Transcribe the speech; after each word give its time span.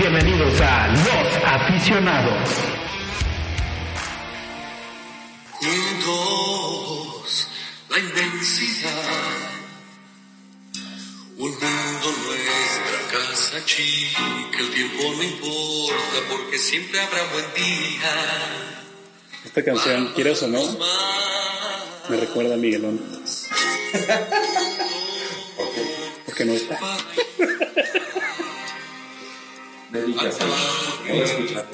Bienvenidos 0.00 0.58
a 0.62 0.88
Los 0.88 1.28
Aficionados. 1.44 2.48
Juntos, 5.60 7.48
la 7.90 7.98
inmensidad. 7.98 8.90
Un 11.36 11.50
mundo 11.50 12.14
nuestra 12.24 12.98
casa 13.12 13.62
chica, 13.66 14.22
el 14.58 14.70
tiempo 14.70 15.02
no 15.02 15.22
importa 15.22 16.18
porque 16.30 16.56
siempre 16.56 16.98
habrá 16.98 17.22
buen 17.34 17.44
día. 17.54 18.10
Esta 19.44 19.62
canción, 19.62 20.14
quieras 20.14 20.42
o 20.44 20.48
no, 20.48 20.62
me 22.08 22.16
recuerda 22.16 22.54
a 22.54 22.56
Miguelón. 22.56 22.98
Porque 26.24 26.44
no 26.44 26.52
está. 26.52 26.78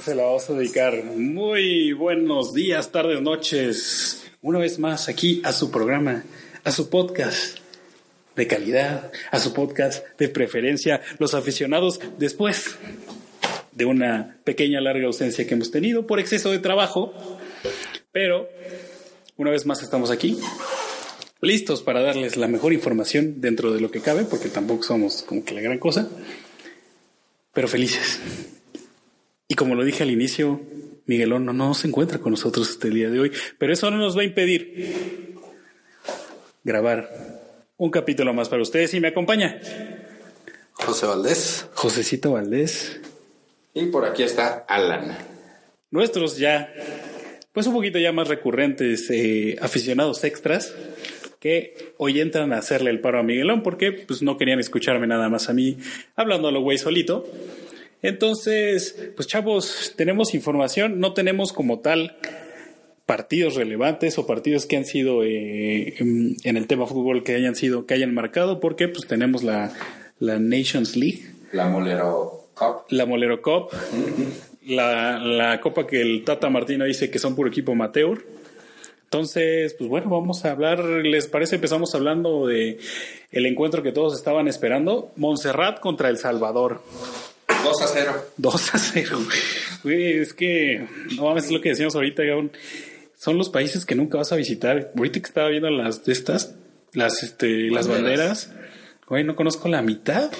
Se 0.02 0.14
la 0.14 0.24
vamos 0.24 0.48
a 0.48 0.54
dedicar. 0.54 1.04
Muy 1.04 1.92
buenos 1.92 2.54
días, 2.54 2.90
tardes, 2.90 3.20
noches. 3.20 4.24
Una 4.40 4.58
vez 4.58 4.78
más 4.78 5.10
aquí 5.10 5.42
a 5.44 5.52
su 5.52 5.70
programa, 5.70 6.24
a 6.64 6.70
su 6.72 6.88
podcast 6.88 7.58
de 8.34 8.46
calidad, 8.46 9.12
a 9.30 9.38
su 9.38 9.52
podcast 9.52 10.02
de 10.18 10.30
preferencia, 10.30 11.02
los 11.18 11.34
aficionados 11.34 12.00
después 12.16 12.76
de 13.72 13.84
una 13.84 14.38
pequeña 14.44 14.80
larga 14.80 15.06
ausencia 15.06 15.46
que 15.46 15.52
hemos 15.52 15.70
tenido 15.70 16.06
por 16.06 16.18
exceso 16.18 16.50
de 16.50 16.58
trabajo. 16.58 17.12
Pero 18.12 18.48
una 19.36 19.50
vez 19.50 19.66
más 19.66 19.82
estamos 19.82 20.10
aquí, 20.10 20.38
listos 21.42 21.82
para 21.82 22.00
darles 22.00 22.38
la 22.38 22.48
mejor 22.48 22.72
información 22.72 23.42
dentro 23.42 23.74
de 23.74 23.80
lo 23.82 23.90
que 23.90 24.00
cabe, 24.00 24.24
porque 24.24 24.48
tampoco 24.48 24.84
somos 24.84 25.22
como 25.22 25.44
que 25.44 25.52
la 25.52 25.60
gran 25.60 25.78
cosa 25.78 26.08
pero 27.56 27.68
felices. 27.68 28.20
Y 29.48 29.54
como 29.54 29.74
lo 29.74 29.82
dije 29.82 30.02
al 30.02 30.10
inicio, 30.10 30.60
Miguelón 31.06 31.46
no, 31.46 31.54
no 31.54 31.72
se 31.72 31.88
encuentra 31.88 32.18
con 32.18 32.32
nosotros 32.32 32.68
este 32.68 32.90
día 32.90 33.08
de 33.08 33.18
hoy, 33.18 33.32
pero 33.56 33.72
eso 33.72 33.90
no 33.90 33.96
nos 33.96 34.14
va 34.14 34.20
a 34.20 34.24
impedir 34.24 35.34
grabar 36.62 37.08
un 37.78 37.90
capítulo 37.90 38.34
más 38.34 38.50
para 38.50 38.60
ustedes 38.60 38.92
y 38.92 39.00
me 39.00 39.08
acompaña 39.08 39.58
José 40.72 41.06
Valdés. 41.06 41.66
Josecito 41.72 42.32
Valdés. 42.32 43.00
Y 43.72 43.86
por 43.86 44.04
aquí 44.04 44.22
está 44.22 44.66
Alan. 44.68 45.16
Nuestros 45.90 46.36
ya, 46.36 46.70
pues 47.52 47.66
un 47.66 47.72
poquito 47.72 47.98
ya 47.98 48.12
más 48.12 48.28
recurrentes 48.28 49.08
eh, 49.08 49.56
aficionados 49.62 50.24
extras 50.24 50.74
que 51.46 51.92
hoy 51.96 52.20
entran 52.20 52.52
a 52.52 52.58
hacerle 52.58 52.90
el 52.90 52.98
paro 52.98 53.20
a 53.20 53.22
Miguelón 53.22 53.62
porque 53.62 53.92
pues 53.92 54.20
no 54.20 54.36
querían 54.36 54.58
escucharme 54.58 55.06
nada 55.06 55.28
más 55.28 55.48
a 55.48 55.52
mí 55.52 55.76
hablando 56.16 56.48
a 56.48 56.50
lo 56.50 56.60
güey 56.60 56.76
solito. 56.76 57.24
Entonces, 58.02 59.10
pues 59.14 59.28
chavos, 59.28 59.94
tenemos 59.94 60.34
información, 60.34 60.98
no 60.98 61.14
tenemos 61.14 61.52
como 61.52 61.78
tal 61.78 62.16
partidos 63.06 63.54
relevantes 63.54 64.18
o 64.18 64.26
partidos 64.26 64.66
que 64.66 64.76
han 64.76 64.86
sido 64.86 65.22
eh, 65.22 65.94
en 66.00 66.56
el 66.56 66.66
tema 66.66 66.84
fútbol 66.86 67.22
que 67.22 67.36
hayan 67.36 67.54
sido, 67.54 67.86
que 67.86 67.94
hayan 67.94 68.12
marcado, 68.12 68.58
porque 68.58 68.88
pues 68.88 69.06
tenemos 69.06 69.44
la, 69.44 69.72
la 70.18 70.40
Nations 70.40 70.96
League. 70.96 71.30
La 71.52 71.68
Molero 71.68 72.48
Cup. 72.54 72.86
La 72.88 73.06
Molero 73.06 73.40
Cup. 73.40 73.68
la, 74.66 75.20
la 75.20 75.60
copa 75.60 75.86
que 75.86 76.02
el 76.02 76.24
Tata 76.24 76.50
Martino 76.50 76.84
dice 76.84 77.08
que 77.08 77.20
son 77.20 77.36
puro 77.36 77.48
equipo 77.48 77.70
amateur. 77.70 78.24
Entonces, 79.06 79.74
pues 79.78 79.88
bueno, 79.88 80.10
vamos 80.10 80.44
a 80.44 80.50
hablar, 80.50 80.80
¿les 80.84 81.28
parece? 81.28 81.54
Empezamos 81.54 81.94
hablando 81.94 82.48
de 82.48 82.78
el 83.30 83.46
encuentro 83.46 83.82
que 83.82 83.92
todos 83.92 84.18
estaban 84.18 84.48
esperando, 84.48 85.12
Montserrat 85.14 85.78
contra 85.78 86.08
El 86.08 86.18
Salvador. 86.18 86.82
2 87.62 87.82
a 87.82 87.86
0. 87.86 88.12
2 88.36 88.74
a 88.74 88.78
0. 88.78 89.18
Güey, 89.84 90.18
es 90.18 90.34
que, 90.34 90.88
no 91.16 91.24
mames, 91.24 91.44
es 91.44 91.52
lo 91.52 91.60
que 91.60 91.68
decíamos 91.70 91.94
ahorita, 91.94 92.24
Gabón. 92.24 92.50
Son 93.16 93.38
los 93.38 93.48
países 93.48 93.86
que 93.86 93.94
nunca 93.94 94.18
vas 94.18 94.32
a 94.32 94.36
visitar. 94.36 94.92
Ahorita 94.96 95.20
que 95.20 95.26
estaba 95.26 95.48
viendo 95.50 95.70
las 95.70 96.04
de 96.04 96.12
estas, 96.12 96.56
las, 96.92 97.22
este, 97.22 97.70
las 97.70 97.86
banderas, 97.86 98.52
güey, 99.06 99.22
no 99.22 99.36
conozco 99.36 99.68
la 99.68 99.82
mitad. 99.82 100.32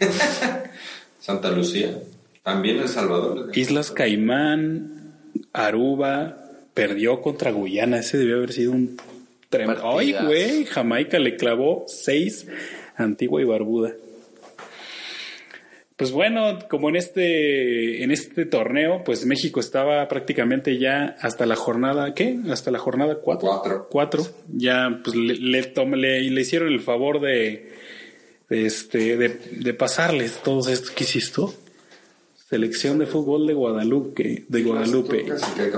Santa 1.20 1.50
Lucía. 1.50 1.98
También 2.42 2.78
El 2.78 2.88
Salvador. 2.88 3.50
Islas 3.54 3.92
Caimán, 3.92 5.14
Aruba, 5.52 6.47
perdió 6.78 7.20
contra 7.20 7.50
Guyana. 7.50 7.98
Ese 7.98 8.18
debió 8.18 8.36
haber 8.36 8.52
sido 8.52 8.72
un 8.72 8.96
tremendo. 9.50 9.98
Ay, 9.98 10.14
güey, 10.24 10.64
Jamaica 10.64 11.18
le 11.18 11.36
clavó 11.36 11.84
seis 11.88 12.46
Antigua 12.96 13.42
y 13.42 13.44
Barbuda. 13.44 13.94
Pues 15.96 16.12
bueno, 16.12 16.60
como 16.70 16.88
en 16.90 16.94
este, 16.94 18.04
en 18.04 18.12
este 18.12 18.46
torneo, 18.46 19.02
pues 19.04 19.26
México 19.26 19.58
estaba 19.58 20.06
prácticamente 20.06 20.78
ya 20.78 21.16
hasta 21.20 21.44
la 21.44 21.56
jornada, 21.56 22.14
¿qué? 22.14 22.38
Hasta 22.50 22.70
la 22.70 22.78
jornada 22.78 23.16
cuatro. 23.16 23.48
Cuatro. 23.48 23.88
Cuatro. 23.90 24.26
Ya, 24.46 25.00
pues 25.02 25.16
le, 25.16 25.34
le, 25.34 25.72
le, 25.96 26.30
le 26.30 26.40
hicieron 26.40 26.68
el 26.68 26.80
favor 26.80 27.20
de, 27.20 27.72
de 28.48 28.66
este, 28.66 29.16
de, 29.16 29.28
de 29.28 29.74
pasarles 29.74 30.40
todo 30.44 30.70
esto 30.70 30.92
que 30.94 31.02
hiciste. 31.02 31.42
Selección 32.48 32.98
de 32.98 33.04
fútbol 33.04 33.46
de 33.46 33.52
Guadalupe, 33.52 34.46
de 34.48 34.62
Guadalupe. 34.62 35.26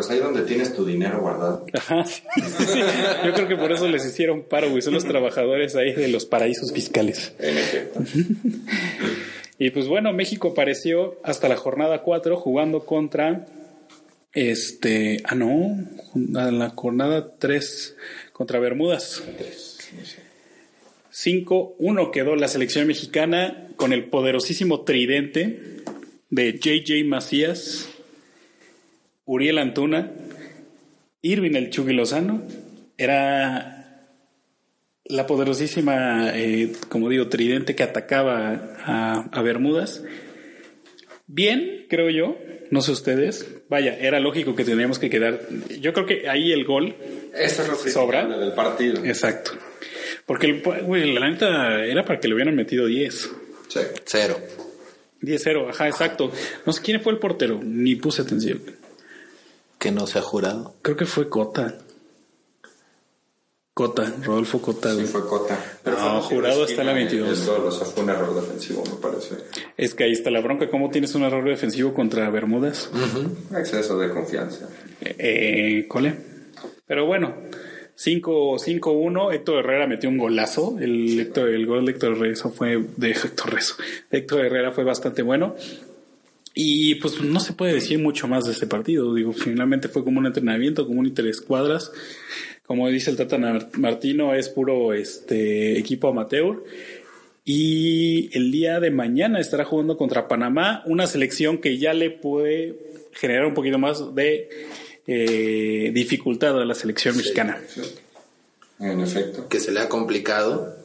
ahí 0.09 0.19
donde 0.21 0.43
tienes 0.43 0.73
tu 0.73 0.85
dinero 0.85 1.21
guardado. 1.21 1.67
Ajá, 1.73 2.05
sí, 2.05 2.23
sí, 2.37 2.65
sí. 2.65 2.81
Yo 3.25 3.33
creo 3.35 3.49
que 3.49 3.57
por 3.57 3.73
eso 3.73 3.89
les 3.89 4.07
hicieron 4.07 4.45
paro, 4.45 4.71
güey. 4.71 4.81
Son 4.81 4.95
los 4.95 5.05
trabajadores 5.05 5.75
ahí 5.75 5.93
de 5.93 6.07
los 6.07 6.27
paraísos 6.27 6.73
fiscales. 6.73 7.33
En 7.41 7.59
efecto. 7.59 8.05
y 9.59 9.71
pues 9.71 9.89
bueno, 9.89 10.13
México 10.13 10.51
apareció 10.53 11.17
hasta 11.25 11.49
la 11.49 11.57
jornada 11.57 12.03
4 12.03 12.37
jugando 12.37 12.87
contra 12.87 13.47
este, 14.33 15.23
ah 15.25 15.35
no, 15.35 15.77
a 16.37 16.53
la 16.53 16.71
jornada 16.71 17.35
3 17.37 17.97
contra 18.33 18.61
Bermudas. 18.61 19.25
5-1 21.13 22.11
quedó 22.13 22.37
la 22.37 22.47
selección 22.47 22.87
mexicana 22.87 23.67
con 23.75 23.93
el 23.93 24.05
poderosísimo 24.05 24.83
tridente 24.83 25.81
de 26.31 26.59
JJ 26.59 27.05
Macías, 27.05 27.89
Uriel 29.25 29.59
Antuna, 29.59 30.13
Irving 31.23 31.55
el 31.55 31.71
Chugui 31.71 31.93
Lozano, 31.93 32.43
era 32.97 33.81
la 35.05 35.27
poderosísima, 35.27 36.31
eh, 36.35 36.73
como 36.89 37.09
digo, 37.09 37.29
tridente 37.29 37.75
que 37.75 37.83
atacaba 37.83 38.77
a, 38.85 39.29
a, 39.33 39.43
Bermudas. 39.43 40.05
Bien, 41.27 41.87
creo 41.89 42.11
yo, 42.11 42.39
no 42.71 42.81
sé 42.81 42.93
ustedes. 42.93 43.47
Vaya, 43.69 43.97
era 43.99 44.21
lógico 44.21 44.55
que 44.55 44.65
teníamos 44.65 44.99
que 44.99 45.11
quedar. 45.11 45.41
Yo 45.81 45.93
creo 45.93 46.07
que 46.07 46.29
ahí 46.29 46.53
el 46.53 46.65
gol 46.65 46.95
Eso 47.35 47.63
es 47.63 47.69
lo 47.69 47.77
sobra 47.77 48.27
del 48.27 48.53
partido. 48.53 49.05
Exacto. 49.05 49.53
Porque 50.27 50.47
el, 50.47 50.63
güey, 50.63 51.13
la 51.13 51.29
neta 51.29 51.85
era 51.85 52.05
para 52.05 52.21
que 52.21 52.29
le 52.29 52.35
hubieran 52.35 52.55
metido 52.55 52.87
10. 52.87 53.31
Sí. 53.69 53.81
Cero. 54.05 54.39
10-0, 55.23 55.71
ajá, 55.71 55.89
exacto. 55.89 56.31
No 56.67 56.73
sé 56.73 56.83
quién 56.83 57.01
fue 57.01 57.13
el 57.13 57.19
portero, 57.19 57.61
ni 57.63 57.97
puse 57.97 58.23
atención. 58.23 58.61
Que 59.79 59.91
no 59.91 60.07
se 60.07 60.19
ha 60.19 60.23
jurado. 60.23 60.75
Creo 60.83 60.97
que 60.97 61.07
fue 61.07 61.29
Cota. 61.29 61.79
Cota, 63.73 64.13
Rodolfo 64.23 64.61
Cota. 64.61 64.95
Sí, 64.95 65.05
fue 65.05 65.27
Cota. 65.27 65.59
Pero 65.83 65.99
no, 65.99 66.21
jurado 66.21 66.65
está 66.65 66.83
en 66.83 66.87
la 66.89 66.93
22. 66.93 67.39
Eso, 67.39 67.65
o 67.67 67.71
sea, 67.71 67.87
fue 67.87 68.03
un 68.03 68.11
error 68.11 68.35
defensivo, 68.35 68.83
me 68.85 68.97
parece. 69.01 69.37
Es 69.77 69.95
que 69.95 70.05
ahí 70.05 70.13
está 70.13 70.31
la 70.31 70.41
bronca. 70.41 70.69
¿Cómo 70.69 70.91
tienes 70.91 71.15
un 71.15 71.23
error 71.23 71.49
defensivo 71.49 71.95
contra 71.95 72.29
Bermudas? 72.29 72.91
Uh 72.93 72.99
-huh. 72.99 73.59
Exceso 73.59 73.99
de 73.99 74.11
confianza. 74.11 74.69
Eh, 75.01 75.87
cole. 75.89 76.15
Pero 76.87 77.07
bueno, 77.07 77.35
5-1. 78.03 79.35
Héctor 79.35 79.59
Herrera 79.59 79.87
metió 79.87 80.09
un 80.09 80.17
golazo. 80.17 80.79
El, 80.81 81.21
el 81.21 81.67
gol 81.67 81.85
de 81.85 81.93
Héctor 81.93 82.17
Herrera 82.17 82.51
fue 82.51 82.83
de 82.97 83.11
Héctor 83.11 83.53
Rezo. 83.53 83.75
Héctor 84.11 84.47
Herrera 84.47 84.73
fue 84.73 84.85
bastante 84.85 85.23
bueno. 85.23 85.55
Y 86.55 86.97
pues 86.97 87.21
no 87.21 87.41
se 87.41 87.53
puede 87.53 87.75
decir 87.75 87.99
mucho 87.99 88.27
más 88.27 88.47
de 88.47 88.53
este 88.53 88.67
partido. 88.67 89.15
Digo, 89.15 89.33
finalmente 89.33 89.89
fue 89.89 90.03
como 90.03 90.19
un 90.19 90.27
entrenamiento, 90.27 90.87
como 90.87 91.01
un 91.01 91.07
interescuadras. 91.07 91.93
Como 92.65 92.89
dice 92.89 93.11
el 93.11 93.17
Tata 93.17 93.39
Martino, 93.77 94.35
es 94.35 94.49
puro 94.49 94.93
este 94.95 95.79
equipo 95.79 96.09
amateur. 96.09 96.65
Y 97.45 98.31
el 98.37 98.51
día 98.51 98.81
de 98.81 98.91
mañana 98.91 99.41
estará 99.41 99.65
jugando 99.65 99.97
contra 99.97 100.29
Panamá, 100.29 100.83
una 100.87 101.07
selección 101.07 101.59
que 101.59 101.79
ya 101.79 101.95
le 101.95 102.11
puede 102.11 102.77
generar 103.13 103.47
un 103.47 103.55
poquito 103.55 103.79
más 103.79 104.15
de 104.15 104.49
eh, 105.13 105.91
dificultad 105.93 106.61
a 106.61 106.65
la 106.65 106.75
selección 106.75 107.17
mexicana. 107.17 107.61
En 108.79 109.01
efecto. 109.01 109.49
Que 109.49 109.59
se 109.59 109.73
le 109.73 109.81
ha 109.81 109.89
complicado. 109.89 110.77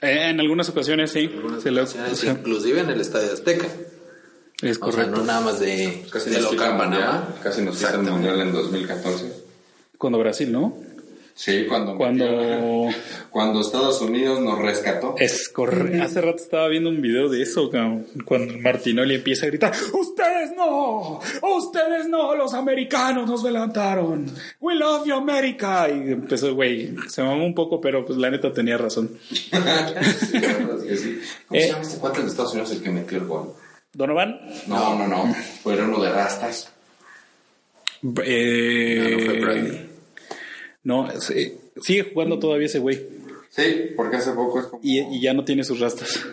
Eh, 0.00 0.30
en 0.30 0.38
algunas 0.40 0.68
ocasiones 0.68 1.10
sí. 1.10 1.30
algunas 1.34 1.62
se 1.62 1.70
le- 1.72 1.80
ocasiones, 1.80 2.12
o 2.12 2.16
sea, 2.16 2.32
inclusive 2.32 2.80
en 2.80 2.90
el 2.90 3.00
Estadio 3.00 3.32
Azteca. 3.32 3.66
es 4.62 4.76
O 4.80 4.80
sea, 4.80 4.80
correcto. 4.80 5.16
no 5.16 5.24
nada 5.24 5.40
más 5.40 5.58
de, 5.60 6.04
Casi 6.10 6.30
de 6.30 6.40
local. 6.40 6.76
Panamá. 6.78 7.34
Casi 7.42 7.62
nos 7.62 7.76
quita 7.78 7.94
el 7.94 8.02
mundial 8.02 8.40
en 8.40 8.52
2014. 8.52 9.32
Cuando 9.98 10.18
Brasil, 10.20 10.50
¿no? 10.52 10.76
Sí, 11.34 11.64
cuando, 11.68 11.96
Cuando- 11.96 12.24
metió- 12.26 12.94
cuando 13.30 13.60
Estados 13.62 14.00
Unidos 14.02 14.40
nos 14.40 14.58
rescató. 14.58 15.14
Es 15.18 15.48
correcto. 15.48 16.02
Hace 16.02 16.20
rato 16.20 16.36
estaba 16.42 16.68
viendo 16.68 16.90
un 16.90 17.00
video 17.00 17.28
de 17.28 17.42
eso, 17.42 17.70
cuando 18.24 18.58
Martinoli 18.58 19.14
empieza 19.14 19.46
a 19.46 19.48
gritar, 19.48 19.72
ustedes 19.94 20.54
no, 20.56 21.20
ustedes 21.56 22.06
no, 22.08 22.34
los 22.36 22.52
americanos 22.54 23.28
nos 23.28 23.42
levantaron, 23.42 24.26
we 24.60 24.74
love 24.74 25.06
you 25.06 25.14
America. 25.14 25.88
Y 25.88 26.12
empezó, 26.12 26.54
güey, 26.54 26.94
se 27.08 27.22
mamó 27.22 27.46
un 27.46 27.54
poco, 27.54 27.80
pero 27.80 28.04
pues 28.04 28.18
la 28.18 28.30
neta 28.30 28.52
tenía 28.52 28.76
razón. 28.78 29.10
Sí, 29.30 29.48
la 29.52 29.60
verdad 29.60 30.78
es 30.78 30.84
que 30.84 30.96
sí. 30.96 31.20
¿Cómo 31.48 31.58
Eh. 31.60 31.62
se 31.64 31.68
llama 31.70 31.82
este 31.82 31.98
cuate 31.98 32.22
de 32.22 32.28
Estados 32.28 32.52
Unidos 32.52 32.70
el 32.72 32.82
que 32.82 32.90
metió 32.90 33.18
el 33.18 33.24
gol? 33.26 33.52
Donovan, 33.94 34.38
No, 34.66 34.96
no, 34.98 35.06
no. 35.08 35.34
Fue 35.62 35.74
uno 35.82 36.00
de 36.02 36.10
rastas. 36.10 36.70
eh, 38.24 38.98
No, 38.98 39.10
no 39.18 39.24
fue 39.26 39.40
Bradley. 39.40 39.91
No, 40.84 41.08
sí, 41.20 41.54
sigue 41.80 42.10
jugando 42.12 42.38
todavía 42.38 42.66
ese 42.66 42.78
güey 42.78 43.00
Sí, 43.54 43.92
porque 43.96 44.16
hace 44.16 44.32
poco 44.32 44.60
es 44.60 44.66
como... 44.66 44.80
y, 44.82 45.00
y 45.00 45.20
ya 45.20 45.34
no 45.34 45.44
tiene 45.44 45.62
sus 45.62 45.78
rastas. 45.78 46.24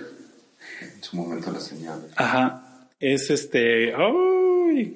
En 0.81 1.03
su 1.03 1.17
momento 1.17 1.51
la 1.51 1.59
señal. 1.59 2.07
Ajá, 2.15 2.87
es 2.97 3.29
este, 3.29 3.93
ay, 3.93 4.95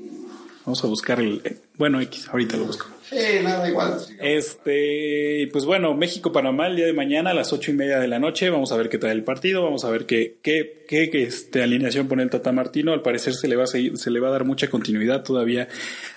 vamos 0.65 0.81
a 0.83 0.87
buscar 0.87 1.19
el, 1.19 1.41
bueno, 1.77 1.99
X, 1.99 2.29
ahorita 2.29 2.55
lo 2.55 2.65
busco. 2.65 2.87
Sí, 3.09 3.17
nada, 3.43 3.67
igual. 3.67 3.97
Este, 4.21 5.49
pues 5.51 5.65
bueno, 5.65 5.93
México-Panamá 5.95 6.67
el 6.67 6.77
día 6.77 6.85
de 6.85 6.93
mañana 6.93 7.31
a 7.31 7.33
las 7.33 7.51
ocho 7.51 7.71
y 7.71 7.73
media 7.73 7.99
de 7.99 8.07
la 8.07 8.19
noche. 8.19 8.49
Vamos 8.49 8.71
a 8.71 8.77
ver 8.77 8.87
qué 8.87 8.97
tal 8.97 9.11
el 9.11 9.25
partido. 9.25 9.61
Vamos 9.61 9.83
a 9.83 9.89
ver 9.89 10.05
qué, 10.05 10.37
qué, 10.41 10.85
qué, 10.87 11.09
qué, 11.09 11.23
este, 11.23 11.61
alineación 11.61 12.07
pone 12.07 12.23
el 12.23 12.29
Tata 12.29 12.53
Martino. 12.53 12.93
Al 12.93 13.01
parecer 13.01 13.33
se 13.33 13.49
le 13.49 13.57
va 13.57 13.65
a 13.65 13.67
seguir, 13.67 13.97
se 13.97 14.11
le 14.11 14.21
va 14.21 14.29
a 14.29 14.31
dar 14.31 14.45
mucha 14.45 14.69
continuidad 14.69 15.23
todavía 15.23 15.67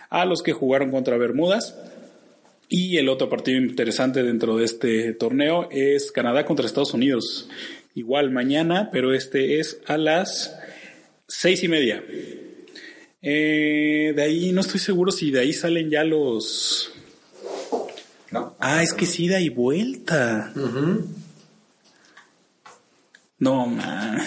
a 0.09 0.25
los 0.25 0.43
que 0.43 0.53
jugaron 0.53 0.93
contra 0.93 1.19
Bermudas. 1.19 1.77
Y 2.69 2.97
el 2.97 3.09
otro 3.09 3.29
partido 3.29 3.59
interesante 3.59 4.23
dentro 4.23 4.57
de 4.57 4.65
este 4.65 5.13
torneo 5.13 5.69
es 5.71 6.11
Canadá 6.11 6.45
contra 6.45 6.67
Estados 6.67 6.95
Unidos. 6.95 7.49
Igual 7.95 8.31
mañana, 8.31 8.91
pero 8.93 9.15
este 9.15 9.61
es 9.61 9.81
a 9.87 9.97
las 9.97 10.59
seis 11.29 11.63
y 11.63 11.69
media. 11.69 12.03
Eh, 13.23 14.13
de 14.15 14.23
ahí 14.23 14.53
no 14.53 14.61
estoy 14.61 14.81
seguro 14.81 15.13
si 15.13 15.31
de 15.31 15.41
ahí 15.41 15.53
salen 15.53 15.91
ya 15.91 16.05
los. 16.05 16.93
No. 18.31 18.57
Ah, 18.59 18.83
es 18.83 18.93
que 18.93 19.07
sí, 19.07 19.29
da 19.29 19.41
y 19.41 19.49
vuelta. 19.49 20.53
No, 23.39 23.67
man. 23.67 24.21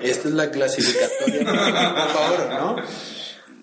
Esta 0.00 0.28
es 0.28 0.34
la 0.34 0.50
clasificatoria 0.50 1.44
Copa 1.44 2.30
Oro, 2.32 2.50
¿no? 2.50 2.76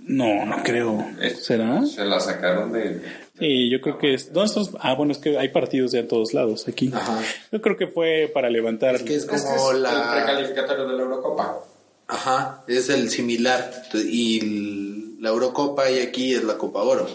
No, 0.07 0.45
no 0.45 0.63
creo. 0.63 1.05
¿Será? 1.41 1.85
Se 1.85 2.05
la 2.05 2.19
sacaron 2.19 2.71
de... 2.71 3.01
Sí, 3.39 3.69
yo 3.69 3.81
creo 3.81 3.97
que 3.97 4.13
es. 4.15 4.33
¿Dónde 4.33 4.47
estamos? 4.47 4.71
Ah, 4.79 4.95
bueno, 4.95 5.11
es 5.11 5.19
que 5.19 5.37
hay 5.37 5.49
partidos 5.49 5.91
ya 5.91 5.99
en 5.99 6.07
todos 6.07 6.33
lados 6.33 6.67
aquí. 6.67 6.91
Ajá. 6.93 7.21
Yo 7.51 7.61
creo 7.61 7.77
que 7.77 7.87
fue 7.87 8.31
para 8.33 8.49
levantar. 8.49 8.95
Es 8.95 9.03
que 9.03 9.15
es 9.15 9.23
Es 9.23 9.29
que 9.29 9.35
es 9.35 9.43
como 9.43 9.71
el 9.71 9.83
la... 9.83 10.13
precalificatorio 10.13 10.87
de 10.87 10.93
la 10.95 11.03
Eurocopa. 11.03 11.59
Ajá, 12.07 12.63
es 12.67 12.89
el 12.89 13.09
similar. 13.09 13.71
Y 13.93 15.17
la 15.19 15.29
Eurocopa 15.29 15.89
y 15.91 15.99
aquí 15.99 16.33
es 16.33 16.43
la 16.43 16.57
Copa 16.57 16.81
Oro. 16.81 17.07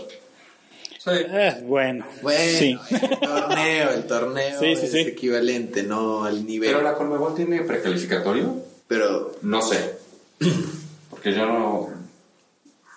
Sí. 0.99 1.11
Ah, 1.31 1.59
bueno. 1.65 2.07
Bueno, 2.23 2.59
Sí. 2.59 2.79
el 2.91 3.19
torneo, 3.19 3.91
el 3.91 4.05
torneo 4.07 4.61
Sí, 4.61 4.77
sí, 4.77 4.87
es 4.87 4.93
sí. 4.93 4.99
equivalente, 5.01 5.83
no 5.83 6.25
al 6.25 6.47
nivel. 6.47 6.71
Pero 6.71 6.83
la 6.83 6.95
Conmebol 6.95 7.35
tiene 7.35 7.63
precalificatorio. 7.63 8.55
Pero 8.87 9.35
No 9.43 9.61
sé. 9.63 9.97
Porque 11.11 11.33
yo 11.33 11.47
no... 11.47 12.02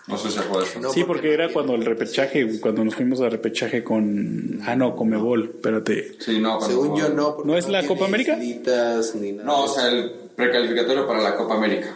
No 0.07 0.17
sé 0.19 0.29
si 0.29 0.37
acuerdas. 0.39 0.77
No, 0.79 0.91
sí, 0.91 1.03
porque 1.03 1.33
era 1.33 1.51
cuando 1.51 1.73
el 1.73 1.83
repechaje, 1.83 2.59
cuando 2.59 2.83
nos 2.83 2.93
fuimos 2.95 3.21
a 3.21 3.29
repechaje 3.29 3.83
con. 3.83 4.59
Ah, 4.65 4.75
no, 4.75 4.95
con 4.95 5.09
Mebol, 5.09 5.51
espérate. 5.55 6.15
Sí, 6.19 6.39
no. 6.39 6.57
cuando- 6.59 6.67
según 6.83 6.97
yo 6.97 7.09
no. 7.09 7.37
¿No 7.43 7.57
es 7.57 7.67
la 7.69 7.85
Copa 7.87 8.05
América? 8.05 8.33
islitas 8.37 9.15
ni 9.15 9.31
nada. 9.31 9.45
No, 9.45 9.63
o 9.63 9.67
sea, 9.67 9.87
el 9.89 10.11
precalificatorio 10.35 11.07
para 11.07 11.21
la 11.23 11.35
Copa 11.35 11.55
América. 11.55 11.95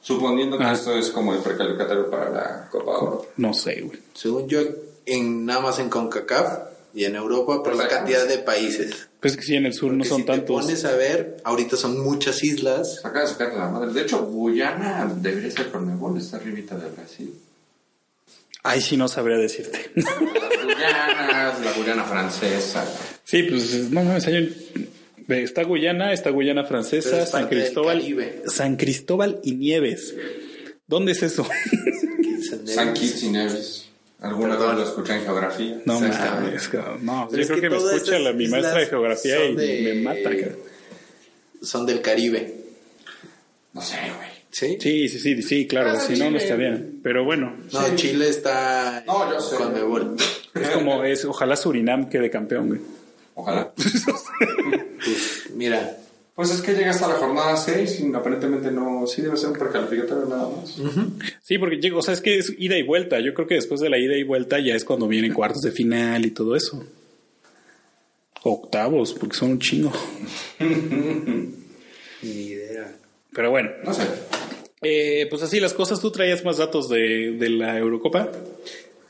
Suponiendo 0.00 0.56
que 0.56 0.64
Ah. 0.64 0.72
esto 0.72 0.96
es 0.96 1.10
como 1.10 1.34
el 1.34 1.40
precalificatorio 1.40 2.08
para 2.08 2.30
la 2.30 2.68
Copa 2.70 2.92
Oro. 2.98 3.26
No 3.36 3.52
sé, 3.52 3.80
güey. 3.82 3.98
Según 4.14 4.48
yo, 4.48 4.60
en, 5.04 5.44
nada 5.44 5.60
más 5.60 5.78
en 5.80 5.90
CONCACAF 5.90 6.69
y 6.94 7.04
en 7.04 7.16
Europa 7.16 7.62
por 7.62 7.76
la 7.76 7.88
cantidad 7.88 8.26
de 8.26 8.38
países. 8.38 9.08
Pues 9.20 9.34
es 9.34 9.38
que 9.38 9.44
sí, 9.44 9.54
en 9.54 9.66
el 9.66 9.74
sur 9.74 9.92
no 9.92 10.04
son 10.04 10.18
si 10.20 10.26
te 10.26 10.32
tantos. 10.32 10.62
pones 10.64 10.84
a 10.84 10.92
ver, 10.96 11.36
ahorita 11.44 11.76
son 11.76 11.98
muchas 12.00 12.42
islas. 12.42 13.00
Acaba 13.04 13.26
de 13.26 13.30
sacar 13.32 13.54
la 13.54 13.68
madre. 13.68 13.92
De 13.92 14.02
hecho, 14.02 14.24
Guyana 14.24 15.12
debería 15.16 15.50
ser 15.50 15.70
Conmebol, 15.70 16.18
está 16.18 16.38
arribita 16.38 16.76
de 16.76 16.88
Brasil. 16.90 17.34
Ay, 18.62 18.80
sí, 18.80 18.96
no 18.96 19.08
sabría 19.08 19.38
decirte. 19.38 19.90
Las 19.94 20.64
Guyanas, 20.64 21.64
la 21.64 21.72
Guyana 21.76 22.04
francesa. 22.04 22.84
sí, 23.24 23.42
pues 23.44 23.90
no 23.90 24.02
mames, 24.04 24.26
hay 24.26 24.86
Está 25.28 25.62
Guyana, 25.62 26.12
está 26.12 26.30
Guyana 26.30 26.64
Francesa, 26.64 27.22
es 27.22 27.30
San 27.30 27.48
Cristóbal. 27.48 28.02
San 28.46 28.76
Cristóbal 28.76 29.40
y 29.44 29.52
Nieves. 29.52 30.14
¿Dónde 30.88 31.12
es 31.12 31.22
eso? 31.22 31.46
San 32.64 32.94
Kitts 32.94 33.22
y 33.22 33.28
Nevis. 33.30 33.89
¿Alguna 34.22 34.56
vez 34.56 34.74
lo 34.76 34.82
escuché 34.84 35.14
en 35.14 35.22
geografía? 35.22 35.80
No 35.86 35.98
mames, 36.00 36.68
cabrón. 36.68 37.04
No, 37.06 37.30
yo 37.30 37.38
es 37.38 37.46
creo 37.46 37.56
que 37.60 37.68
que, 37.68 37.70
me 37.70 37.76
escucha 37.76 38.18
la, 38.18 38.32
mi 38.32 38.48
maestra 38.48 38.80
de 38.80 38.86
geografía 38.86 39.44
y 39.46 39.54
de- 39.56 39.94
me 39.94 40.00
mata, 40.02 40.30
cabrón. 40.30 40.56
Son 41.62 41.86
del 41.86 42.00
Caribe. 42.02 42.54
No 43.72 43.80
sé, 43.82 43.96
güey. 44.16 44.28
¿Sí? 44.50 44.76
Sí, 44.80 45.08
sí, 45.08 45.18
sí, 45.20 45.42
sí, 45.42 45.66
claro, 45.66 45.90
Ah, 45.92 46.00
si 46.00 46.18
no, 46.18 46.30
no 46.30 46.36
está 46.38 46.56
bien. 46.56 47.00
Pero 47.02 47.24
bueno, 47.24 47.56
No, 47.72 47.94
Chile 47.96 48.28
está 48.28 49.04
No, 49.06 49.30
yo 49.32 49.40
sé. 49.40 49.56
con 49.56 49.72
Mebol. 49.72 50.16
es 50.54 50.68
como 50.70 51.04
es, 51.04 51.24
ojalá 51.24 51.54
Surinam 51.56 52.08
quede 52.08 52.30
campeón, 52.30 52.68
güey. 52.68 52.80
Ojalá. 53.34 53.72
Pues 55.02 55.44
mira, 55.54 55.96
Pues 56.40 56.52
es 56.52 56.62
que 56.62 56.72
llega 56.72 56.90
hasta 56.90 57.06
la 57.06 57.16
jornada 57.16 57.54
6 57.54 58.00
y 58.00 58.14
aparentemente 58.14 58.70
no. 58.70 59.06
Sí, 59.06 59.20
debe 59.20 59.36
ser 59.36 59.50
un 59.50 59.58
precalificatorio 59.58 60.24
nada 60.24 60.48
más. 60.48 60.74
Sí, 61.42 61.58
porque 61.58 61.76
llega, 61.76 61.98
o 61.98 62.02
sea, 62.02 62.14
es 62.14 62.22
que 62.22 62.38
es 62.38 62.54
ida 62.58 62.78
y 62.78 62.82
vuelta. 62.82 63.20
Yo 63.20 63.34
creo 63.34 63.46
que 63.46 63.56
después 63.56 63.78
de 63.82 63.90
la 63.90 63.98
ida 63.98 64.16
y 64.16 64.22
vuelta 64.22 64.58
ya 64.58 64.74
es 64.74 64.86
cuando 64.86 65.06
vienen 65.06 65.34
cuartos 65.34 65.60
de 65.60 65.70
final 65.70 66.24
y 66.24 66.30
todo 66.30 66.56
eso. 66.56 66.82
Octavos, 68.42 69.12
porque 69.12 69.36
son 69.36 69.50
un 69.50 69.58
chingo. 69.58 69.92
ni 72.22 72.30
idea. 72.30 72.90
Pero 73.34 73.50
bueno, 73.50 73.68
No 73.84 73.92
sé. 73.92 74.04
eh, 74.80 75.26
pues 75.28 75.42
así 75.42 75.60
las 75.60 75.74
cosas. 75.74 76.00
Tú 76.00 76.10
traías 76.10 76.42
más 76.42 76.56
datos 76.56 76.88
de, 76.88 77.32
de 77.38 77.50
la 77.50 77.76
Eurocopa. 77.78 78.30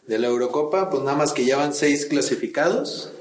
De 0.08 0.18
la 0.18 0.26
Eurocopa, 0.26 0.90
pues 0.90 1.04
nada 1.04 1.16
más 1.16 1.32
que 1.32 1.44
ya 1.44 1.56
van 1.58 1.75
seis 1.75 2.06
clasificados. 2.06 3.12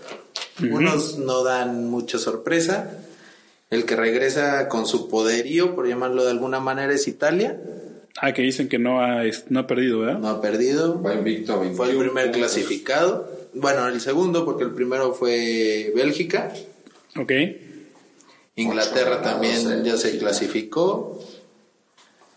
Unos 0.62 1.20
no 1.20 1.44
dan 1.44 1.90
mucha 1.92 2.18
sorpresa. 2.18 3.06
El 3.70 3.86
que 3.86 3.96
regresa 3.96 4.68
con 4.68 4.86
su 4.88 5.08
poderío, 5.10 5.76
por 5.76 5.88
llamarlo 5.88 6.24
de 6.24 6.32
alguna 6.32 6.60
manera, 6.60 6.94
es 6.94 7.08
Italia. 7.08 7.60
Ah, 8.18 8.34
que 8.34 8.42
dicen 8.42 8.68
que 8.68 8.80
no 8.80 9.02
ha, 9.02 9.22
no 9.50 9.60
ha 9.60 9.68
perdido, 9.68 10.00
¿verdad? 10.00 10.20
No 10.20 10.30
ha 10.30 10.42
perdido. 10.42 11.02
Va 11.02 11.14
invicto 11.14 11.54
a 11.54 11.60
21 11.60 11.78
Fue 11.78 11.92
el 11.92 11.98
primer 11.98 12.26
puntos. 12.26 12.38
clasificado. 12.40 13.32
Bueno, 13.54 13.88
el 13.88 14.02
segundo, 14.02 14.44
porque 14.44 14.64
el 14.64 14.72
primero 14.72 15.14
fue 15.14 15.92
Bélgica. 15.96 16.52
Ok. 17.16 17.32
Inglaterra 18.56 19.20
Ocho 19.22 19.30
también 19.30 19.84
ya 19.84 19.98
se 19.98 20.18
clasificó. 20.18 21.24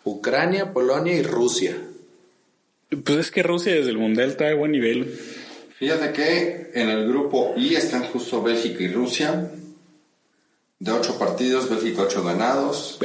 Ucrania, 0.05 0.73
Polonia 0.73 1.15
y 1.15 1.23
Rusia. 1.23 1.77
Pues 3.05 3.19
es 3.19 3.31
que 3.31 3.43
Rusia 3.43 3.75
desde 3.75 3.91
el 3.91 3.99
Mundial 3.99 4.31
está 4.31 4.45
de 4.45 4.55
buen 4.55 4.73
nivel. 4.73 5.19
Fíjate 5.79 6.13
que 6.13 6.71
en 6.75 6.91
el 6.91 7.09
grupo 7.09 7.55
I 7.57 7.75
están 7.75 8.05
justo 8.05 8.43
Bélgica 8.43 8.83
y 8.83 8.89
Rusia. 8.89 9.51
De 10.83 10.91
ocho 10.91 11.17
partidos, 11.17 11.71
Bélgica 11.71 12.03
ocho 12.03 12.25
ganados. 12.25 12.99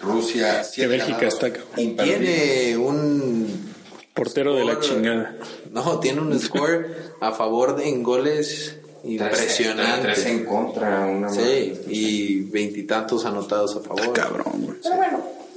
Rusia 0.00 0.64
siete 0.64 0.88
Bélgica 0.88 1.18
ganados, 1.18 1.34
está 1.34 1.48
perdido. 1.76 2.02
Tiene 2.02 2.76
un 2.78 3.74
Portero 4.14 4.56
de 4.56 4.64
la 4.64 4.80
chingada. 4.80 5.36
No, 5.70 6.00
tiene 6.00 6.22
un 6.22 6.40
score 6.40 6.86
a 7.20 7.32
favor 7.32 7.76
de 7.76 7.90
en 7.90 8.02
goles 8.02 8.74
impresionante. 9.04 10.00
Tres 10.00 10.24
en 10.24 10.46
contra, 10.46 11.04
una 11.04 11.28
Sí, 11.28 11.74
y 11.88 12.40
veintitantos 12.44 13.26
anotados 13.26 13.76
a 13.76 13.80
favor. 13.80 14.14
Cabrón, 14.14 14.52
güey. 14.64 14.78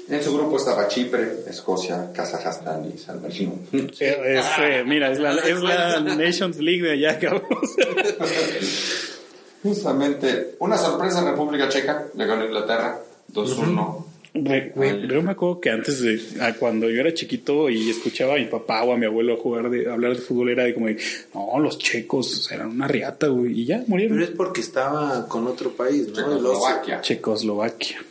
En 0.10 0.22
su 0.22 0.34
grupo 0.38 0.58
estaba 0.58 0.89
Chipre, 0.89 1.46
Escocia, 1.48 2.12
Kazajstán 2.13 2.91
y 2.93 2.98
San 2.98 3.22
Marino. 3.22 3.53
Eh, 3.72 4.38
es, 4.38 4.46
eh, 4.60 4.84
mira, 4.86 5.13
es 5.13 5.20
la, 5.20 5.34
es 5.36 5.62
la 5.62 6.01
Nations 6.01 6.58
League 6.58 6.82
de 6.82 6.91
allá, 6.91 7.17
cabrón. 7.20 7.43
Justamente, 9.63 10.55
una 10.60 10.77
sorpresa 10.77 11.20
en 11.20 11.27
República 11.27 11.70
Checa, 11.70 12.08
le 12.15 12.25
ganó 12.25 12.46
Inglaterra, 12.46 13.00
2-1. 13.34 14.05
Güey, 14.36 14.72
güey, 14.72 15.08
yo 15.08 15.22
me 15.22 15.32
acuerdo 15.32 15.62
que 15.62 15.70
antes 15.70 16.01
de 16.01 16.20
a 16.41 16.55
cuando 16.55 16.89
yo 16.89 17.00
era 17.00 17.13
chiquito 17.13 17.70
y 17.70 17.91
escuchaba 17.91 18.34
a 18.34 18.38
mi 18.38 18.46
papá 18.46 18.84
o 18.84 18.91
a 18.91 18.98
mi 18.98 19.05
abuelo 19.05 19.38
jugar 19.38 19.70
de 19.70 19.89
hablar 19.89 20.15
de 20.15 20.22
fútbol 20.22 20.50
era 20.50 20.63
de 20.63 20.74
como 20.74 20.88
de, 20.88 20.98
no, 21.36 21.60
los 21.60 21.77
checos 21.77 22.51
eran 22.51 22.72
una 22.72 22.88
riata, 22.88 23.27
güey, 23.27 23.62
y 23.62 23.65
ya 23.65 23.84
murieron. 23.86 24.17
Pero 24.17 24.32
es 24.32 24.36
porque 24.36 24.62
estaba 24.62 25.27
con 25.27 25.46
otro 25.46 25.70
país, 25.72 26.08
¿no? 26.08 26.15
Checoslovaquia. 26.15 27.01
Checoslovaquia. 27.01 28.03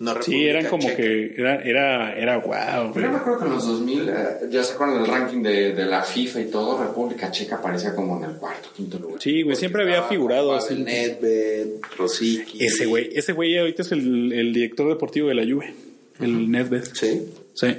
No, 0.00 0.22
Sí, 0.22 0.44
eran 0.46 0.66
como 0.66 0.84
Checa. 0.84 0.96
que 0.96 1.34
era 1.36 1.60
era 1.62 2.14
era 2.16 2.38
wow. 2.38 2.94
Yo 2.94 3.00
me 3.10 3.16
acuerdo 3.16 3.40
que 3.40 3.44
en 3.46 3.50
los 3.52 3.66
2000, 3.66 4.08
eh, 4.08 4.14
ya 4.48 4.62
se 4.62 4.74
acuerdan 4.74 5.02
del 5.02 5.10
ranking 5.10 5.42
de, 5.42 5.72
de 5.74 5.86
la 5.86 6.04
FIFA 6.04 6.40
y 6.40 6.44
todo, 6.50 6.80
República 6.80 7.32
Checa 7.32 7.56
aparecía 7.56 7.96
como 7.96 8.16
en 8.18 8.30
el 8.30 8.36
cuarto, 8.36 8.68
quinto 8.76 8.96
lugar. 9.00 9.20
Sí, 9.20 9.42
güey, 9.42 9.56
siempre 9.56 9.82
había 9.82 10.04
figurado 10.04 10.54
así. 10.54 10.76
Nedved, 10.76 11.80
Rosicky. 11.96 12.64
Ese 12.64 12.86
güey, 12.86 13.10
ese 13.12 13.32
güey 13.32 13.58
ahorita 13.58 13.82
es 13.82 13.90
el, 13.90 14.32
el 14.32 14.52
director 14.54 14.88
deportivo 14.88 15.28
de 15.30 15.34
la 15.34 15.42
Juve, 15.42 15.74
el 16.20 16.48
Nedved. 16.48 16.84
Sí. 16.94 17.28
Sí. 17.54 17.76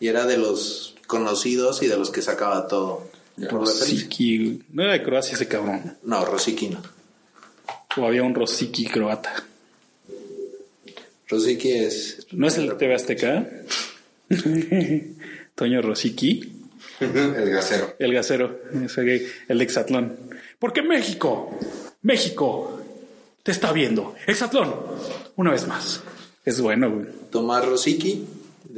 Y 0.00 0.08
era 0.08 0.26
de 0.26 0.38
los 0.38 0.96
conocidos 1.06 1.80
y 1.82 1.86
de 1.86 1.96
los 1.96 2.10
que 2.10 2.22
sacaba 2.22 2.66
todo. 2.66 3.08
Por 3.36 3.66
la 3.66 3.70
derecha. 3.72 3.84
Rosicky, 3.84 4.62
no 4.72 4.82
era 4.82 4.94
de 4.94 5.02
Croacia 5.04 5.34
ese 5.34 5.46
cabrón. 5.46 5.96
No, 6.02 6.24
Rosicky 6.24 6.70
no. 6.70 6.82
O 7.98 8.04
había 8.06 8.22
un 8.24 8.34
Rosicky 8.34 8.86
croata. 8.86 9.44
Rosicky 11.28 11.72
es... 11.72 12.26
¿No 12.32 12.46
es 12.46 12.58
el 12.58 12.76
TV 12.76 12.94
Azteca? 12.94 13.48
Toño 15.54 15.82
Rosicky, 15.82 16.52
el 17.00 17.50
gasero. 17.50 17.94
el 17.98 18.12
gasero, 18.12 18.60
el 19.48 19.58
de 19.58 19.64
Exatlón. 19.64 20.16
Porque 20.58 20.82
México, 20.82 21.58
México, 22.02 22.80
te 23.42 23.52
está 23.52 23.72
viendo. 23.72 24.14
Exatlón, 24.26 24.74
una 25.36 25.52
vez 25.52 25.66
más. 25.66 26.02
Es 26.44 26.60
bueno, 26.60 26.90
güey. 26.90 27.06
Tomás 27.30 27.64
Rosicky. 27.64 28.24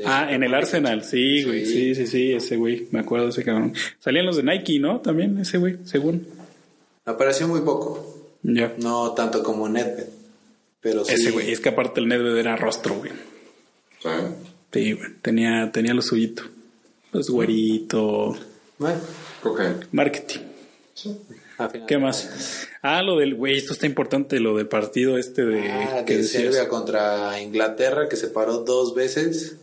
Ah, 0.04 0.28
en 0.30 0.42
el 0.42 0.54
Arsenal, 0.54 1.02
sí, 1.02 1.42
güey, 1.42 1.66
sí, 1.66 1.94
sí, 1.94 2.06
sí, 2.06 2.32
ese 2.32 2.56
güey, 2.56 2.86
me 2.92 3.00
acuerdo 3.00 3.26
de 3.26 3.30
ese 3.32 3.44
cabrón. 3.44 3.74
Salían 3.98 4.26
los 4.26 4.36
de 4.36 4.44
Nike, 4.44 4.78
¿no? 4.78 5.00
También 5.00 5.38
ese 5.38 5.58
güey, 5.58 5.78
según. 5.84 6.26
Apareció 7.04 7.48
muy 7.48 7.62
poco. 7.62 8.36
Ya. 8.42 8.74
No 8.78 9.12
tanto 9.12 9.42
como 9.42 9.68
Nedved. 9.68 10.17
Pero 10.80 11.04
sí. 11.04 11.14
Ese 11.14 11.30
güey, 11.30 11.50
es 11.52 11.60
que 11.60 11.70
aparte 11.70 12.00
el 12.00 12.08
Nedved 12.08 12.36
era 12.36 12.56
rostro, 12.56 12.94
güey. 12.96 13.10
Sí. 14.02 14.08
Sí, 14.72 14.92
güey, 14.92 15.10
tenía, 15.22 15.70
tenía 15.72 15.94
lo 15.94 16.02
suyito. 16.02 16.42
Pues 17.10 17.30
güerito, 17.30 18.36
Bueno, 18.78 19.00
Cocaína. 19.42 19.80
marketing. 19.92 20.40
final- 20.94 21.86
¿Qué 21.88 21.98
más? 21.98 22.68
Ah, 22.82 23.02
lo 23.02 23.16
del, 23.18 23.34
güey, 23.34 23.56
esto 23.56 23.72
está 23.72 23.86
importante, 23.86 24.38
lo 24.40 24.56
del 24.56 24.68
partido 24.68 25.18
este 25.18 25.44
de... 25.44 25.72
Ah, 25.72 26.04
que 26.04 26.18
de. 26.18 26.24
Serbia 26.24 26.68
contra 26.68 27.40
Inglaterra 27.40 28.08
que 28.08 28.16
se 28.16 28.28
paró 28.28 28.58
dos 28.58 28.94
veces 28.94 29.56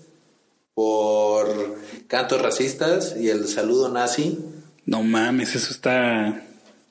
por 0.73 1.77
cantos 2.07 2.41
racistas 2.41 3.15
y 3.17 3.29
el 3.29 3.47
saludo 3.47 3.89
nazi 3.89 4.39
No 4.85 5.03
mames, 5.03 5.55
eso 5.55 5.71
está... 5.71 6.44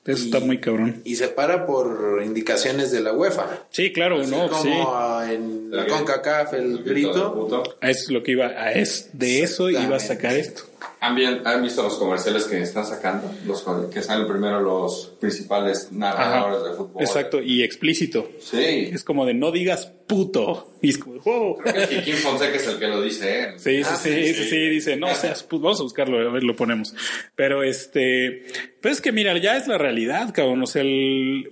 Eso 0.05 0.25
está 0.25 0.39
muy 0.39 0.59
cabrón. 0.59 1.01
y 1.03 1.15
se 1.15 1.27
para 1.29 1.65
por 1.65 2.21
indicaciones 2.23 2.91
de 2.91 3.01
la 3.01 3.13
UEFA. 3.13 3.65
Sí, 3.71 3.91
claro, 3.91 4.21
Así 4.21 4.31
no, 4.31 4.47
como 4.49 4.61
sí. 4.61 5.33
en 5.33 5.71
la 5.71 5.87
CONCACAF 5.87 6.53
el 6.53 6.83
grito. 6.83 7.67
Es 7.81 8.09
lo 8.11 8.21
que 8.21 8.33
iba, 8.33 8.45
a 8.45 8.71
es, 8.73 9.09
de 9.13 9.41
eso 9.41 9.69
iba 9.69 9.95
a 9.95 9.99
sacar 9.99 10.35
esto. 10.35 10.63
¿Han, 11.05 11.15
bien- 11.15 11.41
han 11.45 11.61
visto 11.61 11.83
los 11.83 11.95
comerciales 11.95 12.45
que 12.45 12.61
están 12.61 12.85
sacando? 12.85 13.31
Los 13.45 13.63
que 13.93 14.01
salen 14.01 14.27
primero 14.27 14.59
los 14.59 15.13
principales 15.19 15.91
narradores 15.91 16.63
de 16.63 16.77
fútbol. 16.77 17.03
Exacto, 17.03 17.41
y 17.41 17.61
explícito. 17.63 18.29
Sí. 18.39 18.89
Es 18.91 19.03
como 19.03 19.25
de 19.25 19.33
no 19.35 19.51
digas 19.51 19.91
puto. 20.07 20.75
Y 20.81 20.89
es 20.89 20.97
como, 20.97 21.19
wow. 21.21 21.57
Creo 21.57 21.87
que 21.89 21.95
Kikín 21.97 22.15
Fonseca 22.15 22.55
es 22.55 22.67
el 22.67 22.77
que 22.79 22.87
lo 22.87 23.01
dice, 23.01 23.39
¿eh? 23.41 23.53
Sí, 23.57 23.83
sí, 23.83 23.89
Ah, 23.89 23.95
sí, 23.95 24.33
sí, 24.33 24.43
sí, 24.49 24.57
dice, 24.69 24.95
no 24.97 25.13
seas 25.15 25.43
puto, 25.43 25.63
vamos 25.65 25.79
a 25.79 25.83
buscarlo, 25.83 26.27
a 26.27 26.31
ver, 26.31 26.43
lo 26.43 26.55
ponemos. 26.55 26.93
Pero 27.35 27.63
este, 27.63 28.45
pues 28.81 28.95
es 28.95 29.01
que 29.01 29.11
mira, 29.11 29.37
ya 29.37 29.57
es 29.57 29.67
la 29.67 29.77
realidad, 29.77 30.31
cabrón, 30.33 30.61
o 30.63 30.67
sea, 30.67 30.81
el, 30.81 31.49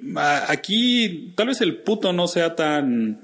aquí 0.48 1.34
tal 1.36 1.48
vez 1.48 1.62
el 1.62 1.78
puto 1.82 2.14
no 2.14 2.28
sea 2.28 2.56
tan, 2.56 3.22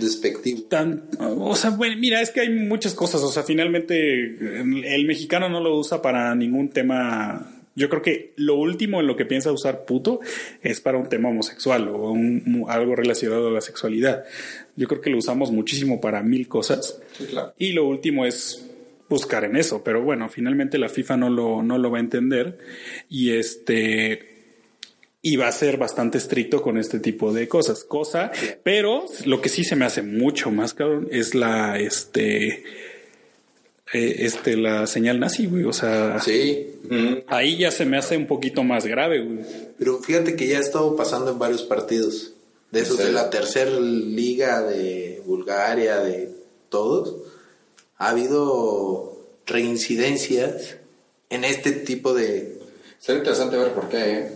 Despectivo. 0.00 0.62
tan, 0.68 1.04
o 1.18 1.54
sea, 1.56 1.70
bueno, 1.70 1.96
mira, 1.98 2.20
es 2.20 2.30
que 2.30 2.40
hay 2.40 2.50
muchas 2.50 2.94
cosas, 2.94 3.22
o 3.22 3.30
sea, 3.30 3.42
finalmente 3.42 4.22
el, 4.60 4.84
el 4.84 5.06
mexicano 5.06 5.48
no 5.48 5.60
lo 5.60 5.76
usa 5.78 6.00
para 6.02 6.34
ningún 6.34 6.70
tema. 6.70 7.52
Yo 7.74 7.90
creo 7.90 8.00
que 8.00 8.32
lo 8.36 8.54
último 8.56 9.00
en 9.00 9.06
lo 9.06 9.16
que 9.16 9.26
piensa 9.26 9.52
usar 9.52 9.84
puto 9.84 10.20
es 10.62 10.80
para 10.80 10.96
un 10.96 11.08
tema 11.10 11.28
homosexual 11.28 11.88
o 11.88 12.10
un- 12.12 12.64
algo 12.68 12.96
relacionado 12.96 13.48
a 13.48 13.50
la 13.52 13.60
sexualidad. 13.60 14.24
Yo 14.76 14.88
creo 14.88 15.00
que 15.02 15.10
lo 15.10 15.18
usamos 15.18 15.50
muchísimo 15.52 16.00
para 16.00 16.22
mil 16.22 16.48
cosas. 16.48 16.98
Sí, 17.18 17.26
claro. 17.26 17.52
Y 17.58 17.72
lo 17.72 17.86
último 17.86 18.24
es 18.24 18.66
buscar 19.10 19.44
en 19.44 19.56
eso, 19.56 19.84
pero 19.84 20.02
bueno, 20.02 20.28
finalmente 20.30 20.78
la 20.78 20.88
FIFA 20.88 21.16
no 21.18 21.28
lo, 21.30 21.62
no 21.62 21.76
lo 21.78 21.90
va 21.90 21.98
a 21.98 22.00
entender 22.00 22.58
y 23.10 23.30
este 23.32 24.35
y 25.28 25.34
va 25.34 25.48
a 25.48 25.52
ser 25.52 25.76
bastante 25.76 26.18
estricto 26.18 26.62
con 26.62 26.78
este 26.78 27.00
tipo 27.00 27.32
de 27.32 27.48
cosas, 27.48 27.82
cosa, 27.82 28.30
pero 28.62 29.04
lo 29.24 29.40
que 29.40 29.48
sí 29.48 29.64
se 29.64 29.74
me 29.74 29.84
hace 29.84 30.02
mucho 30.02 30.52
más 30.52 30.72
cabrón 30.72 31.08
es 31.10 31.34
la 31.34 31.80
este 31.80 32.62
eh, 33.92 34.16
este 34.20 34.56
la 34.56 34.86
señal 34.86 35.18
nazi, 35.18 35.46
güey, 35.46 35.64
o 35.64 35.72
sea, 35.72 36.20
Sí. 36.20 36.68
ahí 37.26 37.58
ya 37.58 37.72
se 37.72 37.84
me 37.84 37.96
hace 37.98 38.16
un 38.16 38.28
poquito 38.28 38.62
más 38.62 38.86
grave, 38.86 39.20
güey. 39.24 39.40
Pero 39.76 39.98
fíjate 39.98 40.36
que 40.36 40.46
ya 40.46 40.58
ha 40.58 40.60
estado 40.60 40.94
pasando 40.94 41.32
en 41.32 41.40
varios 41.40 41.64
partidos. 41.64 42.32
De 42.70 42.82
esos 42.82 42.98
de 42.98 43.10
la 43.10 43.28
tercera 43.28 43.80
liga 43.80 44.62
de 44.62 45.22
Bulgaria, 45.26 45.98
de 45.98 46.30
todos. 46.68 47.16
Ha 47.98 48.10
habido 48.10 49.26
reincidencias 49.46 50.76
en 51.30 51.42
este 51.44 51.72
tipo 51.72 52.14
de... 52.14 52.60
Será 53.00 53.18
interesante 53.18 53.56
ver 53.56 53.72
por 53.72 53.88
qué, 53.88 53.98
¿eh? 54.12 54.35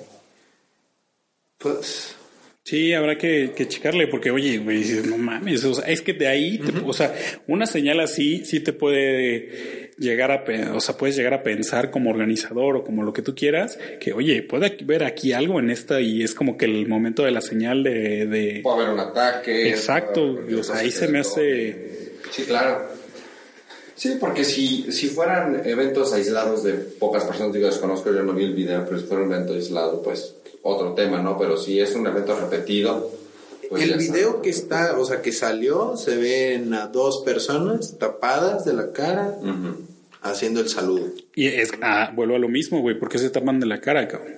Pues... 1.60 2.16
Sí, 2.62 2.92
habrá 2.92 3.16
que, 3.18 3.52
que 3.56 3.66
checarle 3.66 4.06
porque, 4.06 4.30
oye, 4.30 4.58
güey, 4.58 4.84
no 5.08 5.16
mames, 5.16 5.64
o 5.64 5.74
sea, 5.74 5.86
es 5.86 6.02
que 6.02 6.12
de 6.12 6.28
ahí, 6.28 6.58
te- 6.58 6.72
o 6.84 6.92
sea, 6.92 7.12
una 7.48 7.66
señal 7.66 7.98
así 8.00 8.44
sí 8.44 8.60
te 8.60 8.72
puede 8.74 9.90
llegar 9.98 10.30
a, 10.30 10.44
o 10.76 10.80
sea, 10.80 10.96
puedes 10.96 11.16
llegar 11.16 11.34
a 11.34 11.42
pensar 11.42 11.90
como 11.90 12.10
organizador 12.10 12.76
o 12.76 12.84
como 12.84 13.02
lo 13.02 13.12
que 13.12 13.22
tú 13.22 13.34
quieras, 13.34 13.76
que, 13.98 14.12
oye, 14.12 14.42
puede 14.42 14.76
haber 14.82 15.04
aquí 15.04 15.32
algo 15.32 15.58
en 15.58 15.70
esta 15.70 16.00
y 16.00 16.22
es 16.22 16.32
como 16.34 16.56
que 16.58 16.66
el 16.66 16.86
momento 16.86 17.24
de 17.24 17.30
la 17.32 17.40
señal 17.40 17.82
de... 17.82 18.26
de- 18.26 18.60
Puede 18.62 18.76
haber 18.82 18.90
un 18.94 19.00
ataque. 19.00 19.70
Exacto, 19.70 20.20
haber 20.22 20.54
o 20.56 20.62
sea, 20.62 20.76
ahí 20.76 20.90
se 20.92 21.08
me 21.08 21.20
hace... 21.20 22.12
Sí, 22.30 22.44
claro. 22.44 22.86
Sí, 23.96 24.16
porque 24.20 24.44
si, 24.44 24.92
si 24.92 25.08
fueran 25.08 25.62
eventos 25.64 26.12
aislados 26.12 26.62
de 26.62 26.74
pocas 26.74 27.24
personas, 27.24 27.52
digo, 27.54 27.66
desconozco, 27.66 28.12
yo 28.14 28.22
no 28.22 28.32
vi 28.34 28.44
el 28.44 28.54
video, 28.54 28.84
pero 28.84 29.00
si 29.00 29.06
fuera 29.06 29.24
un 29.24 29.32
evento 29.32 29.54
aislado, 29.54 30.02
pues 30.02 30.36
otro 30.62 30.94
tema, 30.94 31.20
¿no? 31.20 31.38
Pero 31.38 31.56
si 31.56 31.80
es 31.80 31.94
un 31.94 32.06
evento 32.06 32.38
repetido, 32.38 33.10
pues 33.68 33.84
el 33.84 33.98
video 33.98 34.42
que 34.42 34.50
está, 34.50 34.98
o 34.98 35.04
sea, 35.04 35.22
que 35.22 35.32
salió, 35.32 35.96
se 35.96 36.16
ven 36.16 36.74
a 36.74 36.88
dos 36.88 37.22
personas 37.24 37.98
tapadas 37.98 38.64
de 38.64 38.72
la 38.74 38.92
cara 38.92 39.36
haciendo 40.22 40.60
el 40.60 40.68
saludo. 40.68 41.12
Y 41.34 41.46
es, 41.46 41.72
ah, 41.80 42.12
vuelvo 42.14 42.34
a 42.34 42.38
lo 42.38 42.48
mismo, 42.48 42.80
güey, 42.80 42.98
porque 42.98 43.18
se 43.18 43.30
tapan 43.30 43.60
de 43.60 43.66
la 43.66 43.80
cara, 43.80 44.08
cabrón. 44.08 44.34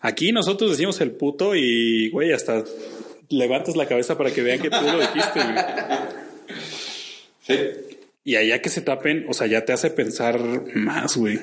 Aquí 0.00 0.32
nosotros 0.32 0.70
decimos 0.70 1.00
el 1.00 1.12
puto 1.12 1.54
y, 1.54 2.10
güey, 2.10 2.32
hasta 2.32 2.64
levantas 3.28 3.76
la 3.76 3.86
cabeza 3.86 4.16
para 4.16 4.30
que 4.30 4.42
vean 4.42 4.60
que 4.60 4.70
tú 4.70 4.76
lo 4.82 5.00
dijiste, 5.00 5.40
güey. 5.40 5.64
Sí. 7.46 7.58
Y 8.24 8.34
allá 8.34 8.60
que 8.60 8.68
se 8.68 8.80
tapen, 8.80 9.26
o 9.28 9.32
sea, 9.32 9.46
ya 9.46 9.64
te 9.64 9.72
hace 9.72 9.90
pensar 9.90 10.40
más, 10.74 11.16
güey. 11.16 11.38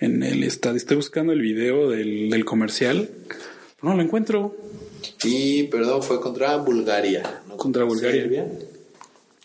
En 0.00 0.22
el 0.22 0.44
estadio. 0.44 0.76
Estoy 0.76 0.96
buscando 0.96 1.32
el 1.32 1.40
video 1.40 1.90
del, 1.90 2.30
del 2.30 2.44
comercial. 2.44 3.10
No 3.82 3.94
lo 3.94 4.02
encuentro. 4.02 4.56
Y, 5.24 5.64
perdón, 5.64 6.02
fue 6.02 6.20
contra 6.20 6.56
Bulgaria. 6.56 7.42
¿no? 7.48 7.56
Contra 7.56 7.84
Bulgaria. 7.84 8.22
Serbia, 8.22 8.48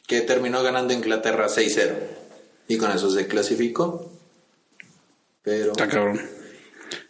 que 0.07 0.21
terminó 0.21 0.61
ganando 0.61 0.93
Inglaterra 0.93 1.47
6-0. 1.47 1.91
Y 2.67 2.77
con 2.77 2.91
eso 2.91 3.09
se 3.09 3.27
clasificó. 3.27 4.11
Pero... 5.41 5.71
Está 5.71 5.87
cabrón. 5.87 6.21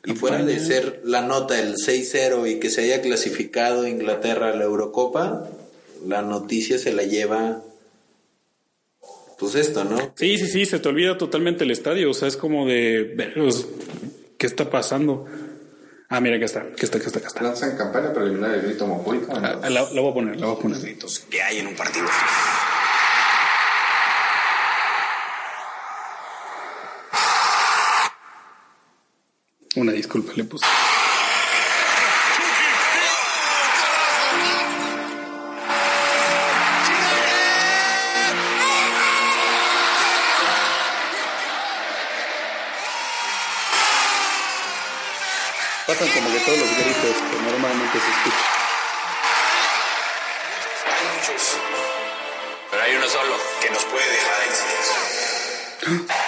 Y 0.05 0.13
fuera 0.13 0.43
de 0.43 0.59
ser 0.59 1.01
la 1.05 1.21
nota 1.21 1.59
el 1.59 1.75
6-0 1.75 2.49
y 2.49 2.59
que 2.59 2.69
se 2.69 2.81
haya 2.81 3.01
clasificado 3.01 3.87
Inglaterra 3.87 4.49
a 4.49 4.55
la 4.55 4.63
Eurocopa, 4.65 5.49
la 6.05 6.21
noticia 6.21 6.77
se 6.77 6.91
la 6.91 7.03
lleva 7.03 7.63
pues 9.39 9.55
esto, 9.55 9.83
¿no? 9.83 9.97
Sí, 10.15 10.37
sí, 10.37 10.47
sí, 10.47 10.65
se 10.65 10.79
te 10.79 10.89
olvida 10.89 11.17
totalmente 11.17 11.63
el 11.63 11.71
estadio. 11.71 12.09
O 12.11 12.13
sea, 12.13 12.27
es 12.27 12.37
como 12.37 12.67
de. 12.67 13.13
verlos, 13.15 13.67
¿Qué 14.37 14.47
está 14.47 14.69
pasando? 14.69 15.25
Ah, 16.09 16.19
mira, 16.19 16.35
acá 16.35 16.45
está, 16.45 16.59
acá 16.59 16.73
está, 16.81 16.97
acá 16.97 17.07
está, 17.07 17.19
acá 17.19 17.27
está. 17.29 17.43
Lanzan 17.43 17.77
campaña 17.77 18.13
preliminar 18.13 18.51
del 18.51 18.61
grito 18.61 18.85
homofóbico. 18.85 19.33
Ah, 19.35 19.59
La, 19.63 19.69
la 19.69 20.01
voy 20.01 20.11
a 20.11 20.13
poner, 20.13 20.39
la 20.39 20.47
voy 20.47 20.55
a 20.57 20.59
poner 20.59 20.79
gritos. 20.79 21.19
que 21.29 21.41
hay 21.41 21.59
en 21.59 21.67
un 21.67 21.75
partido. 21.75 22.05
Una 29.75 29.91
disculpa, 29.91 30.33
le 30.35 30.43
puse. 30.43 30.65
Se 47.91 47.97
escuchan. 47.97 48.39
Hay 50.87 51.05
muchos, 51.17 51.57
pero 52.71 52.83
hay 52.83 52.95
uno 52.95 53.07
solo 53.07 53.37
que 53.61 53.69
nos 53.69 53.83
puede 53.85 54.09
dejar 54.09 54.43
en 54.43 54.53
silencio. 54.55 56.23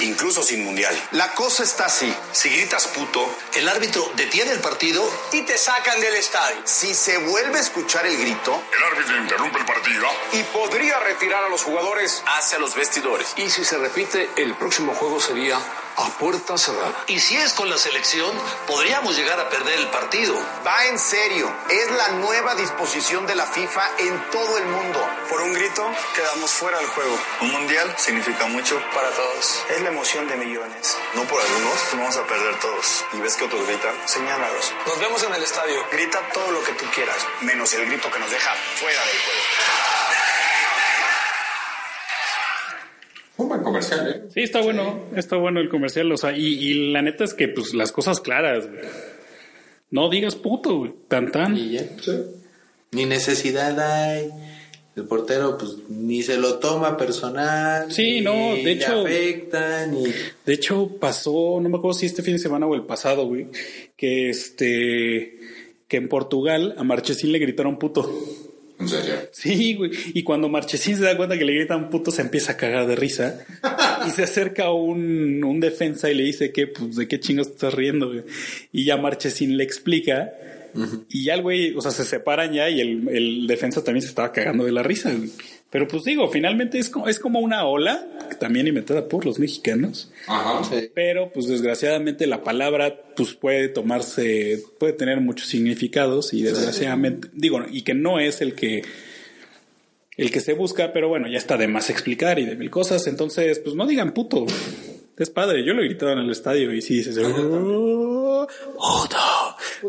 Incluso 0.00 0.42
sin 0.44 0.64
mundial. 0.64 0.94
La 1.12 1.34
cosa 1.34 1.64
está 1.64 1.86
así. 1.86 2.14
Si 2.32 2.48
gritas 2.50 2.86
puto, 2.88 3.28
el 3.54 3.68
árbitro 3.68 4.08
detiene 4.14 4.52
el 4.52 4.60
partido 4.60 5.02
Y 5.32 5.42
te 5.42 5.58
sacan 5.58 6.00
del 6.00 6.14
estadio. 6.14 6.56
si 6.64 6.94
se 6.94 7.18
vuelve 7.18 7.58
a 7.58 7.60
escuchar 7.62 8.06
el 8.06 8.16
grito 8.16 8.62
El 8.76 8.84
árbitro 8.84 9.16
interrumpe 9.16 9.58
el 9.58 9.64
partido 9.64 10.06
y 10.32 10.42
podría 10.44 11.00
retirar 11.00 11.42
a 11.44 11.48
los 11.48 11.62
jugadores 11.64 12.22
hacia 12.26 12.58
los 12.60 12.74
vestidores. 12.76 13.32
y 13.36 13.50
si 13.50 13.64
se 13.64 13.76
repite, 13.78 14.30
el 14.36 14.54
próximo 14.54 14.94
juego 14.94 15.20
sería 15.20 15.58
a 15.98 16.08
puerta 16.18 16.56
cerrada. 16.56 17.04
Y 17.08 17.18
si 17.20 17.36
es 17.36 17.52
con 17.52 17.68
la 17.68 17.76
selección, 17.76 18.30
podríamos 18.66 19.16
llegar 19.16 19.38
a 19.40 19.48
perder 19.48 19.78
el 19.80 19.88
partido. 19.88 20.34
Va 20.66 20.86
en 20.86 20.98
serio. 20.98 21.52
Es 21.68 21.90
la 21.90 22.08
nueva 22.20 22.54
disposición 22.54 23.26
de 23.26 23.34
la 23.34 23.46
FIFA 23.46 23.82
en 23.98 24.30
todo 24.30 24.58
el 24.58 24.64
mundo. 24.66 25.00
Por 25.28 25.40
un 25.42 25.52
grito 25.52 25.84
quedamos 26.14 26.50
fuera 26.50 26.78
del 26.78 26.86
juego. 26.88 27.18
Un 27.40 27.52
mundial 27.52 27.94
significa 27.98 28.46
mucho 28.46 28.80
para 28.94 29.10
todos. 29.10 29.64
Es 29.70 29.82
la 29.82 29.88
emoción 29.88 30.28
de 30.28 30.36
millones. 30.36 30.96
No 31.14 31.22
por 31.24 31.40
algunos, 31.40 31.78
vamos 31.92 32.16
a 32.16 32.26
perder 32.26 32.58
todos. 32.60 33.04
¿Y 33.12 33.20
ves 33.20 33.36
que 33.36 33.44
otros 33.44 33.66
gritan? 33.66 33.94
Señálalos. 34.06 34.72
Nos 34.86 34.98
vemos 35.00 35.22
en 35.24 35.34
el 35.34 35.42
estadio. 35.42 35.84
Grita 35.90 36.20
todo 36.32 36.50
lo 36.52 36.62
que 36.62 36.72
tú 36.72 36.84
quieras, 36.94 37.16
menos 37.40 37.72
el 37.74 37.86
grito 37.86 38.10
que 38.10 38.18
nos 38.18 38.30
deja 38.30 38.54
fuera 38.76 39.00
del 39.00 39.18
juego. 39.18 39.40
Un 43.38 43.48
buen 43.48 43.62
comercial, 43.86 44.08
¿eh? 44.26 44.28
Sí, 44.32 44.40
está 44.40 44.60
bueno, 44.62 45.04
está 45.16 45.36
bueno 45.36 45.60
el 45.60 45.68
comercial, 45.68 46.10
o 46.12 46.16
sea, 46.16 46.36
y, 46.36 46.44
y 46.46 46.92
la 46.92 47.02
neta 47.02 47.24
es 47.24 47.34
que 47.34 47.48
pues 47.48 47.74
las 47.74 47.92
cosas 47.92 48.20
claras, 48.20 48.68
güey. 48.68 48.80
No 49.90 50.10
digas 50.10 50.34
puto, 50.36 50.78
güey, 50.78 50.92
tan 51.08 51.30
tan. 51.32 51.56
Y 51.56 51.70
ya. 51.72 51.82
Ni 52.92 53.04
necesidad 53.06 53.78
hay. 53.80 54.30
El 54.96 55.04
portero, 55.04 55.56
pues, 55.56 55.76
ni 55.88 56.22
se 56.22 56.38
lo 56.38 56.58
toma 56.58 56.96
personal. 56.96 57.92
Sí, 57.92 58.20
no, 58.20 58.32
de 58.56 58.62
le 58.64 58.72
hecho- 58.72 59.02
afecta, 59.02 59.86
ni. 59.86 60.02
De 60.44 60.52
hecho, 60.52 60.88
pasó, 60.98 61.60
no 61.62 61.68
me 61.68 61.76
acuerdo 61.78 61.96
si 61.96 62.06
este 62.06 62.22
fin 62.22 62.32
de 62.34 62.40
semana 62.40 62.66
o 62.66 62.74
el 62.74 62.82
pasado, 62.82 63.24
güey, 63.26 63.46
que 63.96 64.28
este, 64.28 65.38
que 65.86 65.96
en 65.98 66.08
Portugal 66.08 66.74
a 66.76 66.82
Marchesín 66.82 67.30
le 67.30 67.38
gritaron 67.38 67.78
puto. 67.78 68.12
En 68.96 69.02
serio. 69.02 69.14
Sí, 69.32 69.74
güey. 69.74 69.90
Y 70.14 70.22
cuando 70.22 70.48
Marchesín 70.48 70.96
se 70.96 71.02
da 71.02 71.16
cuenta 71.16 71.38
que 71.38 71.44
le 71.44 71.54
gritan 71.54 71.90
puto, 71.90 72.10
se 72.10 72.22
empieza 72.22 72.52
a 72.52 72.56
cagar 72.56 72.86
de 72.86 72.96
risa. 72.96 73.44
Y 74.06 74.10
se 74.10 74.22
acerca 74.22 74.70
un, 74.70 75.42
un 75.44 75.60
defensa 75.60 76.08
y 76.08 76.14
le 76.14 76.22
dice 76.22 76.52
que, 76.52 76.68
pues, 76.68 76.94
¿de 76.96 77.08
qué 77.08 77.18
chingos 77.18 77.48
estás 77.48 77.74
riendo, 77.74 78.06
güey? 78.08 78.22
Y 78.72 78.84
ya 78.84 78.96
Marchesín 78.96 79.56
le 79.56 79.64
explica. 79.64 80.32
Y 81.08 81.24
ya 81.24 81.34
el 81.34 81.42
güey, 81.42 81.74
o 81.74 81.80
sea, 81.80 81.90
se 81.90 82.04
separan 82.04 82.52
ya 82.52 82.70
y 82.70 82.80
el, 82.80 83.08
el 83.08 83.46
defensa 83.48 83.82
también 83.82 84.02
se 84.02 84.08
estaba 84.08 84.32
cagando 84.32 84.64
de 84.64 84.72
la 84.72 84.82
risa, 84.82 85.12
güey. 85.12 85.30
Pero 85.70 85.86
pues 85.86 86.04
digo, 86.04 86.28
finalmente 86.30 86.78
es 86.78 86.88
como, 86.88 87.08
es 87.08 87.18
como 87.18 87.40
una 87.40 87.66
ola, 87.66 88.06
también 88.40 88.66
inventada 88.66 89.06
por 89.06 89.26
los 89.26 89.38
mexicanos. 89.38 90.10
Ajá. 90.26 90.62
Pero, 90.94 91.30
pues 91.30 91.46
desgraciadamente 91.46 92.26
la 92.26 92.42
palabra, 92.42 92.98
pues 93.14 93.34
puede 93.34 93.68
tomarse, 93.68 94.62
puede 94.78 94.94
tener 94.94 95.20
muchos 95.20 95.48
significados 95.48 96.32
y 96.32 96.42
desgraciadamente, 96.42 97.28
digo, 97.34 97.60
y 97.70 97.82
que 97.82 97.92
no 97.92 98.18
es 98.18 98.40
el 98.40 98.54
que, 98.54 98.82
el 100.16 100.30
que 100.30 100.40
se 100.40 100.54
busca, 100.54 100.92
pero 100.94 101.08
bueno, 101.08 101.28
ya 101.28 101.36
está 101.36 101.58
de 101.58 101.68
más 101.68 101.90
explicar 101.90 102.38
y 102.38 102.46
de 102.46 102.56
mil 102.56 102.70
cosas. 102.70 103.06
Entonces, 103.06 103.58
pues 103.58 103.76
no 103.76 103.86
digan 103.86 104.14
puto. 104.14 104.46
Es 105.18 105.30
padre. 105.30 105.64
Yo 105.66 105.74
lo 105.74 105.82
he 105.82 105.86
gritado 105.88 106.12
en 106.12 106.20
el 106.20 106.30
estadio 106.30 106.72
y 106.72 106.80
sí 106.80 106.94
dices, 106.98 107.18
"Oh, 107.18 108.46
puto". 108.74 109.16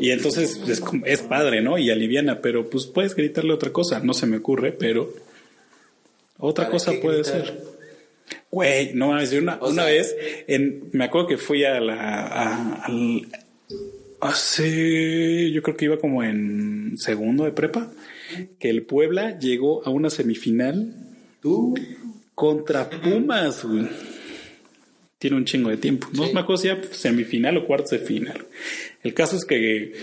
Y 0.02 0.12
entonces 0.12 0.60
es, 0.68 0.80
como- 0.82 1.06
es 1.06 1.22
padre, 1.22 1.62
¿no? 1.62 1.78
Y 1.78 1.90
aliviana, 1.90 2.42
pero 2.42 2.70
pues 2.70 2.86
puedes 2.88 3.16
gritarle 3.16 3.54
otra 3.54 3.72
cosa. 3.72 4.00
No 4.02 4.14
se 4.14 4.26
me 4.28 4.38
ocurre, 4.38 4.72
pero 4.72 5.12
otra 6.40 6.66
¿Para 6.66 6.72
cosa 6.72 6.92
puede 7.02 7.22
gritar? 7.22 7.46
ser. 7.46 7.64
Güey, 8.52 8.94
no 8.96 9.10
mames, 9.10 9.32
una, 9.34 9.58
O 9.62 9.70
una 9.70 9.84
sea- 9.84 9.92
vez, 9.94 10.16
en, 10.48 10.90
me 10.92 11.06
acuerdo 11.06 11.28
que 11.28 11.38
fui 11.38 11.64
a 11.66 11.80
la, 11.80 12.26
a- 12.28 12.74
al, 12.86 13.28
hace, 14.22 15.52
yo 15.52 15.62
creo 15.62 15.78
que 15.78 15.86
iba 15.86 15.98
como 15.98 16.24
en 16.24 16.94
segundo 16.98 17.46
de 17.46 17.52
prepa, 17.52 17.92
que 18.60 18.70
el 18.70 18.84
Puebla 18.84 19.38
llegó 19.40 19.86
a 19.86 19.90
una 19.90 20.10
semifinal 20.10 20.94
Tú. 21.42 21.76
contra 22.36 22.90
Pumas, 22.90 23.64
güey. 23.64 23.88
Tiene 25.18 25.36
un 25.38 25.46
chingo 25.46 25.70
de 25.70 25.78
tiempo. 25.78 26.08
No 26.14 26.32
me 26.32 26.40
acuerdo 26.40 26.62
si 26.62 26.68
era 26.70 26.82
semifinal 26.92 27.58
o 27.58 27.66
cuartos 27.68 27.92
de 27.92 28.00
final. 28.00 28.46
El 29.04 29.14
caso 29.14 29.36
es 29.36 29.44
que 29.46 29.94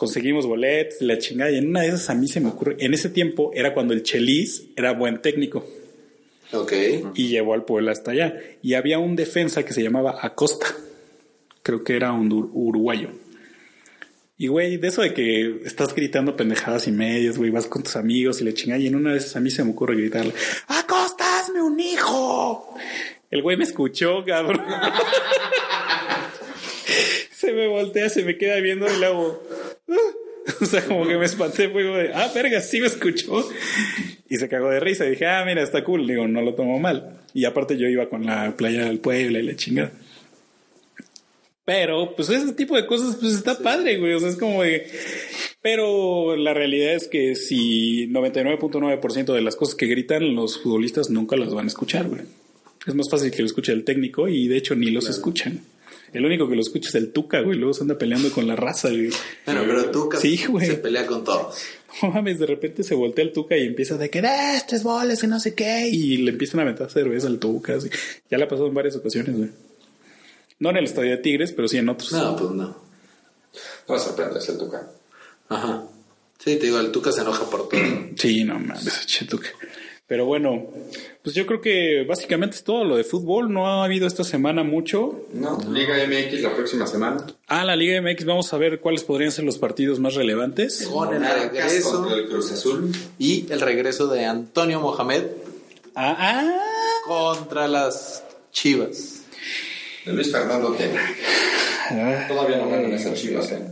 conseguimos 0.00 0.46
boletos, 0.46 1.02
la 1.02 1.18
chingada, 1.18 1.50
y 1.50 1.58
en 1.58 1.68
una 1.68 1.82
de 1.82 1.88
esas 1.88 2.08
a 2.08 2.14
mí 2.14 2.26
se 2.26 2.40
me 2.40 2.48
ocurre, 2.48 2.74
en 2.78 2.94
ese 2.94 3.10
tiempo 3.10 3.50
era 3.54 3.74
cuando 3.74 3.92
el 3.92 4.02
Chelis 4.02 4.62
era 4.74 4.94
buen 4.94 5.20
técnico 5.20 5.66
Ok. 6.54 6.72
y 7.14 7.28
llevó 7.28 7.52
al 7.52 7.66
Puebla 7.66 7.92
hasta 7.92 8.12
allá. 8.12 8.34
Y 8.62 8.72
había 8.72 8.98
un 8.98 9.14
defensa 9.14 9.62
que 9.62 9.74
se 9.74 9.82
llamaba 9.82 10.16
Acosta. 10.22 10.68
Creo 11.62 11.84
que 11.84 11.96
era 11.96 12.12
un 12.14 12.30
ur- 12.30 12.48
uruguayo. 12.54 13.10
Y 14.38 14.46
güey, 14.46 14.78
de 14.78 14.88
eso 14.88 15.02
de 15.02 15.12
que 15.12 15.60
estás 15.66 15.94
gritando 15.94 16.34
pendejadas 16.34 16.88
y 16.88 16.92
medias, 16.92 17.36
güey, 17.36 17.50
vas 17.50 17.66
con 17.66 17.82
tus 17.82 17.96
amigos 17.96 18.40
y 18.40 18.44
le 18.44 18.54
chingas. 18.54 18.80
Y 18.80 18.86
en 18.86 18.94
una 18.96 19.12
de 19.12 19.18
esas 19.18 19.36
a 19.36 19.40
mí 19.40 19.50
se 19.50 19.62
me 19.62 19.72
ocurre 19.72 19.96
gritarle: 19.96 20.32
¡Acosta, 20.68 21.40
hazme 21.40 21.60
un 21.60 21.78
hijo! 21.78 22.74
El 23.30 23.42
güey 23.42 23.58
me 23.58 23.64
escuchó, 23.64 24.24
cabrón. 24.24 24.64
se 27.32 27.52
me 27.52 27.66
voltea, 27.68 28.08
se 28.08 28.24
me 28.24 28.38
queda 28.38 28.56
viendo 28.60 28.86
y 28.90 28.98
le 28.98 29.04
hago. 29.06 29.42
O 30.60 30.66
sea, 30.66 30.84
como 30.84 31.06
que 31.06 31.16
me 31.16 31.26
espanté, 31.26 31.68
fue 31.68 31.84
como 31.84 31.96
de, 31.96 32.12
ah, 32.14 32.30
verga, 32.34 32.60
sí 32.60 32.80
me 32.80 32.86
escuchó. 32.86 33.48
Y 34.28 34.36
se 34.36 34.48
cagó 34.48 34.70
de 34.70 34.80
risa. 34.80 35.06
Y 35.06 35.10
dije, 35.10 35.26
ah, 35.26 35.44
mira, 35.44 35.62
está 35.62 35.84
cool. 35.84 36.06
Digo, 36.06 36.26
no 36.26 36.42
lo 36.42 36.54
tomo 36.54 36.78
mal. 36.78 37.20
Y 37.34 37.44
aparte 37.44 37.76
yo 37.76 37.88
iba 37.88 38.08
con 38.08 38.26
la 38.26 38.56
playa 38.56 38.84
del 38.84 39.00
Puebla 39.00 39.38
y 39.38 39.42
la 39.42 39.56
chingada. 39.56 39.92
Pero, 41.64 42.16
pues 42.16 42.30
ese 42.30 42.52
tipo 42.54 42.74
de 42.74 42.86
cosas, 42.86 43.16
pues 43.16 43.34
está 43.34 43.58
padre, 43.58 43.98
güey. 43.98 44.14
O 44.14 44.20
sea, 44.20 44.28
es 44.28 44.36
como 44.36 44.62
de... 44.62 44.86
Pero 45.62 46.36
la 46.36 46.54
realidad 46.54 46.94
es 46.94 47.06
que 47.06 47.36
si 47.36 48.08
99.9% 48.08 49.34
de 49.34 49.42
las 49.42 49.56
cosas 49.56 49.74
que 49.74 49.86
gritan 49.86 50.34
los 50.34 50.62
futbolistas 50.62 51.10
nunca 51.10 51.36
las 51.36 51.52
van 51.52 51.66
a 51.66 51.68
escuchar, 51.68 52.08
güey. 52.08 52.22
Es 52.86 52.94
más 52.94 53.10
fácil 53.10 53.30
que 53.30 53.40
lo 53.40 53.46
escuche 53.46 53.72
el 53.72 53.84
técnico 53.84 54.26
y 54.26 54.48
de 54.48 54.56
hecho 54.56 54.74
ni 54.74 54.90
los 54.90 55.10
escuchan. 55.10 55.60
El 56.12 56.24
único 56.26 56.48
que 56.48 56.54
lo 56.56 56.60
escucha 56.60 56.88
es 56.88 56.94
el 56.96 57.12
Tuca, 57.12 57.40
güey. 57.40 57.56
Luego 57.58 57.72
se 57.74 57.82
anda 57.82 57.96
peleando 57.96 58.30
con 58.32 58.46
la 58.46 58.56
raza, 58.56 58.88
güey. 58.88 59.10
Bueno, 59.46 59.62
pero 59.66 59.90
tú 59.90 60.08
Sí, 60.20 60.44
güey. 60.48 60.66
se 60.66 60.74
pelea 60.74 61.06
con 61.06 61.22
todos. 61.24 61.56
No 62.02 62.10
mames, 62.10 62.38
de 62.38 62.46
repente 62.46 62.82
se 62.82 62.94
voltea 62.94 63.24
el 63.24 63.32
Tuca 63.32 63.56
y 63.56 63.66
empieza 63.66 63.96
de 63.96 64.10
que 64.10 64.20
"Ah, 64.20 64.62
tres 64.66 64.82
boles 64.82 65.22
y 65.22 65.26
no 65.26 65.38
sé 65.40 65.54
qué. 65.54 65.88
Y 65.88 66.18
le 66.18 66.30
empiezan 66.32 66.60
a 66.60 66.64
meter 66.64 66.88
cerveza 66.90 67.26
al 67.26 67.38
Tuca. 67.38 67.74
así. 67.76 67.88
Ya 68.30 68.38
le 68.38 68.44
ha 68.44 68.48
pasado 68.48 68.68
en 68.68 68.74
varias 68.74 68.96
ocasiones, 68.96 69.36
güey. 69.36 69.50
No 70.58 70.70
en 70.70 70.76
el 70.76 70.84
estadio 70.84 71.10
de 71.12 71.16
Tigres, 71.18 71.52
pero 71.52 71.68
sí 71.68 71.78
en 71.78 71.88
otros. 71.88 72.12
No, 72.12 72.36
pues 72.36 72.50
no. 72.50 72.64
No 73.88 73.94
me 73.94 73.98
sorprendes 73.98 74.48
el 74.48 74.58
Tuca. 74.58 74.88
Ajá. 75.48 75.84
Sí, 76.38 76.56
te 76.56 76.66
digo, 76.66 76.78
el 76.80 76.90
Tuca 76.92 77.12
se 77.12 77.20
enoja 77.22 77.48
por 77.50 77.68
todo. 77.68 77.80
Sí, 78.16 78.44
no 78.44 78.58
mames, 78.58 79.06
che, 79.06 79.24
Tuca. 79.26 79.48
Pero 80.10 80.26
bueno, 80.26 80.66
pues 81.22 81.36
yo 81.36 81.46
creo 81.46 81.60
que 81.60 82.04
básicamente 82.04 82.56
es 82.56 82.64
todo 82.64 82.82
lo 82.84 82.96
de 82.96 83.04
fútbol. 83.04 83.52
No 83.52 83.68
ha 83.68 83.84
habido 83.84 84.08
esta 84.08 84.24
semana 84.24 84.64
mucho. 84.64 85.24
No, 85.32 85.56
Liga 85.70 85.94
MX 86.04 86.40
la 86.40 86.52
próxima 86.56 86.84
semana. 86.88 87.24
Ah, 87.46 87.64
la 87.64 87.76
Liga 87.76 88.02
MX, 88.02 88.24
vamos 88.24 88.52
a 88.52 88.58
ver 88.58 88.80
cuáles 88.80 89.04
podrían 89.04 89.30
ser 89.30 89.44
los 89.44 89.56
partidos 89.56 90.00
más 90.00 90.14
relevantes. 90.16 90.88
Con 90.92 91.14
el 91.14 91.22
regreso 91.24 91.92
contra 92.00 92.16
el 92.16 92.26
Cruz 92.28 92.50
Azul. 92.50 92.90
y 93.20 93.46
el 93.52 93.60
regreso 93.60 94.08
de 94.08 94.24
Antonio 94.26 94.80
Mohamed 94.80 95.22
Ah, 95.94 96.16
ah. 96.18 96.60
contra 97.06 97.68
las 97.68 98.24
Chivas. 98.50 99.22
De 100.04 100.12
Luis 100.12 100.32
Fernando 100.32 100.72
Tena. 100.72 102.26
Todavía 102.26 102.56
no 102.56 102.68
ganan 102.68 102.92
esas 102.94 103.14
chivas, 103.14 103.52
¿eh? 103.52 103.62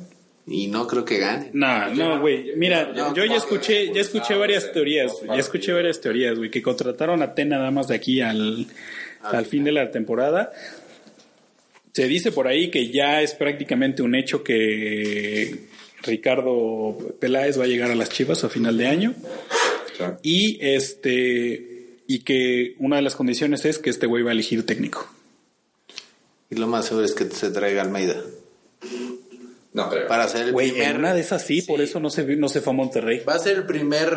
Y 0.50 0.68
no 0.68 0.86
creo 0.86 1.04
que 1.04 1.18
gane. 1.18 1.50
No, 1.52 1.94
no, 1.94 2.20
güey. 2.20 2.56
Mira, 2.56 2.94
yo 3.14 3.24
ya 3.24 3.36
escuché, 3.36 3.92
ya 3.92 4.00
escuché 4.00 4.34
varias 4.34 4.72
teorías, 4.72 5.12
ya 5.26 5.34
escuché 5.34 5.72
varias 5.72 6.00
teorías, 6.00 6.36
güey, 6.36 6.50
que 6.50 6.62
contrataron 6.62 7.22
a 7.22 7.34
Ten 7.34 7.50
nada 7.50 7.70
más 7.70 7.88
de 7.88 7.94
aquí 7.94 8.20
al, 8.20 8.66
al 9.22 9.46
fin 9.46 9.64
de 9.64 9.72
la 9.72 9.90
temporada. 9.90 10.52
Se 11.92 12.06
dice 12.06 12.32
por 12.32 12.46
ahí 12.46 12.70
que 12.70 12.90
ya 12.90 13.22
es 13.22 13.34
prácticamente 13.34 14.02
un 14.02 14.14
hecho 14.14 14.42
que 14.42 15.66
Ricardo 16.02 16.96
Peláez 17.20 17.58
va 17.58 17.64
a 17.64 17.66
llegar 17.66 17.90
a 17.90 17.94
las 17.94 18.08
Chivas 18.08 18.44
a 18.44 18.48
final 18.48 18.78
de 18.78 18.86
año 18.86 19.14
y 20.22 20.58
este 20.60 21.98
y 22.06 22.20
que 22.20 22.74
una 22.78 22.96
de 22.96 23.02
las 23.02 23.16
condiciones 23.16 23.64
es 23.64 23.78
que 23.78 23.90
este 23.90 24.06
güey 24.06 24.22
va 24.22 24.30
a 24.30 24.32
elegir 24.32 24.64
técnico. 24.64 25.06
Y 26.50 26.56
lo 26.56 26.66
más 26.66 26.86
seguro 26.86 27.04
es 27.04 27.14
que 27.14 27.24
se 27.26 27.50
traiga 27.50 27.82
Almeida. 27.82 28.22
No. 29.72 29.90
Para 30.08 30.26
ser 30.28 30.46
el 30.46 30.52
Güey, 30.52 30.70
primer. 30.70 30.90
en 30.90 30.96
una 30.98 31.14
de 31.14 31.20
esas 31.20 31.42
sí, 31.42 31.62
por 31.62 31.80
eso 31.80 32.00
no 32.00 32.10
se 32.10 32.24
no 32.36 32.48
se 32.48 32.60
fue 32.60 32.72
a 32.72 32.76
Monterrey. 32.76 33.22
Va 33.28 33.34
a 33.34 33.38
ser 33.38 33.56
el 33.58 33.66
primer 33.66 34.10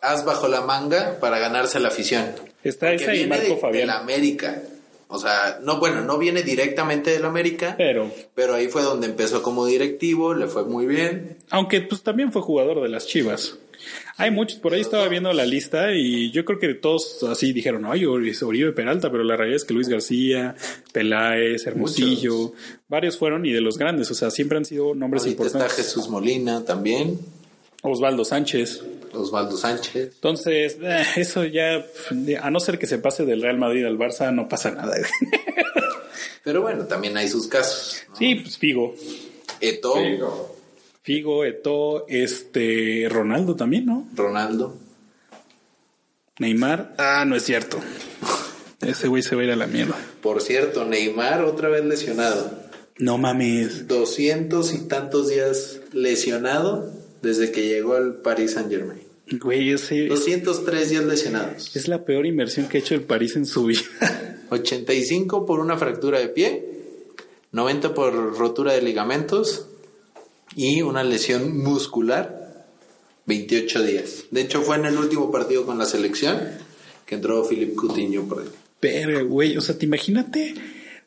as 0.00 0.24
bajo 0.24 0.48
la 0.48 0.60
manga 0.62 1.18
para 1.20 1.38
ganarse 1.38 1.80
la 1.80 1.88
afición. 1.88 2.26
Está 2.62 2.92
esa 2.92 3.12
y 3.14 3.18
viene 3.18 3.36
Marco 3.36 3.54
de, 3.54 3.56
Fabián. 3.60 3.80
de 3.80 3.86
la 3.86 3.98
América. 3.98 4.62
O 5.08 5.18
sea, 5.18 5.58
no, 5.62 5.78
bueno, 5.80 6.02
no 6.02 6.18
viene 6.18 6.42
directamente 6.42 7.10
del 7.10 7.24
América, 7.24 7.74
Pero, 7.78 8.10
pero 8.34 8.54
ahí 8.54 8.68
fue 8.68 8.82
donde 8.82 9.06
empezó 9.06 9.42
como 9.42 9.64
directivo, 9.64 10.34
le 10.34 10.48
fue 10.48 10.64
muy 10.64 10.84
bien. 10.86 11.38
aunque 11.50 11.80
pues 11.80 12.02
también 12.02 12.30
fue 12.30 12.42
jugador 12.42 12.82
de 12.82 12.90
las 12.90 13.06
Chivas. 13.06 13.56
Hay 14.16 14.30
muchos, 14.30 14.58
por 14.58 14.74
ahí 14.74 14.80
estaba 14.80 15.06
viendo 15.08 15.32
la 15.32 15.46
lista 15.46 15.92
y 15.92 16.30
yo 16.32 16.44
creo 16.44 16.58
que 16.58 16.74
todos 16.74 17.22
así 17.24 17.52
dijeron, 17.52 17.84
ay, 17.86 18.02
Ori- 18.04 18.42
Oribe 18.42 18.72
Peralta, 18.72 19.10
pero 19.10 19.22
la 19.24 19.36
realidad 19.36 19.56
es 19.56 19.64
que 19.64 19.74
Luis 19.74 19.88
García, 19.88 20.56
Peláez, 20.92 21.66
Hermosillo, 21.66 22.52
varios 22.88 23.16
fueron 23.16 23.46
y 23.46 23.52
de 23.52 23.60
los 23.60 23.78
grandes, 23.78 24.10
o 24.10 24.14
sea, 24.14 24.30
siempre 24.30 24.58
han 24.58 24.64
sido 24.64 24.94
nombres 24.94 25.22
Ahorita 25.22 25.44
está 25.44 25.58
importantes. 25.58 25.86
Jesús 25.86 26.08
Molina 26.08 26.64
también, 26.64 27.18
Osvaldo 27.82 28.24
Sánchez. 28.24 28.82
Osvaldo 29.12 29.56
Sánchez. 29.56 29.94
Entonces, 30.14 30.76
eh, 30.82 31.02
eso 31.16 31.44
ya, 31.44 31.86
a 32.42 32.50
no 32.50 32.60
ser 32.60 32.78
que 32.78 32.86
se 32.86 32.98
pase 32.98 33.24
del 33.24 33.40
Real 33.40 33.56
Madrid 33.58 33.84
al 33.86 33.96
Barça, 33.96 34.32
no 34.34 34.48
pasa 34.48 34.70
nada. 34.72 34.94
Pero 36.44 36.62
bueno, 36.62 36.84
también 36.86 37.16
hay 37.16 37.28
sus 37.28 37.46
casos. 37.46 38.02
¿no? 38.08 38.16
Sí, 38.16 38.34
pues 38.36 38.58
Figo. 38.58 38.94
Eto, 39.60 39.94
Figo, 39.94 40.56
Eto, 41.08 42.06
este, 42.08 43.06
Ronaldo 43.08 43.56
también, 43.56 43.86
¿no? 43.86 44.06
Ronaldo. 44.14 44.76
Neymar. 46.38 46.94
Ah, 46.98 47.24
no 47.26 47.34
es 47.34 47.44
cierto. 47.44 47.78
Ese 48.80 49.08
güey 49.08 49.22
se 49.22 49.34
va 49.34 49.42
a 49.42 49.44
ir 49.46 49.50
a 49.50 49.56
la 49.56 49.66
mierda. 49.66 49.96
Por 50.22 50.40
cierto, 50.40 50.84
Neymar 50.84 51.42
otra 51.42 51.68
vez 51.68 51.84
lesionado. 51.84 52.52
No 52.98 53.16
mames. 53.16 53.88
Doscientos 53.88 54.74
y 54.74 54.86
tantos 54.86 55.28
días 55.28 55.80
lesionado 55.92 56.92
desde 57.22 57.52
que 57.52 57.66
llegó 57.66 57.94
al 57.94 58.16
Paris 58.16 58.52
Saint 58.52 58.70
Germain. 58.70 59.00
Güey, 59.30 59.72
ese 59.72 60.04
es, 60.04 60.08
203 60.10 60.90
días 60.90 61.04
lesionados. 61.04 61.74
es 61.76 61.88
la 61.88 62.04
peor 62.04 62.26
inversión 62.26 62.66
que 62.66 62.78
ha 62.78 62.80
hecho 62.80 62.94
el 62.94 63.02
París 63.02 63.36
en 63.36 63.46
su 63.46 63.64
vida. 63.64 63.80
85 64.50 65.44
por 65.44 65.60
una 65.60 65.76
fractura 65.76 66.18
de 66.18 66.28
pie, 66.28 66.66
90 67.52 67.94
por 67.94 68.38
rotura 68.38 68.72
de 68.72 68.82
ligamentos 68.82 69.66
y 70.58 70.82
una 70.82 71.04
lesión 71.04 71.56
muscular, 71.58 72.66
28 73.26 73.82
días. 73.84 74.24
De 74.30 74.40
hecho, 74.40 74.62
fue 74.62 74.76
en 74.76 74.86
el 74.86 74.98
último 74.98 75.30
partido 75.30 75.64
con 75.64 75.78
la 75.78 75.86
selección 75.86 76.40
que 77.06 77.14
entró 77.14 77.44
Philippe 77.44 77.74
Coutinho 77.76 78.24
por 78.28 78.42
ahí. 78.42 78.48
Pero, 78.80 79.26
güey, 79.26 79.56
o 79.56 79.60
sea, 79.60 79.78
te 79.78 79.86
imagínate 79.86 80.54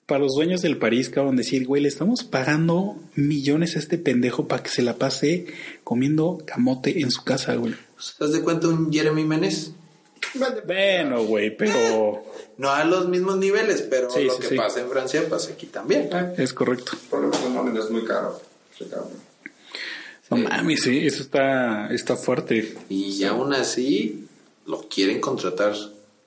para 0.06 0.22
los 0.22 0.34
dueños 0.36 0.62
del 0.62 0.78
París, 0.78 1.10
cabrón, 1.10 1.36
decir, 1.36 1.66
güey, 1.68 1.82
le 1.82 1.88
estamos 1.90 2.24
pagando 2.24 2.96
millones 3.16 3.76
a 3.76 3.80
este 3.80 3.98
pendejo 3.98 4.48
para 4.48 4.64
que 4.64 4.70
se 4.70 4.82
la 4.82 4.96
pase 4.98 5.48
comiendo 5.84 6.42
camote 6.46 7.02
en 7.02 7.12
su 7.12 7.24
casa, 7.24 7.56
güey. 7.56 7.74
¿Te 7.74 8.26
das 8.26 8.32
de 8.34 8.42
cuenta 8.42 8.68
un 8.68 8.92
Jeremy 8.92 9.24
Menez? 9.24 9.72
Bueno, 10.66 11.24
güey, 11.26 11.56
pero 11.56 12.24
No 12.58 12.70
a 12.70 12.84
los 12.86 13.08
mismos 13.10 13.38
niveles, 13.38 13.82
pero 13.84 14.10
Sí, 14.10 14.24
lo 14.24 14.34
sí, 14.36 14.42
que 14.42 14.48
sí. 14.50 14.56
pasa 14.56 14.82
en 14.82 14.90
Francia 14.90 15.24
pasa 15.30 15.52
aquí 15.52 15.66
también. 15.68 16.10
es 16.38 16.54
correcto. 16.54 16.92
El 16.94 17.10
problema 17.10 17.36
es 17.36 17.42
que 17.42 17.50
nómina 17.50 17.80
es 17.80 17.90
muy 17.90 18.06
caro. 18.06 18.40
Sí, 18.78 18.86
No 20.32 20.38
mames, 20.38 20.84
sí, 20.84 21.06
eso 21.06 21.22
está, 21.22 21.94
está 21.94 22.16
fuerte. 22.16 22.74
Y 22.90 23.24
aún 23.26 23.54
así 23.54 24.28
lo 24.66 24.88
quieren 24.88 25.20
contratar 25.20 25.76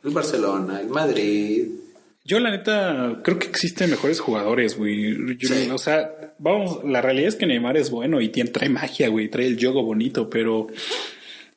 el 0.04 0.10
Barcelona, 0.10 0.80
el 0.80 0.88
Madrid. 0.88 1.68
Yo, 2.22 2.38
la 2.38 2.50
neta, 2.50 3.20
creo 3.22 3.38
que 3.38 3.48
existen 3.48 3.90
mejores 3.90 4.20
jugadores, 4.20 4.76
güey. 4.76 5.36
Sí. 5.40 5.70
O 5.72 5.78
sea, 5.78 6.34
vamos, 6.38 6.84
la 6.84 7.00
realidad 7.00 7.28
es 7.28 7.36
que 7.36 7.46
Neymar 7.46 7.78
es 7.78 7.90
bueno 7.90 8.20
y 8.20 8.28
tiene, 8.28 8.50
trae 8.50 8.68
magia, 8.68 9.08
güey, 9.08 9.28
trae 9.30 9.46
el 9.46 9.58
juego 9.58 9.82
bonito, 9.82 10.28
pero 10.28 10.66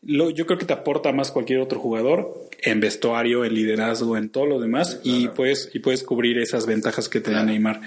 lo, 0.03 0.29
yo 0.29 0.45
creo 0.45 0.57
que 0.57 0.65
te 0.65 0.73
aporta 0.73 1.11
más 1.11 1.31
cualquier 1.31 1.59
otro 1.59 1.79
jugador 1.79 2.49
en 2.61 2.79
vestuario, 2.79 3.45
en 3.45 3.53
liderazgo, 3.53 4.17
en 4.17 4.29
todo 4.29 4.45
lo 4.45 4.59
demás 4.59 5.01
y 5.03 5.27
puedes, 5.29 5.69
y 5.73 5.79
puedes 5.79 6.03
cubrir 6.03 6.37
esas 6.37 6.65
ventajas 6.65 7.09
que 7.09 7.19
te 7.19 7.31
da 7.31 7.43
Neymar. 7.43 7.81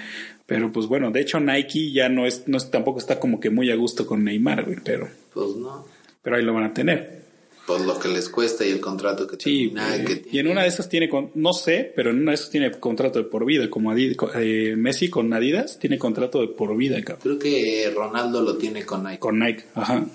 Pero 0.53 0.69
pues 0.71 0.87
bueno, 0.87 1.11
de 1.11 1.21
hecho 1.21 1.39
Nike 1.39 1.91
ya 1.93 2.09
no 2.09 2.25
es, 2.25 2.45
no 2.47 2.57
es, 2.57 2.69
tampoco 2.69 2.99
está 2.99 3.19
como 3.21 3.39
que 3.39 3.49
muy 3.49 3.71
a 3.71 3.75
gusto 3.75 4.05
con 4.05 4.23
Neymar, 4.25 4.65
güey, 4.65 4.79
pero, 4.83 5.07
Pues 5.33 5.55
no. 5.55 5.85
pero 6.21 6.35
ahí 6.35 6.43
lo 6.43 6.53
van 6.53 6.65
a 6.65 6.73
tener. 6.73 7.21
Pues 7.65 7.85
lo 7.85 7.97
que 7.97 8.09
les 8.09 8.27
cuesta 8.27 8.65
y 8.65 8.69
el 8.71 8.81
contrato 8.81 9.25
que 9.27 9.37
Sí, 9.39 9.67
güey. 9.67 10.03
que 10.03 10.11
y 10.13 10.15
en 10.17 10.21
tiene. 10.23 10.51
una 10.51 10.63
de 10.63 10.67
esas 10.67 10.89
tiene, 10.89 11.07
con- 11.07 11.31
no 11.35 11.53
sé, 11.53 11.93
pero 11.95 12.09
en 12.09 12.19
una 12.21 12.31
de 12.31 12.35
esas 12.35 12.49
tiene 12.49 12.69
contrato 12.71 13.19
de 13.19 13.25
por 13.29 13.45
vida, 13.45 13.69
como 13.69 13.93
Adi- 13.93 14.13
co- 14.17 14.29
eh, 14.35 14.75
Messi 14.75 15.09
con 15.09 15.31
Adidas 15.31 15.79
tiene 15.79 15.97
contrato 15.97 16.41
de 16.41 16.49
por 16.49 16.75
vida, 16.75 17.01
cabrón. 17.01 17.21
Creo 17.23 17.39
que 17.39 17.89
Ronaldo 17.95 18.41
lo 18.41 18.57
tiene 18.57 18.83
con 18.85 19.03
Nike. 19.05 19.19
Con 19.19 19.39
Nike, 19.39 19.63
ajá. 19.75 20.05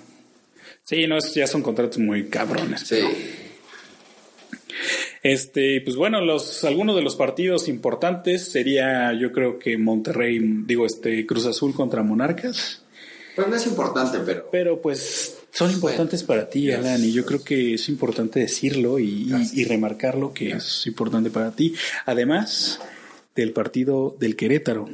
Sí, 0.83 1.07
no, 1.07 1.17
ya 1.19 1.47
son 1.47 1.63
contratos 1.63 1.97
muy 1.97 2.25
cabrones. 2.27 2.81
Sí. 2.81 2.97
pero- 2.99 3.46
Este, 5.31 5.81
pues 5.81 5.95
bueno, 5.95 6.21
los, 6.21 6.63
algunos 6.63 6.95
de 6.95 7.01
los 7.01 7.15
partidos 7.15 7.67
importantes 7.67 8.45
sería, 8.49 9.11
yo 9.13 9.31
creo 9.31 9.59
que 9.59 9.77
Monterrey, 9.77 10.39
digo, 10.65 10.85
este, 10.85 11.25
Cruz 11.25 11.45
Azul 11.45 11.73
contra 11.73 12.01
Monarcas. 12.03 12.81
Pues 13.35 13.47
no 13.47 13.55
es 13.55 13.67
importante, 13.67 14.19
pero. 14.25 14.47
Pero 14.51 14.81
pues 14.81 15.37
son 15.51 15.71
importantes 15.71 16.23
para 16.23 16.49
ti, 16.49 16.71
Alan, 16.71 17.03
y 17.03 17.11
yo 17.11 17.25
creo 17.25 17.43
que 17.43 17.73
es 17.75 17.89
importante 17.89 18.39
decirlo 18.39 18.99
y, 18.99 19.29
y- 19.53 19.61
y 19.61 19.63
remarcarlo 19.65 20.33
que 20.33 20.51
es 20.51 20.87
importante 20.87 21.29
para 21.29 21.51
ti. 21.51 21.73
Además 22.05 22.79
del 23.35 23.51
partido 23.53 24.15
del 24.19 24.35
Querétaro. 24.35 24.89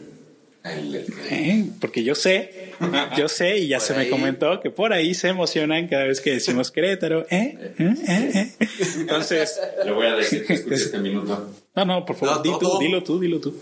¿Eh? 0.65 1.65
Porque 1.79 2.03
yo 2.03 2.15
sé, 2.15 2.71
yo 3.17 3.27
sé, 3.27 3.57
y 3.59 3.67
ya 3.67 3.77
Por 3.79 3.87
se 3.87 3.93
me 3.95 4.09
comentó 4.09 4.59
que 4.61 4.69
por 4.69 4.93
ahí 4.93 5.13
se 5.13 5.27
emocionan 5.29 5.87
cada 5.87 6.05
vez 6.05 6.21
que 6.21 6.31
decimos 6.31 6.71
Querétaro. 6.71 7.25
¿eh? 7.29 7.57
¿eh? 7.77 7.95
¿eh? 8.07 8.31
¿eh? 8.59 8.67
Entonces, 8.97 9.59
Le 9.83 9.91
voy 9.91 10.07
a 10.07 10.15
decir 10.15 10.45
que 10.45 10.53
escuche 10.53 10.75
este 10.75 10.99
minuto. 10.99 11.49
no, 11.75 11.85
no, 11.85 12.05
por 12.05 12.15
favor, 12.15 12.37
No, 12.37 12.41
di 12.43 12.49
no, 12.51 12.59
tú, 12.59 12.73
no. 12.73 12.79
dilo 12.79 13.03
tú, 13.03 13.19
dilo 13.19 13.39
tú. 13.39 13.53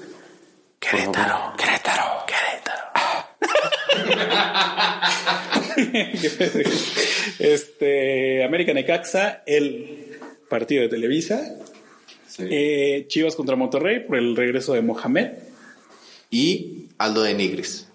Querétaro, 0.79 1.53
Querétaro, 1.57 2.25
Querétaro. 2.27 2.81
este, 7.39 8.43
América 8.43 8.73
Necaxa, 8.73 9.43
el 9.45 10.17
partido 10.49 10.83
de 10.83 10.89
Televisa. 10.89 11.55
Sí. 12.27 12.43
Eh, 12.49 13.05
Chivas 13.07 13.35
contra 13.35 13.55
Monterrey 13.55 14.01
por 14.05 14.17
el 14.17 14.35
regreso 14.35 14.73
de 14.73 14.81
Mohamed. 14.81 15.31
Y 16.29 16.87
Aldo 17.03 17.23
de 17.23 17.33
Nigris. 17.33 17.87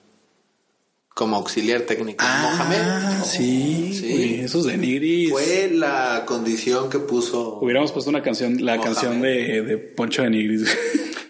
Como 1.14 1.36
auxiliar 1.36 1.80
técnico 1.82 2.22
de 2.24 2.30
Mohamed. 2.30 2.76
Ah, 2.82 3.22
sí, 3.24 3.94
Sí. 3.94 4.12
güey, 4.12 4.40
esos 4.40 4.66
de 4.66 4.76
Nigris. 4.76 5.30
Fue 5.30 5.70
la 5.72 6.24
condición 6.26 6.90
que 6.90 6.98
puso 6.98 7.58
Hubiéramos 7.60 7.90
puesto 7.92 8.10
una 8.10 8.22
canción, 8.22 8.62
la 8.64 8.76
Mohamed. 8.76 8.84
canción 8.94 9.22
de, 9.22 9.62
de 9.62 9.78
Poncho 9.78 10.22
de 10.22 10.30
Nigris. 10.30 10.68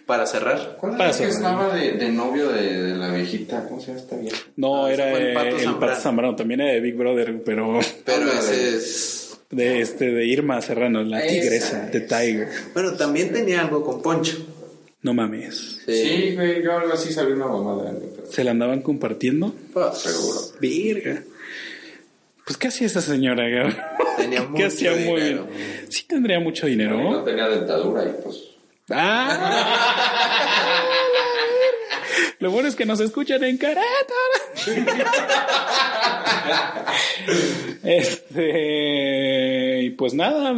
para 0.06 0.26
cerrar. 0.26 0.76
¿Cuál 0.80 0.96
Para 0.96 1.10
el 1.10 1.16
que 1.16 1.18
cerrar. 1.18 1.32
estaba 1.34 1.74
de, 1.76 1.92
de 1.92 2.08
novio 2.10 2.48
de, 2.48 2.82
de 2.82 2.96
la 2.96 3.12
viejita? 3.12 3.64
¿Cómo 3.68 3.80
se 3.80 3.88
llama 3.88 4.00
esta 4.00 4.16
vieja? 4.16 4.36
No, 4.56 4.86
Ah, 4.86 4.92
era 4.92 5.12
el 5.12 5.34
Pato 5.34 5.46
el 5.46 5.60
Zambrano. 5.62 5.80
Pato 5.80 6.00
Zambrano, 6.02 6.36
también 6.36 6.60
era 6.62 6.72
de 6.72 6.80
Big 6.80 6.96
Brother, 6.96 7.42
pero 7.44 7.78
Pero 8.04 8.32
ese 8.32 8.76
es. 8.76 9.38
de 9.50 9.80
este 9.80 10.10
de 10.10 10.26
Irma 10.26 10.60
Serrano, 10.62 11.04
la 11.04 11.20
Esa, 11.20 11.28
tigresa, 11.32 11.86
de 11.92 12.00
Tiger. 12.00 12.48
Bueno, 12.74 12.92
también 12.94 13.32
tenía 13.32 13.60
algo 13.60 13.84
con 13.84 14.02
Poncho. 14.02 14.36
No 15.06 15.14
mames. 15.14 15.82
Sí, 15.86 16.32
güey, 16.34 16.64
yo 16.64 16.76
algo 16.76 16.92
así 16.92 17.12
sabía 17.12 17.36
una 17.36 17.46
mamada. 17.46 17.92
pero- 18.16 18.26
¿Se 18.28 18.42
la 18.42 18.50
andaban 18.50 18.82
compartiendo? 18.82 19.54
Pues, 19.72 19.98
Seguro. 19.98 20.40
Virga. 20.60 21.22
Pues, 22.44 22.56
¿qué 22.58 22.66
hacía 22.66 22.88
esa 22.88 23.00
señora? 23.00 23.44
Tenía 24.16 24.40
¿Qué 24.40 24.46
mucho 24.48 24.66
hacía 24.66 24.90
muy 24.90 25.20
dinero. 25.22 25.44
bien? 25.46 25.86
Sí 25.90 26.02
tendría 26.08 26.40
mucho 26.40 26.64
No 26.64 26.70
dinero. 26.70 27.22
tenía 27.22 27.46
dentadura 27.48 28.02
y 28.04 28.20
pues. 28.20 28.36
¡Ah! 28.90 30.84
Lo 32.40 32.50
bueno 32.50 32.66
es 32.68 32.74
que 32.74 32.84
nos 32.84 32.98
escuchan 32.98 33.44
en 33.44 33.58
Querétaro. 33.58 33.84
este. 37.84 39.82
Y 39.84 39.90
pues 39.90 40.14
nada, 40.14 40.52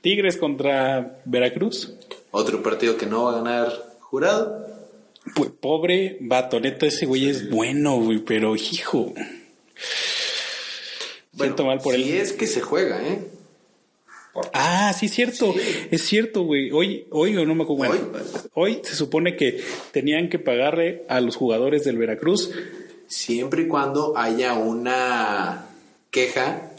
Tigres 0.00 0.38
contra 0.38 1.18
Veracruz. 1.26 1.92
Otro 2.30 2.62
partido 2.62 2.96
que 2.96 3.06
no 3.06 3.24
va 3.24 3.32
a 3.32 3.36
ganar 3.36 3.96
jurado. 4.00 4.66
Pues 5.34 5.50
pobre 5.50 6.18
vato, 6.20 6.60
neta, 6.60 6.86
ese 6.86 7.06
güey 7.06 7.28
es 7.28 7.50
bueno, 7.50 8.00
güey, 8.00 8.18
pero 8.18 8.56
hijo. 8.56 9.12
Siento 11.36 11.64
mal 11.64 11.80
por 11.80 11.94
si 11.94 12.02
él. 12.02 12.18
es 12.18 12.32
que 12.32 12.46
se 12.46 12.60
juega, 12.60 13.06
¿eh? 13.06 13.28
Ah, 14.52 14.92
sí, 14.98 15.06
es 15.06 15.12
cierto. 15.12 15.54
Es 15.90 16.02
cierto, 16.02 16.42
güey. 16.42 16.70
Hoy, 16.70 17.06
hoy 17.10 17.36
o 17.36 17.44
no 17.44 17.54
me 17.54 17.64
acuerdo. 17.64 17.96
Bueno, 17.96 18.24
hoy 18.54 18.80
se 18.82 18.94
supone 18.94 19.36
que 19.36 19.62
tenían 19.92 20.28
que 20.28 20.38
pagarle 20.38 21.04
a 21.08 21.20
los 21.20 21.36
jugadores 21.36 21.84
del 21.84 21.98
Veracruz. 21.98 22.50
Siempre 23.06 23.62
y 23.62 23.68
cuando 23.68 24.16
haya 24.16 24.54
una 24.54 25.66
queja 26.10 26.72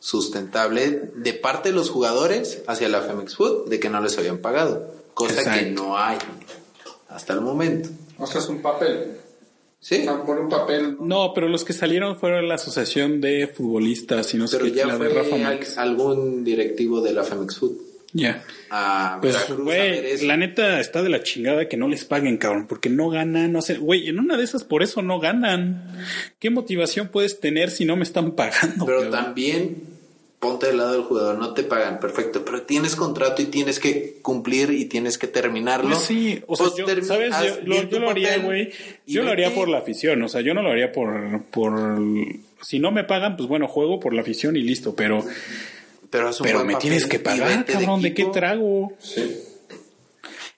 sustentable 0.00 1.10
de 1.14 1.32
parte 1.34 1.68
de 1.68 1.74
los 1.74 1.90
jugadores 1.90 2.62
hacia 2.66 2.88
la 2.88 3.02
Femex 3.02 3.36
Food 3.36 3.68
de 3.68 3.78
que 3.78 3.88
no 3.88 4.00
les 4.00 4.18
habían 4.18 4.38
pagado. 4.38 4.92
Cosa 5.14 5.54
que 5.54 5.70
no 5.70 5.96
hay 5.96 6.18
hasta 7.08 7.34
el 7.34 7.42
momento. 7.42 7.90
O 8.18 8.26
sea, 8.26 8.40
es 8.40 8.48
un 8.48 8.62
papel. 8.62 9.16
Sí, 9.78 10.00
O 10.00 10.04
sea, 10.04 10.22
por 10.24 10.38
un 10.38 10.48
papel. 10.48 10.96
No, 11.00 11.32
pero 11.34 11.48
los 11.48 11.64
que 11.64 11.72
salieron 11.72 12.18
fueron 12.18 12.48
la 12.48 12.56
Asociación 12.56 13.20
de 13.20 13.46
Futbolistas 13.46 14.34
y 14.34 14.36
no 14.36 14.46
sé 14.46 14.58
qué, 14.72 14.84
la 14.84 14.96
fue 14.96 15.08
de 15.08 15.14
Rafa 15.14 15.36
Márquez. 15.36 15.78
algún 15.78 16.44
directivo 16.44 17.00
de 17.00 17.12
la 17.12 17.24
Femex 17.24 17.58
Food. 17.58 17.72
Ya. 18.12 18.42
Pues, 19.20 19.36
güey, 19.56 20.26
la 20.26 20.36
neta 20.36 20.80
está 20.80 21.02
de 21.02 21.08
la 21.08 21.22
chingada 21.22 21.68
que 21.68 21.76
no 21.76 21.88
les 21.88 22.04
paguen, 22.04 22.38
cabrón, 22.38 22.66
porque 22.68 22.88
no 22.90 23.08
ganan, 23.08 23.52
no 23.52 23.62
sé, 23.62 23.76
güey, 23.76 24.08
en 24.08 24.18
una 24.18 24.36
de 24.36 24.44
esas 24.44 24.64
por 24.64 24.82
eso 24.82 25.00
no 25.00 25.20
ganan. 25.20 26.04
¿Qué 26.38 26.50
motivación 26.50 27.08
puedes 27.08 27.40
tener 27.40 27.70
si 27.70 27.84
no 27.84 27.96
me 27.96 28.02
están 28.02 28.32
pagando? 28.32 28.84
Pero 28.84 29.02
cabrón? 29.02 29.24
también 29.24 29.89
ponte 30.40 30.66
del 30.68 30.78
lado 30.78 30.92
del 30.92 31.02
jugador, 31.02 31.38
no 31.38 31.52
te 31.52 31.62
pagan, 31.62 32.00
perfecto, 32.00 32.44
pero 32.44 32.62
tienes 32.62 32.96
contrato 32.96 33.42
y 33.42 33.44
tienes 33.46 33.78
que 33.78 34.16
cumplir 34.22 34.70
y 34.70 34.86
tienes 34.86 35.18
que 35.18 35.26
terminarlo. 35.26 35.90
Pues 35.90 36.04
sí, 36.06 36.42
o 36.46 36.56
sea, 36.56 36.66
Pues 36.66 36.76
yo, 36.76 37.04
¿sabes? 37.04 37.34
Yo, 37.44 37.60
lo, 37.66 37.82
yo 37.82 38.08
haría, 38.08 38.38
güey. 38.38 38.70
Yo 39.06 39.22
lo 39.22 39.30
haría 39.30 39.54
por 39.54 39.68
la 39.68 39.78
afición, 39.78 40.22
o 40.22 40.28
sea, 40.28 40.40
yo 40.40 40.54
no 40.54 40.62
lo 40.62 40.70
haría 40.70 40.92
por, 40.92 41.42
por... 41.50 41.98
Si 42.62 42.78
no 42.78 42.90
me 42.90 43.04
pagan, 43.04 43.36
pues 43.36 43.48
bueno, 43.48 43.68
juego 43.68 44.00
por 44.00 44.14
la 44.14 44.22
afición 44.22 44.56
y 44.56 44.62
listo, 44.62 44.94
pero... 44.96 45.22
Pero, 46.10 46.32
me 46.64 46.72
papel 46.72 46.78
tienes 46.78 47.06
que 47.06 47.20
pagar, 47.20 47.64
cabrón, 47.66 48.02
¿de 48.02 48.14
qué 48.14 48.24
trago? 48.24 48.92
Sí. 48.98 49.42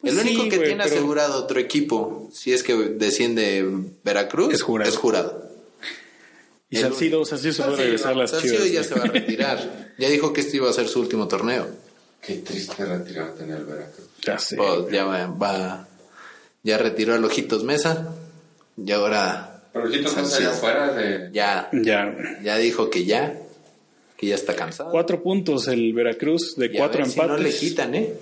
Pues 0.01 0.15
el 0.15 0.21
único 0.21 0.43
sí, 0.45 0.49
que 0.49 0.59
tiene 0.59 0.83
pero- 0.85 0.97
asegurado 0.97 1.43
otro 1.43 1.61
equipo, 1.61 2.29
si 2.33 2.53
es 2.53 2.63
que 2.63 2.75
desciende 2.75 3.65
Veracruz, 4.03 4.55
Es 4.55 4.63
jurado. 4.63 4.91
Es 4.91 4.97
jurado. 4.97 5.52
Y 6.73 6.77
Salcido, 6.79 7.25
Salcido 7.25 7.53
se 7.53 7.63
puede 7.63 7.77
Salcido, 7.77 7.85
regresar 7.85 8.13
a 8.13 8.17
las 8.17 8.31
Salcido 8.31 8.55
chivas. 8.65 8.73
ya 8.73 8.83
se 8.85 8.95
va 8.95 9.05
a 9.05 9.07
retirar. 9.09 9.93
ya 9.99 10.09
dijo 10.09 10.33
que 10.33 10.41
este 10.41 10.57
iba 10.57 10.69
a 10.69 10.73
ser 10.73 10.89
su 10.89 11.01
último 11.01 11.29
torneo. 11.29 11.69
Qué 12.21 12.37
triste 12.37 12.85
retirarte 12.85 13.45
en 13.45 13.51
el 13.53 13.65
Veracruz. 13.65 14.07
Ya 14.25 14.39
sé. 14.39 14.57
Pues 14.57 14.91
ya 14.91 15.05
va, 15.05 15.27
va- 15.27 15.89
ya 16.63 16.79
retiró 16.79 17.15
a 17.15 17.19
Ojitos 17.19 17.63
Mesa 17.65 18.09
y 18.77 18.91
ahora 18.93 19.61
Pero 19.73 19.89
de... 20.95 21.31
ya, 21.33 21.69
Ya, 21.73 22.15
ya 22.43 22.57
dijo 22.59 22.89
que 22.91 23.05
ya, 23.05 23.37
que 24.17 24.27
ya 24.29 24.35
está 24.37 24.55
cansado. 24.55 24.91
Cuatro 24.93 25.23
puntos 25.23 25.67
el 25.69 25.93
Veracruz 25.93 26.55
de 26.57 26.67
Y 26.67 26.77
a 26.77 26.79
cuatro 26.79 26.99
ver 27.03 27.07
si 27.11 27.19
empates. 27.21 27.37
no 27.37 27.43
le 27.49 27.55
quitan, 27.55 27.95
¿eh? 27.97 28.15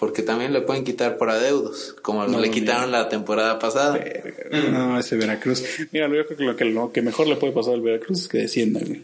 Porque 0.00 0.22
también 0.22 0.54
le 0.54 0.62
pueden 0.62 0.82
quitar 0.82 1.18
por 1.18 1.28
adeudos, 1.28 1.94
como 2.00 2.26
No, 2.26 2.40
le 2.40 2.50
quitaron 2.50 2.90
la 2.90 3.10
temporada 3.10 3.58
pasada. 3.58 4.02
No, 4.50 4.98
ese 4.98 5.14
Veracruz. 5.14 5.62
Mira, 5.92 6.08
yo 6.08 6.24
creo 6.24 6.38
que 6.38 6.44
lo 6.44 6.56
que, 6.56 6.64
lo 6.64 6.90
que 6.90 7.02
mejor 7.02 7.26
le 7.26 7.36
puede 7.36 7.52
pasar 7.52 7.74
al 7.74 7.82
Veracruz 7.82 8.20
es 8.20 8.28
que 8.28 8.38
descienda, 8.38 8.80
güey. 8.82 9.02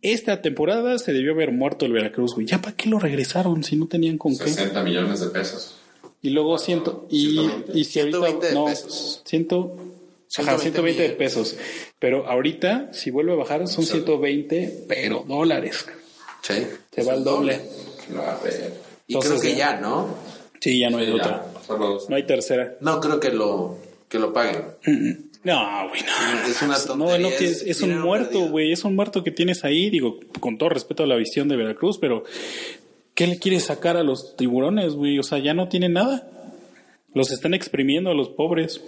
Esta 0.00 0.40
temporada 0.40 0.98
se 0.98 1.12
debió 1.12 1.32
haber 1.32 1.52
muerto 1.52 1.84
el 1.84 1.92
Veracruz, 1.92 2.34
güey. 2.34 2.46
¿Ya 2.46 2.62
para 2.62 2.74
qué 2.74 2.88
lo 2.88 3.00
regresaron 3.00 3.62
si 3.64 3.76
no 3.76 3.86
tenían 3.86 4.16
con 4.16 4.32
qué? 4.32 4.44
60 4.44 4.82
millones 4.82 5.20
de 5.20 5.26
pesos. 5.26 5.76
Y 6.22 6.30
luego 6.30 6.56
ciento, 6.56 7.06
y, 7.10 7.32
120. 7.32 7.78
y 7.78 7.84
si 7.84 8.00
ahorita, 8.00 8.18
120 8.18 8.46
de 8.46 8.54
no, 8.54 8.64
pesos. 8.64 9.22
ciento, 9.26 9.76
ajá, 10.38 10.58
120 10.58 10.62
120 10.62 11.02
de 11.02 11.10
pesos. 11.10 11.56
Pero 11.98 12.26
ahorita, 12.26 12.94
si 12.94 13.10
vuelve 13.10 13.32
a 13.32 13.36
bajar, 13.36 13.68
son 13.68 13.84
120, 13.84 14.86
pero 14.88 15.22
dólares. 15.28 15.84
Sí. 16.40 16.66
Se 16.90 17.02
va 17.04 17.12
al 17.12 17.24
doble. 17.24 17.60
No, 18.08 18.22
a 18.22 18.40
ver. 18.42 18.91
Y 19.12 19.14
Entonces, 19.14 19.40
creo 19.40 19.52
que 19.52 19.58
ya. 19.58 19.80
¿no? 19.80 20.08
Sí, 20.60 20.78
ya 20.78 20.90
no 20.90 20.98
hay 20.98 21.06
Ya, 21.08 21.14
otra. 21.14 21.46
No 22.08 22.16
hay 22.16 22.22
tercera. 22.24 22.76
No 22.80 23.00
creo 23.00 23.18
que 23.20 23.30
lo, 23.30 23.76
que 24.08 24.18
lo 24.18 24.32
paguen. 24.32 24.62
No, 25.44 25.88
güey, 25.88 26.02
no. 26.02 26.48
Es 26.48 26.62
una 26.62 26.78
No, 26.78 26.84
tontería. 26.84 27.18
no, 27.18 27.36
que 27.36 27.44
es, 27.46 27.62
es 27.62 27.80
un 27.82 27.98
muerto, 28.00 28.48
güey. 28.48 28.72
Es 28.72 28.84
un 28.84 28.94
muerto 28.94 29.24
que 29.24 29.30
tienes 29.32 29.64
ahí. 29.64 29.90
Digo, 29.90 30.20
con 30.40 30.56
todo 30.58 30.68
respeto 30.68 31.02
a 31.02 31.06
la 31.06 31.16
visión 31.16 31.48
de 31.48 31.56
Veracruz, 31.56 31.98
pero 31.98 32.22
¿qué 33.14 33.26
le 33.26 33.38
quieres 33.38 33.64
sacar 33.64 33.96
a 33.96 34.02
los 34.04 34.36
tiburones, 34.36 34.94
güey? 34.94 35.18
O 35.18 35.22
sea, 35.24 35.38
ya 35.38 35.52
no 35.54 35.68
tienen 35.68 35.94
nada. 35.94 36.28
Los 37.14 37.30
están 37.32 37.54
exprimiendo 37.54 38.10
a 38.10 38.14
los 38.14 38.28
pobres. 38.28 38.80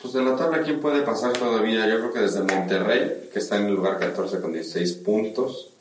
Pues 0.00 0.14
de 0.14 0.22
la 0.22 0.36
tabla, 0.36 0.62
¿quién 0.62 0.80
puede 0.80 1.02
pasar 1.02 1.32
todavía? 1.32 1.86
Yo 1.88 1.98
creo 1.98 2.12
que 2.12 2.20
desde 2.20 2.40
Monterrey, 2.40 3.28
que 3.32 3.38
está 3.40 3.56
en 3.58 3.66
el 3.66 3.74
lugar 3.74 3.98
14 3.98 4.40
con 4.40 4.52
16 4.52 4.92
puntos. 5.04 5.72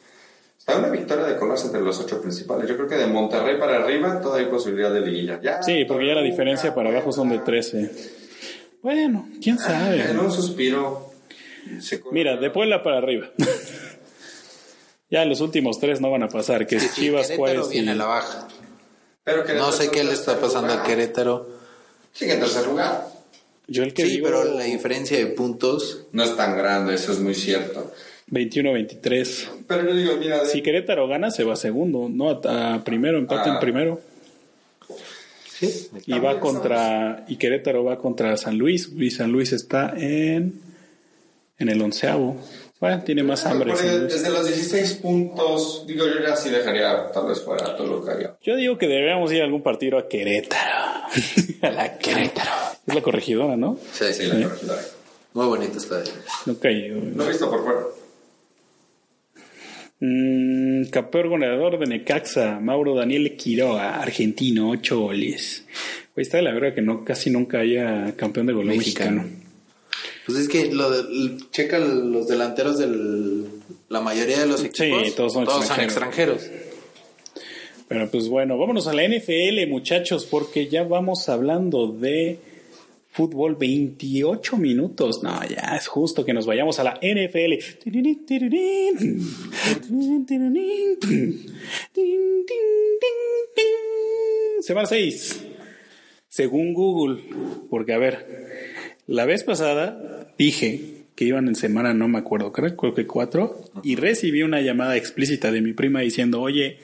Está 0.67 0.79
una 0.79 0.89
victoria 0.89 1.23
de 1.23 1.37
colarse 1.37 1.67
entre 1.67 1.79
los 1.79 1.97
ocho 1.97 2.21
principales. 2.21 2.67
Yo 2.67 2.75
creo 2.75 2.89
que 2.89 2.95
de 2.95 3.07
Monterrey 3.07 3.57
para 3.57 3.77
arriba 3.77 4.19
todavía 4.19 4.47
hay 4.47 4.51
posibilidad 4.51 4.91
de 4.91 4.99
liguilla. 4.99 5.39
Ya, 5.41 5.63
Sí, 5.63 5.85
porque 5.85 6.05
ya 6.07 6.13
la 6.13 6.21
diferencia 6.21 6.75
para 6.75 6.89
abajo 6.89 7.13
son 7.13 7.29
de 7.29 7.39
13. 7.39 7.89
Bueno, 8.81 9.29
quién 9.41 9.57
sabe. 9.59 10.11
En 10.11 10.19
un 10.19 10.29
suspiro. 10.29 11.09
se 11.79 12.03
Mira, 12.11 12.35
de 12.35 12.49
Puebla 12.51 12.83
para 12.83 12.97
arriba. 12.97 13.29
ya 15.09 15.23
los 15.23 15.39
últimos 15.39 15.79
tres 15.79 16.01
no 16.01 16.11
van 16.11 16.23
a 16.23 16.27
pasar, 16.27 16.67
que 16.67 16.75
es 16.75 16.83
Sí, 16.83 16.89
Chivas, 17.01 17.27
Querétaro 17.27 17.37
Juárez 17.37 17.67
y... 17.71 17.73
viene 17.75 17.91
a 17.91 17.95
la 17.95 18.05
baja. 18.07 18.47
Pero 19.23 19.45
que 19.45 19.53
No 19.53 19.71
sé 19.71 19.89
qué 19.89 20.03
le 20.03 20.11
está 20.11 20.37
pasando 20.37 20.67
lugar. 20.67 20.81
a 20.81 20.83
Querétaro. 20.83 21.47
Sigue 22.11 22.33
en 22.33 22.41
tercer 22.41 22.67
lugar. 22.67 23.07
Yo 23.67 23.83
el 23.83 23.93
que 23.93 24.03
Sí, 24.03 24.09
digo 24.09 24.25
pero 24.27 24.43
la 24.43 24.63
diferencia 24.65 25.17
de 25.17 25.27
puntos. 25.27 26.07
No 26.11 26.25
es 26.25 26.35
tan 26.35 26.57
grande, 26.57 26.95
eso 26.95 27.13
es 27.13 27.19
muy 27.19 27.35
cierto. 27.35 27.93
21-23. 28.31 29.47
Pero 29.67 29.85
yo 29.89 29.95
digo, 29.95 30.17
mira, 30.17 30.43
de- 30.43 30.49
Si 30.49 30.61
Querétaro 30.61 31.07
gana, 31.07 31.31
se 31.31 31.43
va 31.43 31.55
segundo, 31.55 32.09
no 32.09 32.29
a, 32.43 32.75
a 32.75 32.83
primero, 32.83 33.17
empate 33.17 33.49
Ah. 33.49 33.53
en 33.53 33.59
primero. 33.59 34.01
Sí. 35.59 35.89
Y 36.05 36.19
va 36.19 36.39
contra, 36.39 37.25
y 37.27 37.37
Querétaro 37.37 37.83
va 37.83 37.97
contra 37.97 38.37
San 38.37 38.57
Luis, 38.57 38.91
y 38.95 39.09
San 39.09 39.31
Luis 39.31 39.53
está 39.53 39.93
en, 39.97 40.61
en 41.57 41.69
el 41.69 41.81
onceavo. 41.81 42.37
Bueno, 42.79 43.01
tiene 43.03 43.23
más 43.23 43.43
hambre. 43.47 43.71
Luis. 43.71 43.81
desde 43.81 44.29
los 44.29 44.45
16 44.45 44.93
puntos, 45.01 45.85
digo, 45.87 46.05
yo 46.05 46.21
ya 46.21 46.35
sí 46.35 46.51
dejaría 46.51 47.09
tal 47.11 47.25
vez 47.27 47.41
fuera 47.41 47.69
a 47.71 47.75
Toluca 47.75 48.19
ya. 48.21 48.37
Yo 48.43 48.55
digo 48.55 48.77
que 48.77 48.87
deberíamos 48.87 49.31
ir 49.31 49.41
a 49.41 49.45
algún 49.45 49.63
partido 49.63 49.97
a 49.97 50.07
Querétaro. 50.07 51.07
a 51.63 51.71
la 51.71 51.97
Querétaro. 51.97 52.51
Es 52.85 52.93
la 52.93 53.01
corregidora, 53.01 53.57
¿no? 53.57 53.79
Sí, 53.93 54.05
Sí, 54.13 54.27
la 54.27 54.43
corregidora. 54.47 54.81
Muy 55.33 55.45
bonito 55.47 55.77
estadio. 55.79 56.11
No 56.45 56.59
cayó. 56.59 56.95
Lo 57.15 57.25
he 57.25 57.29
visto 57.29 57.49
por 57.49 57.63
fuera. 57.63 57.79
Mm, 59.99 60.85
campeón 60.91 61.29
goleador 61.29 61.79
de 61.79 61.87
Necaxa, 61.87 62.59
Mauro 62.59 62.93
Daniel 62.93 63.35
Quiroga, 63.35 63.99
argentino, 64.01 64.69
ocho 64.69 64.99
goles. 64.99 65.65
Güey, 66.15 66.23
está 66.23 66.37
de 66.37 66.43
la 66.43 66.53
verdad 66.53 66.75
que 66.75 66.81
no, 66.81 67.03
casi 67.03 67.29
nunca 67.31 67.59
haya 67.59 68.13
campeón 68.15 68.45
de 68.47 68.53
goleo 68.53 68.75
mexicano. 68.77 69.23
Mexicano. 69.23 69.47
Pues 70.27 70.37
es 70.39 70.49
que 70.49 70.71
lo 70.71 70.89
de- 70.91 71.37
checa 71.51 71.79
los 71.79 72.27
delanteros 72.27 72.77
del 72.77 73.45
la 73.89 74.01
mayoría 74.01 74.39
de 74.39 74.47
los 74.47 74.63
equipos. 74.63 75.15
todos 75.15 75.33
son 75.33 75.79
extranjeros. 75.81 76.47
Pero 77.87 78.11
pues 78.11 78.27
bueno, 78.27 78.57
vámonos 78.57 78.87
a 78.87 78.93
la 78.93 79.03
NFL, 79.07 79.65
muchachos, 79.67 80.25
porque 80.25 80.67
ya 80.67 80.83
vamos 80.83 81.29
hablando 81.29 81.87
de 81.87 82.37
fútbol 83.17 83.55
28 83.55 84.57
minutos. 84.57 85.23
No, 85.23 85.41
ya 85.49 85.75
es 85.75 85.87
justo 85.87 86.23
que 86.23 86.33
nos 86.33 86.45
vayamos 86.45 86.77
a 86.77 86.83
la 86.83 86.99
NFL. 87.01 87.81
Semana 94.61 94.85
6. 94.85 95.45
Según 96.27 96.75
Google, 96.75 97.23
porque 97.71 97.93
a 97.93 97.97
ver, 97.97 98.27
la 99.07 99.25
vez 99.25 99.43
pasada 99.43 100.31
dije 100.37 101.05
que 101.15 101.25
iban 101.25 101.47
en 101.47 101.55
semana, 101.55 101.95
no 101.95 102.07
me 102.07 102.19
acuerdo, 102.19 102.51
creo, 102.51 102.77
creo 102.77 102.93
que 102.93 103.07
cuatro, 103.07 103.63
y 103.83 103.95
recibí 103.95 104.43
una 104.43 104.61
llamada 104.61 104.95
explícita 104.95 105.51
de 105.51 105.61
mi 105.61 105.73
prima 105.73 106.01
diciendo, 106.01 106.39
oye, 106.39 106.77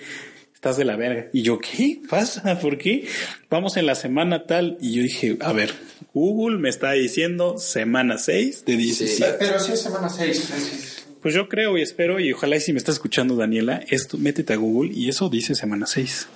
estás 0.64 0.78
de 0.78 0.86
la 0.86 0.96
verga. 0.96 1.28
Y 1.34 1.42
yo, 1.42 1.60
¿qué 1.60 2.00
pasa? 2.10 2.58
¿Por 2.58 2.78
qué? 2.78 3.06
Vamos 3.50 3.76
en 3.76 3.86
la 3.86 3.96
semana 3.96 4.46
tal. 4.46 4.78
Y 4.80 4.94
yo 4.94 5.04
dije, 5.04 5.38
a 5.42 5.52
ver, 5.52 5.74
Google 6.14 6.58
me 6.58 6.70
está 6.70 6.94
diciendo 6.94 7.58
semana 7.58 8.18
6 8.18 8.64
de 8.64 8.78
17. 8.78 9.36
Pero 9.40 9.60
sí 9.60 9.74
es 9.74 9.82
semana 9.82 10.08
6. 10.08 11.06
Pues 11.22 11.36
yo 11.36 11.50
creo 11.50 11.78
y 11.78 11.82
espero, 11.82 12.18
y 12.22 12.32
ojalá 12.32 12.56
y 12.56 12.62
si 12.62 12.72
me 12.72 12.78
está 12.78 12.94
escuchando 12.94 13.36
Daniela, 13.36 13.84
esto, 13.90 14.18
métete 14.18 14.54
a 14.54 14.56
Google 14.56 14.94
y 14.94 15.10
eso 15.10 15.28
dice 15.28 15.54
semana 15.54 15.86
6. 15.86 16.30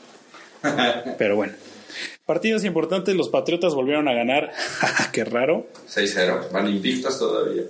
Pero 1.17 1.37
bueno. 1.37 1.53
Partidos 2.25 2.65
importantes, 2.65 3.15
los 3.15 3.29
Patriotas 3.29 3.75
volvieron 3.75 4.09
a 4.09 4.13
ganar. 4.13 4.51
Qué 5.13 5.23
raro. 5.23 5.67
6-0. 5.89 6.51
Van 6.51 6.67
invictos 6.67 7.17
todavía. 7.17 7.63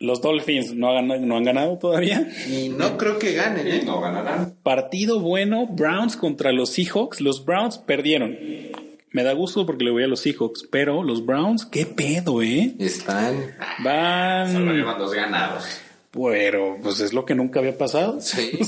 Los 0.00 0.20
Dolphins 0.20 0.74
no 0.74 0.90
han, 0.96 1.06
no 1.08 1.36
han 1.36 1.44
ganado 1.44 1.78
todavía. 1.78 2.28
Y 2.48 2.68
no 2.68 2.96
creo 2.98 3.18
que 3.18 3.32
ganen, 3.32 3.66
¿eh? 3.66 3.82
no 3.84 4.00
ganarán. 4.00 4.54
Partido 4.62 5.20
bueno, 5.20 5.66
Browns 5.66 6.16
contra 6.16 6.52
los 6.52 6.70
Seahawks. 6.70 7.20
Los 7.20 7.44
Browns 7.44 7.78
perdieron. 7.78 8.36
Me 9.12 9.22
da 9.22 9.32
gusto 9.32 9.64
porque 9.64 9.84
le 9.84 9.92
voy 9.92 10.02
a 10.02 10.08
los 10.08 10.20
Seahawks, 10.20 10.66
pero 10.70 11.02
los 11.04 11.24
Browns, 11.24 11.64
qué 11.66 11.86
pedo, 11.86 12.42
¿eh? 12.42 12.74
Están. 12.80 13.36
Solo 13.78 13.84
Van. 13.84 14.76
llevan 14.76 14.98
dos 14.98 15.14
ganados. 15.14 15.64
Pero, 16.10 16.76
pues 16.82 17.00
es 17.00 17.12
lo 17.12 17.24
que 17.24 17.34
nunca 17.36 17.60
había 17.60 17.78
pasado. 17.78 18.20
Sí. 18.20 18.50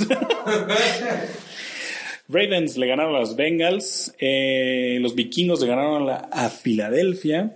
Ravens 2.28 2.76
le 2.76 2.86
ganaron 2.88 3.14
a 3.14 3.20
los 3.20 3.36
Bengals, 3.36 4.14
eh, 4.18 4.98
los 5.00 5.14
vikingos 5.14 5.60
le 5.60 5.68
ganaron 5.68 6.02
a, 6.02 6.04
la- 6.04 6.28
a 6.32 6.50
Filadelfia, 6.50 7.52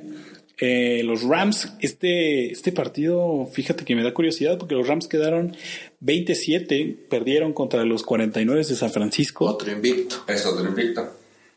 eh, 0.61 1.03
los 1.05 1.23
Rams, 1.23 1.73
este, 1.81 2.53
este 2.53 2.71
partido, 2.71 3.49
fíjate 3.51 3.87
que 3.87 3.97
me 3.97 4.03
da 4.03 4.13
curiosidad 4.13 4.59
porque 4.59 4.75
los 4.75 4.87
Rams 4.87 5.09
quedaron 5.09 5.57
27, 6.01 6.97
perdieron 7.09 7.55
contra 7.55 7.83
los 7.85 8.03
49 8.03 8.63
de 8.63 8.75
San 8.75 8.91
Francisco. 8.91 9.47
Otro 9.47 9.73
invicto. 9.73 10.17
Es 10.29 10.45
otro 10.45 10.69
invicto. 10.69 11.09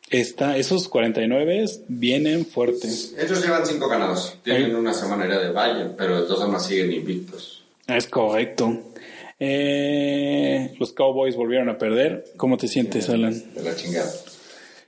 Esta, 0.10 0.58
esos 0.58 0.88
49 0.88 1.66
vienen 1.90 2.46
fuertes. 2.46 3.14
Ellos 3.18 3.44
llevan 3.44 3.66
cinco 3.66 3.90
ganados. 3.90 4.38
Tienen 4.44 4.76
una 4.76 4.94
semana 4.94 5.26
de 5.26 5.52
Valle, 5.52 5.90
pero 5.98 6.22
de 6.22 6.28
todas 6.28 6.44
formas 6.44 6.66
siguen 6.66 6.94
invictos. 6.94 7.64
Es 7.88 8.08
correcto. 8.08 8.84
Eh, 9.40 10.76
los 10.80 10.94
Cowboys 10.94 11.36
volvieron 11.36 11.68
a 11.68 11.78
perder. 11.78 12.24
¿Cómo 12.38 12.58
te 12.58 12.70
sientes, 12.70 13.10
Alan? 13.10 13.54
De 13.54 13.64
la 13.64 13.76
chingada. 13.76 14.10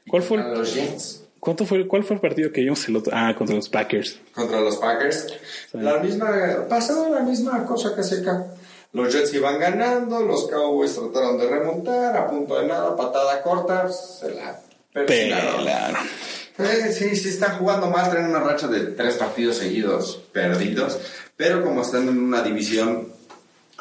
¿Cuál 0.07 0.23
fue, 0.23 0.39
A 0.39 0.47
los 0.49 0.73
Jets. 0.73 1.24
¿Cuánto 1.45 1.65
fue, 1.65 1.87
¿Cuál 1.87 2.03
fue 2.03 2.15
el 2.15 2.21
partido 2.21 2.51
que 2.51 2.61
vimos 2.61 2.85
el 2.89 2.97
otro? 2.97 3.13
Ah, 3.15 3.33
contra 3.37 3.55
los 3.55 3.69
Packers. 3.69 4.19
Contra 4.33 4.59
los 4.59 4.75
Packers. 4.77 5.27
La 5.73 5.99
misma, 5.99 6.65
pasó 6.67 7.07
la 7.09 7.21
misma 7.21 7.63
cosa 7.65 7.93
que 7.95 8.01
hace 8.01 8.21
acá. 8.21 8.47
Los 8.91 9.13
Jets 9.13 9.33
iban 9.33 9.59
ganando, 9.59 10.21
los 10.21 10.49
Cowboys 10.49 10.95
trataron 10.95 11.37
de 11.37 11.47
remontar, 11.47 12.17
a 12.17 12.27
punto 12.27 12.59
de 12.59 12.67
nada, 12.67 12.95
patada 12.95 13.41
corta, 13.43 13.89
se 13.91 14.33
la 14.33 14.59
persinaron. 14.91 15.57
Pelaron. 15.57 16.07
Eh, 16.57 16.91
sí, 16.93 17.15
sí 17.15 17.29
están 17.29 17.59
jugando 17.59 17.89
mal, 17.89 18.09
traen 18.09 18.27
una 18.27 18.39
racha 18.39 18.67
de 18.67 18.87
tres 18.87 19.15
partidos 19.15 19.57
seguidos 19.57 20.21
perdidos, 20.31 20.97
pero 21.35 21.61
como 21.61 21.81
están 21.81 22.07
en 22.07 22.17
una 22.17 22.41
división 22.41 23.09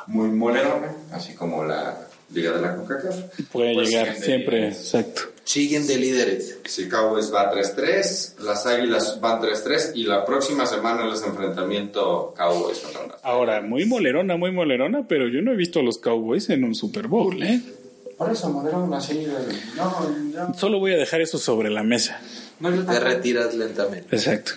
muy 0.09 0.29
molerona, 0.29 0.93
así 1.13 1.35
como 1.35 1.65
la 1.65 2.09
Liga 2.33 2.51
de 2.53 2.61
la 2.61 2.75
CONCACAF. 2.75 3.17
Puede 3.53 3.75
pues, 3.75 3.91
llegar 3.91 4.17
siempre, 4.17 4.69
exacto. 4.69 5.34
Siguen 5.45 5.87
de 5.87 5.99
líderes. 5.99 6.59
Si 6.65 6.89
Cowboys 6.89 7.33
va 7.33 7.53
3-3, 7.53 8.39
las 8.41 8.65
Águilas 8.67 9.21
van 9.21 9.41
3-3 9.43 9.93
y 9.95 10.05
la 10.05 10.25
próxima 10.25 10.65
semana 10.67 11.13
es 11.13 11.23
enfrentamiento 11.23 12.33
Cowboys 12.37 12.79
contra 12.79 13.07
las 13.07 13.17
Ahora, 13.25 13.61
muy 13.61 13.85
molerona, 13.85 14.37
muy 14.37 14.51
molerona, 14.53 15.07
pero 15.07 15.29
yo 15.29 15.43
no 15.43 15.53
he 15.53 15.57
visto 15.57 15.81
a 15.81 15.83
los 15.83 15.99
Cowboys 15.99 16.49
en 16.51 16.65
un 16.65 16.75
Super 16.75 17.09
Bowl, 17.09 17.43
¿eh? 17.43 17.61
Por 18.17 18.31
eso, 18.33 18.49
molerona, 18.49 18.99
así. 18.99 19.15
de- 19.25 19.33
No, 19.77 19.93
yo, 20.33 20.55
Solo 20.59 20.79
voy 20.79 20.93
a 20.93 20.97
dejar 20.97 21.21
eso 21.21 21.37
sobre 21.37 21.69
la 21.69 21.83
mesa. 21.83 22.21
no, 22.61 22.75
yo 22.75 22.85
Te 22.87 23.01
retiras 23.01 23.53
lentamente. 23.55 24.15
Exacto. 24.17 24.53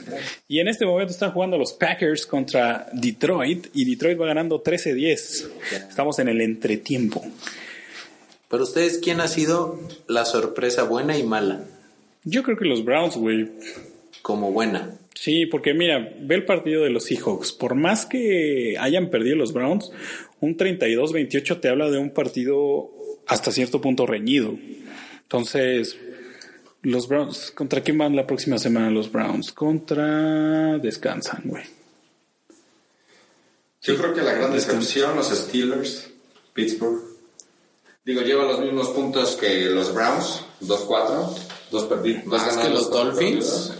Y 0.47 0.60
en 0.60 0.67
este 0.67 0.86
momento 0.86 1.12
están 1.12 1.32
jugando 1.32 1.58
los 1.58 1.73
Packers 1.73 2.26
contra 2.28 2.88
Detroit 2.93 3.67
y 3.73 3.84
Detroit 3.84 4.21
va 4.21 4.28
ganando 4.28 4.62
13-10. 4.63 5.50
Estamos 5.89 6.19
en 6.19 6.30
el 6.30 6.39
entretiempo. 6.41 7.26
Pero 8.50 8.64
ustedes, 8.64 9.00
¿quién 9.00 9.20
ha 9.20 9.28
sido 9.28 9.80
la 10.08 10.26
sorpresa 10.26 10.84
buena 10.84 11.18
y 11.18 11.24
mala? 11.24 11.66
Yo 12.24 12.44
creo 12.44 12.58
que 12.58 12.66
los 12.66 12.86
Browns, 12.86 13.18
güey. 13.18 13.52
Como 14.22 14.52
buena. 14.52 14.98
Sí, 15.16 15.46
porque 15.46 15.74
mira, 15.74 16.14
ve 16.22 16.36
el 16.36 16.46
partido 16.46 16.84
de 16.84 16.90
los 16.90 17.06
Seahawks. 17.06 17.52
Por 17.52 17.76
más 17.76 18.06
que 18.06 18.76
hayan 18.80 19.10
perdido 19.10 19.36
los 19.36 19.52
Browns, 19.52 19.92
un 20.40 20.56
32-28 20.56 21.60
te 21.60 21.70
habla 21.70 21.90
de 21.90 21.98
un 21.98 22.12
partido 22.12 22.92
hasta 23.26 23.52
cierto 23.52 23.82
punto 23.82 24.06
reñido. 24.06 24.58
Entonces, 25.24 25.98
los 26.84 27.08
Browns, 27.08 27.52
¿contra 27.52 27.82
quién 27.82 27.98
van 27.98 28.16
la 28.16 28.28
próxima 28.28 28.58
semana 28.58 28.92
los 28.92 29.12
Browns? 29.12 29.52
Contra... 29.52 30.78
Descansan, 30.78 31.42
güey. 31.46 31.64
Yo 33.82 33.98
creo 33.98 34.14
que 34.14 34.22
la 34.22 34.34
gran 34.34 34.54
decepción, 34.54 35.16
los 35.16 35.30
Steelers, 35.30 36.12
Pittsburgh. 36.54 37.16
Digo, 38.08 38.22
lleva 38.22 38.46
los 38.46 38.60
mismos 38.62 38.88
puntos 38.89 39.36
que 39.36 39.65
los 39.65 39.93
Browns, 39.93 40.41
2-4, 40.62 41.38
dos 41.70 41.84
perdidos. 41.86 42.24
dos 42.26 42.41
Más 42.41 42.58
que 42.58 42.70
los 42.70 42.89
Dolphins. 42.89 43.20
perdidos. 43.20 43.74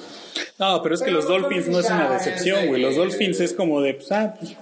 No, 0.60 0.82
pero 0.84 0.96
es 0.96 1.02
que 1.02 1.06
Pero 1.06 1.18
los 1.18 1.30
los 1.30 1.42
Dolphins 1.42 1.68
no 1.70 1.80
es 1.80 1.86
una 1.88 2.12
decepción, 2.12 2.68
güey. 2.68 2.82
Los 2.82 2.96
de- 2.96 3.00
Dolphins 3.00 3.40
es 3.40 3.54
como 3.54 3.82
de, 3.82 3.94
pues, 3.96 4.12
ah, 4.12 4.36
pues, 4.38 4.54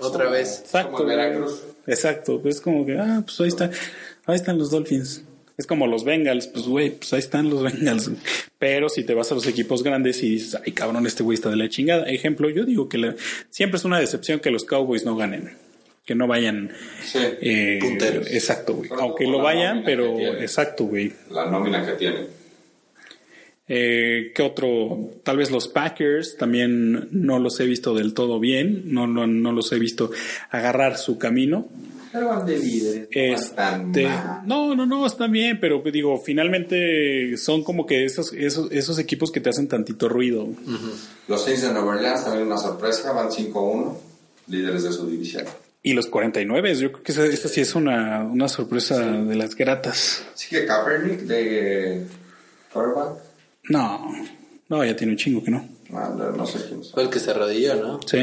Otra 0.00 0.30
vez. 0.30 0.60
exacto. 0.64 0.92
Como. 0.96 1.08
Veracruz. 1.08 1.60
Exacto, 1.86 2.40
pues 2.40 2.56
es 2.56 2.60
como 2.62 2.86
que, 2.86 2.96
ah, 2.98 3.22
pues 3.24 3.38
ahí 3.40 3.48
está, 3.48 3.70
ahí 4.26 4.36
están 4.36 4.56
los 4.58 4.70
Dolphins. 4.70 5.22
Es 5.58 5.66
como 5.66 5.86
los 5.86 6.04
Bengals, 6.04 6.46
pues 6.46 6.64
güey, 6.64 6.88
pues 6.96 7.12
ahí 7.12 7.18
están 7.18 7.50
los 7.50 7.62
Bengals. 7.62 8.10
Pero 8.58 8.88
si 8.88 9.04
te 9.04 9.12
vas 9.12 9.30
a 9.32 9.34
los 9.34 9.46
equipos 9.46 9.82
grandes 9.82 10.22
y 10.22 10.30
dices, 10.30 10.58
ay 10.64 10.72
cabrón, 10.72 11.06
este 11.06 11.22
güey 11.22 11.34
está 11.34 11.50
de 11.50 11.56
la 11.56 11.68
chingada. 11.68 12.04
Ejemplo, 12.08 12.48
yo 12.48 12.64
digo 12.64 12.88
que 12.88 12.96
la- 12.96 13.14
siempre 13.50 13.76
es 13.76 13.84
una 13.84 14.00
decepción 14.00 14.40
que 14.40 14.50
los 14.50 14.64
Cowboys 14.64 15.04
no 15.04 15.14
ganen. 15.14 15.58
Que 16.10 16.16
no 16.16 16.26
vayan 16.26 16.72
Sí, 17.04 17.20
eh, 17.40 17.78
Punteros. 17.80 18.26
Exacto, 18.32 18.74
güey. 18.74 18.90
Aunque 18.98 19.28
lo 19.28 19.40
vayan, 19.40 19.84
pero 19.84 20.18
exacto, 20.18 20.86
güey. 20.86 21.12
la 21.30 21.48
nómina 21.48 21.86
que 21.86 21.92
tienen. 21.92 22.26
Eh, 23.68 24.32
¿Qué 24.34 24.42
otro? 24.42 25.12
Tal 25.22 25.36
vez 25.36 25.52
los 25.52 25.68
Packers 25.68 26.36
también 26.36 27.06
no 27.12 27.38
los 27.38 27.60
he 27.60 27.64
visto 27.64 27.94
del 27.94 28.12
todo 28.12 28.40
bien, 28.40 28.92
no, 28.92 29.06
no, 29.06 29.28
no 29.28 29.52
los 29.52 29.70
he 29.70 29.78
visto 29.78 30.10
agarrar 30.50 30.98
su 30.98 31.16
camino. 31.16 31.68
Pero 32.10 32.26
van 32.26 32.44
de 32.44 32.58
líderes. 32.58 33.08
Este, 33.12 34.08
no, 34.46 34.74
no, 34.74 34.86
no, 34.86 35.06
están 35.06 35.30
bien, 35.30 35.60
pero 35.60 35.80
digo, 35.92 36.18
finalmente 36.18 37.36
son 37.36 37.62
como 37.62 37.86
que 37.86 38.04
esos, 38.04 38.32
esos, 38.32 38.72
esos 38.72 38.98
equipos 38.98 39.30
que 39.30 39.38
te 39.40 39.50
hacen 39.50 39.68
tantito 39.68 40.08
ruido. 40.08 40.48
Los 41.28 41.44
Saints 41.44 41.62
de 41.62 41.72
Nueva 41.72 41.94
Orleans 41.94 42.24
también 42.24 42.48
una 42.48 42.58
sorpresa, 42.58 43.12
van 43.12 43.28
5-1, 43.28 43.96
líderes 44.48 44.82
de 44.82 44.92
su 44.92 45.06
división. 45.06 45.44
Y 45.82 45.94
los 45.94 46.06
49, 46.08 46.74
yo 46.74 46.92
creo 46.92 47.02
que 47.02 47.12
esa, 47.12 47.24
esa 47.24 47.48
sí 47.48 47.62
es 47.62 47.74
una, 47.74 48.22
una 48.22 48.48
sorpresa 48.48 48.98
de 49.00 49.34
las 49.34 49.54
gratas. 49.54 50.22
Sigue 50.34 50.66
Kaepernick 50.66 51.20
de 51.20 52.06
quarterback. 52.72 53.14
No, 53.70 54.12
no, 54.68 54.84
ya 54.84 54.94
tiene 54.94 55.12
un 55.14 55.18
chingo 55.18 55.42
que 55.42 55.50
no. 55.50 55.66
No, 55.88 56.14
no, 56.14 56.30
no 56.32 56.46
sé 56.46 56.58
quién 56.68 56.80
es. 56.82 56.90
Fue 56.92 57.04
el 57.04 57.08
que 57.10 57.18
se 57.18 57.30
arrodilló, 57.30 57.76
¿no? 57.76 58.00
Sí. 58.06 58.18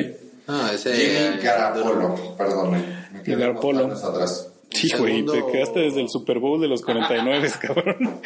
Ah, 0.48 0.72
ese. 0.74 0.94
Jimmy 0.96 1.42
Garapolo, 1.44 2.36
perdón. 2.38 2.84
Garapolo. 3.26 3.92
atrás. 3.94 4.50
Sí, 4.70 4.90
güey, 4.98 5.14
Segundo- 5.26 5.34
te 5.34 5.52
quedaste 5.52 5.80
desde 5.80 6.02
el 6.02 6.10
Super 6.10 6.40
Bowl 6.40 6.62
de 6.62 6.68
los 6.68 6.82
49, 6.84 7.52
cabrón. 7.62 8.22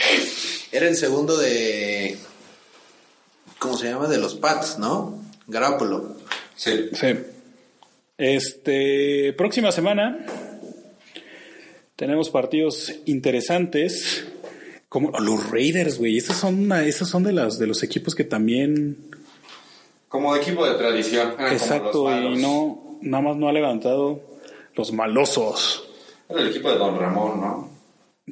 Era 0.74 0.88
el 0.88 0.96
segundo 0.98 1.38
de. 1.38 2.18
¿Cómo 3.60 3.78
se 3.78 3.90
llama? 3.90 4.08
De 4.08 4.18
los 4.18 4.36
Pats, 4.36 4.78
¿no? 4.78 5.20
Garapolo. 5.48 6.18
Sí. 6.56 6.90
Sí. 6.94 7.08
Este, 8.24 9.34
próxima 9.34 9.72
semana 9.72 10.24
tenemos 11.96 12.30
partidos 12.30 12.94
interesantes 13.06 14.26
como 14.90 15.10
los 15.20 15.50
Raiders, 15.50 15.98
güey. 15.98 16.18
Esos 16.18 16.36
son, 16.38 16.60
una- 16.66 16.84
son 16.92 17.24
de 17.24 17.34
las 17.34 17.58
de 17.58 17.66
los 17.66 17.82
equipos 17.82 18.14
que 18.14 18.24
también 18.24 18.96
Como 20.08 20.36
equipo 20.36 20.68
de 20.68 20.76
tradición. 20.78 21.34
eran 21.40 21.52
exacto 21.54 22.12
y 22.16 22.38
no 22.40 23.00
nada 23.02 23.24
más 23.24 23.38
no 23.38 23.50
ha 23.50 23.54
levantado 23.54 24.22
los 24.76 24.94
malosos. 24.94 25.90
Era 26.30 26.42
el 26.42 26.50
equipo 26.50 26.70
de 26.72 26.78
Don 26.78 27.00
Ramón, 27.00 27.42
¿no? 27.42 27.72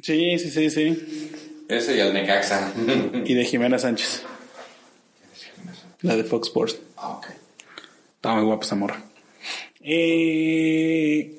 Sí, 0.00 0.38
sí, 0.38 0.50
sí, 0.52 0.70
sí. 0.70 1.32
Ese 1.68 1.96
y 1.96 2.00
el 2.00 2.14
Necaxa. 2.14 2.72
Y 3.24 3.34
de 3.34 3.44
Jimena 3.44 3.76
Sánchez. 3.80 4.22
La 6.02 6.14
de 6.16 6.22
Fox 6.22 6.46
Sports. 6.46 6.78
ah, 6.96 7.16
ok. 7.18 7.26
Está 8.14 8.34
muy 8.34 8.44
guapa 8.44 8.64
esa 8.64 8.76
morra. 8.76 9.02
Eh, 9.82 11.34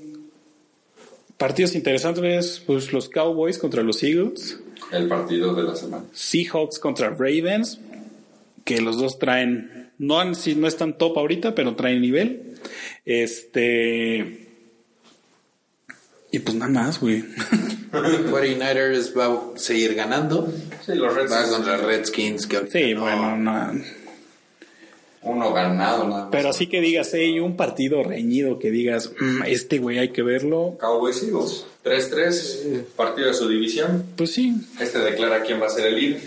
partidos 1.38 1.76
interesantes, 1.76 2.62
pues 2.66 2.92
los 2.94 3.10
Cowboys 3.10 3.58
contra 3.58 3.84
los 3.84 4.02
Eagles, 4.04 4.60
El 4.92 5.08
partido 5.08 5.54
de 5.56 5.64
la 5.64 5.76
semana. 5.76 6.04
Seahawks 6.14 6.80
contra 6.80 7.10
Ravens, 7.10 7.80
que 8.66 8.82
los 8.82 8.98
dos 8.98 9.18
traen, 9.20 9.90
no, 9.98 10.20
han- 10.20 10.34
no 10.58 10.68
están 10.68 10.98
top 10.98 11.18
ahorita, 11.18 11.56
pero 11.56 11.76
traen 11.76 12.02
nivel. 12.02 12.56
Este. 13.06 14.48
Y 16.32 16.40
pues 16.40 16.56
nada 16.56 16.72
más, 16.72 17.00
güey. 17.00 17.24
49ers 17.92 19.18
va 19.18 19.26
a 19.56 19.58
seguir 19.58 19.96
ganando. 19.96 20.52
Sí, 20.86 20.94
los 20.96 21.14
Reds. 21.14 21.32
Va 21.32 21.50
contra 21.50 21.78
Redskins. 21.78 22.48
Que 22.48 22.68
Sí, 22.72 22.94
no- 22.94 23.02
bueno, 23.02 23.36
no. 23.38 23.82
Uno 25.24 25.54
ganado, 25.54 26.08
nada 26.08 26.24
más. 26.24 26.30
Pero 26.32 26.50
así 26.50 26.68
que 26.68 26.82
digas, 26.82 27.12
hey, 27.14 27.40
un 27.40 27.56
partido 27.56 28.02
reñido 28.04 28.58
que 28.58 28.72
digas, 28.72 29.12
"Mm, 29.20 29.44
este 29.46 29.78
güey 29.78 30.00
hay 30.00 30.10
que 30.10 30.24
verlo. 30.24 30.78
Cowboys 30.80 31.22
Eagles. 31.24 31.66
3-3, 31.84 32.86
partido 32.96 33.28
de 33.28 33.34
su 33.36 33.48
división. 33.48 34.04
Pues 34.16 34.32
sí, 34.34 34.54
Este 34.80 35.00
declara 35.00 35.42
quién 35.44 35.62
va 35.62 35.68
a 35.68 35.70
ser 35.70 35.88
el 35.88 35.96
líder. 35.96 36.22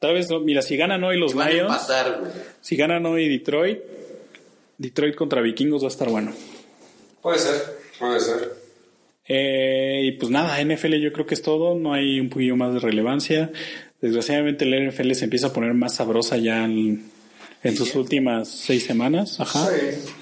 tal 0.00 0.14
vez, 0.14 0.28
no. 0.30 0.40
mira, 0.40 0.62
si 0.62 0.76
ganan 0.76 1.02
hoy 1.04 1.18
los 1.18 1.34
Van 1.34 1.48
a 1.48 1.50
Lions. 1.50 1.70
empatar, 1.72 2.20
güey. 2.20 2.32
Si 2.60 2.76
ganan 2.76 3.06
hoy 3.06 3.28
Detroit, 3.28 3.78
Detroit 4.78 5.14
contra 5.14 5.40
Vikingos 5.40 5.82
va 5.82 5.86
a 5.86 5.90
estar 5.90 6.08
bueno. 6.10 6.32
Puede 7.22 7.38
ser, 7.38 7.54
puede 7.98 8.20
ser. 8.20 8.52
Eh, 9.28 10.02
y 10.04 10.12
pues 10.12 10.30
nada, 10.30 10.60
NFL 10.60 11.00
yo 11.00 11.12
creo 11.12 11.26
que 11.26 11.34
es 11.34 11.42
todo, 11.42 11.74
no 11.74 11.92
hay 11.94 12.20
un 12.20 12.28
poquillo 12.28 12.56
más 12.56 12.72
de 12.74 12.80
relevancia. 12.80 13.50
Desgraciadamente 14.00 14.64
la 14.66 14.76
NFL 14.76 15.12
se 15.14 15.24
empieza 15.24 15.48
a 15.48 15.52
poner 15.52 15.74
más 15.74 15.94
sabrosa 15.96 16.36
ya 16.36 16.64
en, 16.64 17.10
en 17.68 17.76
sus 17.76 17.94
últimas 17.94 18.48
seis 18.48 18.84
semanas. 18.84 19.40
Ajá. 19.40 19.68
Sí. 19.68 20.12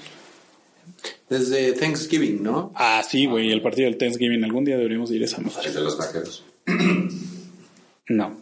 Desde 1.29 1.73
Thanksgiving, 1.73 2.43
¿no? 2.43 2.71
Ah, 2.75 3.03
sí, 3.07 3.25
güey, 3.25 3.51
el 3.51 3.61
partido 3.61 3.89
del 3.89 3.97
Thanksgiving. 3.97 4.43
Algún 4.43 4.63
día 4.63 4.77
deberíamos 4.77 5.09
ir 5.11 5.21
a 5.23 5.25
esa 5.25 5.41
madre. 5.41 5.71
De 5.71 5.81
los 5.81 5.97
vaqueros. 5.97 6.43
No. 8.07 8.37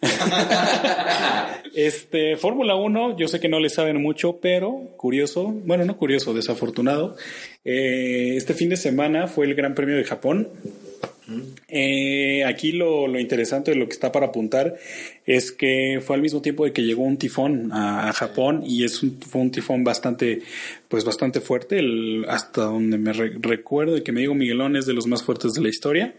este, 1.74 2.36
Fórmula 2.36 2.74
1, 2.76 3.18
yo 3.18 3.28
sé 3.28 3.40
que 3.40 3.48
no 3.50 3.60
le 3.60 3.68
saben 3.68 4.00
mucho, 4.00 4.38
pero 4.40 4.88
curioso, 4.96 5.52
bueno, 5.64 5.84
no 5.84 5.98
curioso, 5.98 6.32
desafortunado. 6.32 7.16
Eh, 7.62 8.36
este 8.36 8.54
fin 8.54 8.70
de 8.70 8.78
semana 8.78 9.28
fue 9.28 9.44
el 9.44 9.54
Gran 9.54 9.74
Premio 9.74 9.96
de 9.96 10.04
Japón. 10.04 10.48
Eh, 11.68 12.44
aquí 12.44 12.72
lo, 12.72 13.06
lo, 13.06 13.20
interesante 13.20 13.70
de 13.70 13.76
lo 13.76 13.86
que 13.86 13.92
está 13.92 14.10
para 14.10 14.26
apuntar 14.26 14.76
es 15.24 15.52
que 15.52 16.00
fue 16.04 16.16
al 16.16 16.22
mismo 16.22 16.42
tiempo 16.42 16.64
de 16.64 16.72
que 16.72 16.82
llegó 16.82 17.02
un 17.02 17.16
tifón 17.16 17.70
a, 17.72 18.12
Japón 18.12 18.62
y 18.66 18.84
es 18.84 19.02
un, 19.02 19.20
fue 19.20 19.40
un 19.40 19.50
tifón 19.50 19.84
bastante, 19.84 20.42
pues 20.88 21.04
bastante 21.04 21.40
fuerte, 21.40 21.78
el, 21.78 22.24
hasta 22.28 22.62
donde 22.62 22.98
me 22.98 23.12
recuerdo 23.12 23.96
y 23.96 24.02
que 24.02 24.12
me 24.12 24.20
digo 24.20 24.34
Miguelón 24.34 24.76
es 24.76 24.86
de 24.86 24.94
los 24.94 25.06
más 25.06 25.22
fuertes 25.22 25.52
de 25.52 25.62
la 25.62 25.68
historia. 25.68 26.14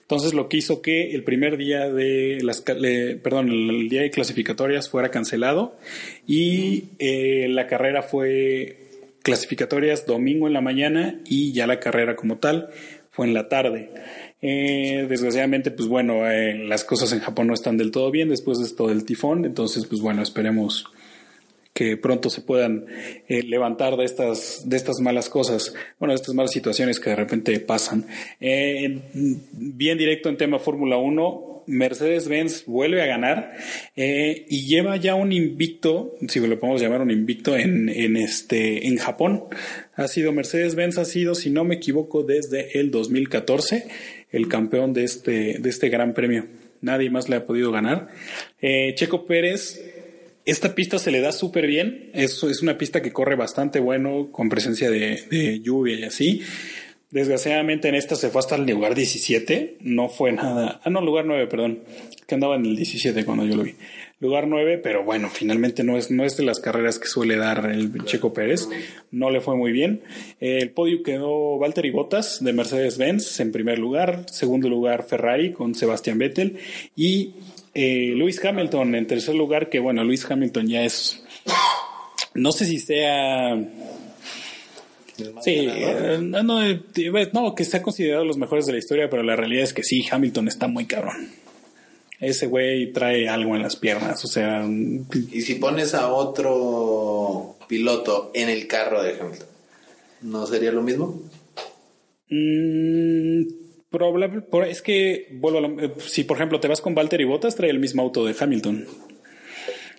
Entonces 0.00 0.34
lo 0.34 0.48
que 0.48 0.56
hizo 0.56 0.82
que 0.82 1.12
el 1.12 1.22
primer 1.22 1.56
día 1.56 1.88
de 1.90 2.38
las, 2.42 2.60
perdón, 2.60 3.50
el, 3.50 3.88
día 3.88 4.02
de 4.02 4.10
clasificatorias 4.10 4.88
fuera 4.90 5.10
cancelado 5.10 5.76
y 6.26 6.84
eh, 6.98 7.46
la 7.48 7.66
carrera 7.66 8.02
fue 8.02 8.76
clasificatorias 9.22 10.06
domingo 10.06 10.46
en 10.46 10.52
la 10.52 10.60
mañana 10.60 11.20
y 11.26 11.52
ya 11.52 11.66
la 11.66 11.80
carrera 11.80 12.16
como 12.16 12.38
tal 12.38 12.70
fue 13.10 13.26
en 13.26 13.34
la 13.34 13.48
tarde. 13.48 13.90
Eh, 14.40 15.06
desgraciadamente, 15.08 15.72
pues 15.72 15.88
bueno, 15.88 16.30
eh, 16.30 16.54
las 16.64 16.84
cosas 16.84 17.12
en 17.12 17.18
Japón 17.18 17.48
no 17.48 17.54
están 17.54 17.76
del 17.76 17.90
todo 17.90 18.10
bien 18.10 18.28
después 18.28 18.58
de 18.58 18.66
esto 18.66 18.86
del 18.86 19.04
tifón, 19.04 19.44
entonces 19.44 19.84
pues 19.86 20.00
bueno, 20.00 20.22
esperemos 20.22 20.86
que 21.72 21.96
pronto 21.96 22.30
se 22.30 22.42
puedan 22.42 22.86
eh, 23.28 23.42
levantar 23.42 23.96
de 23.96 24.04
estas, 24.04 24.68
de 24.68 24.76
estas 24.76 25.00
malas 25.00 25.28
cosas, 25.28 25.74
bueno, 25.98 26.12
de 26.12 26.16
estas 26.16 26.34
malas 26.34 26.52
situaciones 26.52 27.00
que 27.00 27.10
de 27.10 27.16
repente 27.16 27.58
pasan. 27.60 28.06
bien 28.40 29.98
directo 29.98 30.28
en 30.28 30.36
tema 30.36 30.58
Fórmula 30.58 30.96
1, 30.98 31.64
Mercedes-Benz 31.66 32.64
vuelve 32.66 33.02
a 33.02 33.06
ganar 33.06 33.52
y 33.94 34.66
lleva 34.66 34.96
ya 34.96 35.14
un 35.14 35.32
invicto, 35.32 36.16
si 36.26 36.40
lo 36.40 36.58
podemos 36.58 36.80
llamar 36.80 37.02
un 37.02 37.10
invicto, 37.10 37.56
en, 37.56 37.88
en, 37.90 38.16
este, 38.16 38.86
en 38.86 38.96
Japón. 38.96 39.44
Ha 39.94 40.08
sido 40.08 40.32
Mercedes-Benz, 40.32 40.98
ha 40.98 41.04
sido, 41.04 41.34
si 41.34 41.50
no 41.50 41.64
me 41.64 41.74
equivoco, 41.74 42.22
desde 42.22 42.80
el 42.80 42.90
2014 42.90 43.84
el 44.30 44.48
campeón 44.48 44.92
de 44.92 45.04
este, 45.04 45.58
de 45.58 45.68
este 45.68 45.88
gran 45.88 46.14
premio. 46.14 46.46
Nadie 46.80 47.10
más 47.10 47.28
le 47.28 47.36
ha 47.36 47.46
podido 47.46 47.72
ganar. 47.72 48.08
Eh, 48.60 48.94
Checo 48.94 49.26
Pérez, 49.26 49.80
esta 50.44 50.74
pista 50.74 50.98
se 50.98 51.10
le 51.10 51.20
da 51.20 51.32
súper 51.32 51.66
bien. 51.66 52.10
Es, 52.14 52.42
es 52.42 52.62
una 52.62 52.78
pista 52.78 53.02
que 53.02 53.12
corre 53.12 53.36
bastante 53.36 53.80
bueno, 53.80 54.28
con 54.30 54.48
presencia 54.48 54.90
de, 54.90 55.24
de 55.30 55.60
lluvia 55.60 55.96
y 55.98 56.04
así. 56.04 56.42
Desgraciadamente 57.10 57.88
en 57.88 57.94
esta 57.94 58.16
se 58.16 58.28
fue 58.28 58.40
hasta 58.40 58.56
el 58.56 58.66
lugar 58.66 58.94
17, 58.94 59.78
no 59.80 60.10
fue 60.10 60.30
nada, 60.30 60.78
ah 60.84 60.90
no, 60.90 61.00
lugar 61.00 61.24
9, 61.24 61.46
perdón, 61.46 61.78
que 62.26 62.34
andaba 62.34 62.56
en 62.56 62.66
el 62.66 62.76
17 62.76 63.24
cuando 63.24 63.46
yo 63.46 63.56
lo 63.56 63.62
vi. 63.62 63.76
Lugar 64.20 64.46
9, 64.46 64.76
pero 64.82 65.04
bueno, 65.04 65.30
finalmente 65.30 65.84
no 65.84 65.96
es, 65.96 66.10
no 66.10 66.24
es 66.24 66.36
de 66.36 66.44
las 66.44 66.60
carreras 66.60 66.98
que 66.98 67.06
suele 67.06 67.36
dar 67.36 67.64
el 67.70 68.04
Checo 68.04 68.34
Pérez, 68.34 68.68
no 69.10 69.30
le 69.30 69.40
fue 69.40 69.56
muy 69.56 69.72
bien. 69.72 70.02
El 70.38 70.70
podio 70.72 71.02
quedó 71.02 71.56
Valtteri 71.58 71.90
Bottas 71.90 72.44
de 72.44 72.52
Mercedes-Benz 72.52 73.40
en 73.40 73.52
primer 73.52 73.78
lugar, 73.78 74.26
segundo 74.28 74.68
lugar 74.68 75.04
Ferrari 75.04 75.52
con 75.52 75.74
Sebastián 75.74 76.18
Vettel 76.18 76.58
y 76.94 77.32
eh, 77.72 78.12
Lewis 78.14 78.44
Hamilton 78.44 78.96
en 78.96 79.06
tercer 79.06 79.34
lugar, 79.34 79.70
que 79.70 79.78
bueno, 79.78 80.04
Lewis 80.04 80.30
Hamilton 80.30 80.66
ya 80.66 80.84
es, 80.84 81.24
no 82.34 82.52
sé 82.52 82.66
si 82.66 82.78
sea 82.78 83.56
Sí, 85.42 85.66
eh, 85.68 86.18
no, 86.20 86.62
eh, 86.62 86.80
no, 87.32 87.54
que 87.54 87.62
está 87.62 87.82
considerado 87.82 88.24
los 88.24 88.38
mejores 88.38 88.66
de 88.66 88.72
la 88.72 88.78
historia, 88.78 89.10
pero 89.10 89.22
la 89.22 89.34
realidad 89.34 89.64
es 89.64 89.72
que 89.72 89.82
sí, 89.82 90.06
Hamilton 90.08 90.48
está 90.48 90.68
muy 90.68 90.86
cabrón. 90.86 91.30
Ese 92.20 92.46
güey 92.46 92.92
trae 92.92 93.28
algo 93.28 93.56
en 93.56 93.62
las 93.62 93.76
piernas, 93.76 94.24
o 94.24 94.28
sea... 94.28 94.66
Y 95.32 95.40
si 95.42 95.54
pones 95.56 95.94
a 95.94 96.12
otro 96.12 97.56
piloto 97.68 98.30
en 98.34 98.48
el 98.48 98.66
carro 98.66 99.02
de 99.02 99.18
Hamilton, 99.20 99.48
¿no 100.22 100.46
sería 100.46 100.72
lo 100.72 100.82
mismo? 100.82 101.20
Mm, 102.30 103.42
probable, 103.90 104.44
es 104.68 104.82
que, 104.82 105.28
vuelvo 105.32 105.80
eh, 105.80 105.92
si 105.98 106.24
por 106.24 106.36
ejemplo 106.36 106.60
te 106.60 106.68
vas 106.68 106.80
con 106.80 106.94
Valtteri 106.94 107.24
Bottas, 107.24 107.56
trae 107.56 107.70
el 107.70 107.78
mismo 107.78 108.02
auto 108.02 108.24
de 108.24 108.36
Hamilton. 108.38 108.86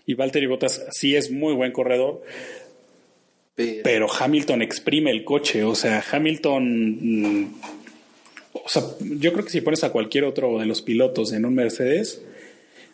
Y 0.06 0.14
Valtteri 0.14 0.48
Bottas 0.48 0.86
sí 0.92 1.16
es 1.16 1.32
muy 1.32 1.54
buen 1.54 1.72
corredor, 1.72 2.22
pero, 3.84 4.08
Hamilton 4.12 4.62
exprime 4.62 5.12
el 5.12 5.24
coche, 5.24 5.64
o 5.64 5.76
sea, 5.76 6.04
Hamilton... 6.12 7.42
Mm, 7.42 7.54
o 8.52 8.68
sea, 8.68 8.84
yo 9.00 9.34
creo 9.34 9.46
que 9.46 9.52
si 9.52 9.62
pones 9.62 9.84
a 9.84 9.92
cualquier 9.92 10.24
otro 10.24 10.60
de 10.60 10.66
los 10.66 10.82
pilotos 10.82 11.34
en 11.34 11.46
un 11.46 11.56
Mercedes, 11.56 12.22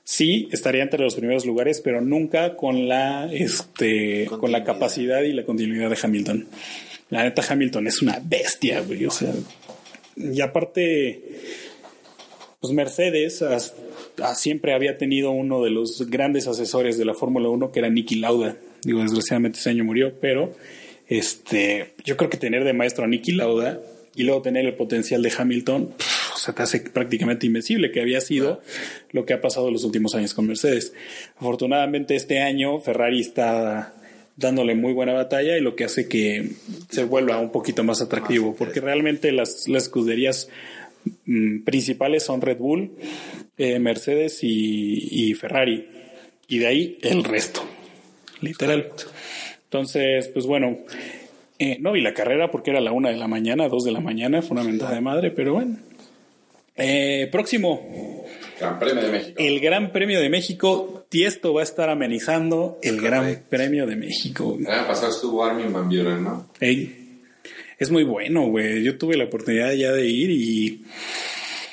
sí 0.03 0.47
estaría 0.51 0.83
entre 0.83 1.03
los 1.03 1.15
primeros 1.15 1.45
lugares, 1.45 1.81
pero 1.81 2.01
nunca 2.01 2.55
con 2.55 2.87
la, 2.87 3.29
este, 3.33 4.25
con 4.25 4.51
la 4.51 4.63
capacidad 4.63 5.21
y 5.21 5.33
la 5.33 5.45
continuidad 5.45 5.89
de 5.89 5.97
Hamilton. 6.01 6.47
La 7.09 7.23
neta, 7.23 7.43
Hamilton 7.47 7.87
es 7.87 8.01
una 8.01 8.21
bestia, 8.23 8.81
güey. 8.81 9.05
O 9.05 9.11
sea, 9.11 9.33
y 10.15 10.41
aparte, 10.41 11.21
pues 12.59 12.73
Mercedes 12.73 13.43
siempre 14.35 14.73
había 14.73 14.97
tenido 14.97 15.31
uno 15.31 15.63
de 15.63 15.71
los 15.71 16.09
grandes 16.09 16.47
asesores 16.47 16.97
de 16.97 17.05
la 17.05 17.13
Fórmula 17.13 17.49
1, 17.49 17.71
que 17.71 17.79
era 17.79 17.89
Nicky 17.89 18.15
Lauda. 18.15 18.57
Digo, 18.85 19.01
desgraciadamente 19.01 19.59
ese 19.59 19.71
año 19.71 19.83
murió, 19.83 20.13
pero 20.21 20.53
este, 21.07 21.95
yo 22.05 22.15
creo 22.17 22.29
que 22.29 22.37
tener 22.37 22.63
de 22.63 22.73
maestro 22.73 23.03
a 23.03 23.07
Nicky 23.07 23.31
Lauda 23.31 23.81
y 24.15 24.23
luego 24.23 24.43
tener 24.43 24.63
el 24.65 24.75
potencial 24.75 25.23
de 25.23 25.33
Hamilton, 25.35 25.89
o 26.33 26.37
sea, 26.37 26.53
te 26.53 26.61
hace 26.61 26.79
prácticamente 26.81 27.47
invencible, 27.47 27.91
que 27.91 27.99
había 27.99 28.21
sido 28.21 28.61
lo 29.11 29.25
que 29.25 29.33
ha 29.33 29.41
pasado 29.41 29.67
en 29.67 29.73
los 29.73 29.83
últimos 29.83 30.13
años 30.13 30.35
con 30.35 30.45
Mercedes. 30.45 30.93
Afortunadamente 31.37 32.15
este 32.15 32.41
año 32.41 32.79
Ferrari 32.79 33.21
está 33.21 33.95
dándole 34.37 34.75
muy 34.75 34.93
buena 34.93 35.13
batalla 35.13 35.57
y 35.57 35.61
lo 35.61 35.75
que 35.75 35.85
hace 35.85 36.07
que 36.07 36.51
se 36.89 37.05
vuelva 37.05 37.39
un 37.39 37.51
poquito 37.51 37.83
más 37.83 38.01
atractivo, 38.01 38.55
porque 38.55 38.81
realmente 38.81 39.31
las, 39.31 39.67
las 39.67 39.83
escuderías 39.83 40.49
mm, 41.25 41.63
principales 41.63 42.23
son 42.23 42.41
Red 42.41 42.57
Bull, 42.57 42.91
eh, 43.57 43.79
Mercedes 43.79 44.39
y 44.43 45.33
Ferrari, 45.33 45.87
y 46.47 46.59
de 46.59 46.67
ahí 46.67 46.99
el 47.01 47.23
resto 47.23 47.67
literal. 48.45 48.91
Entonces, 49.63 50.29
pues 50.29 50.45
bueno, 50.45 50.77
eh, 51.59 51.77
no 51.79 51.91
vi 51.91 52.01
la 52.01 52.13
carrera 52.13 52.51
porque 52.51 52.71
era 52.71 52.81
la 52.81 52.91
una 52.91 53.09
de 53.09 53.17
la 53.17 53.27
mañana, 53.27 53.67
dos 53.67 53.83
de 53.83 53.91
la 53.91 53.99
mañana, 53.99 54.41
fue 54.41 54.57
una 54.57 54.63
mentada 54.63 54.93
de 54.93 55.01
madre, 55.01 55.31
pero 55.31 55.53
bueno. 55.53 55.77
Eh, 56.75 57.29
próximo. 57.31 58.25
Gran 58.59 58.79
Premio 58.79 59.03
de 59.03 59.11
México. 59.11 59.35
El 59.37 59.59
Gran 59.59 59.91
Premio 59.91 60.19
de 60.19 60.29
México. 60.29 61.05
Tiesto 61.09 61.53
va 61.53 61.61
a 61.61 61.63
estar 61.63 61.89
amenizando 61.89 62.79
el 62.81 62.99
Gran 62.99 63.43
Premio 63.49 63.85
de 63.85 63.95
México. 63.95 64.57
El 64.59 64.67
año 64.67 64.87
pasado 64.87 65.11
estuvo 65.11 65.43
Armin 65.43 65.71
Van 65.71 65.87
Buren, 65.87 66.23
¿no? 66.23 66.49
es 66.59 67.91
muy 67.91 68.03
bueno, 68.03 68.47
güey. 68.47 68.83
Yo 68.83 68.97
tuve 68.97 69.15
la 69.15 69.25
oportunidad 69.25 69.71
ya 69.73 69.91
de 69.91 70.07
ir 70.07 70.31
y... 70.31 70.85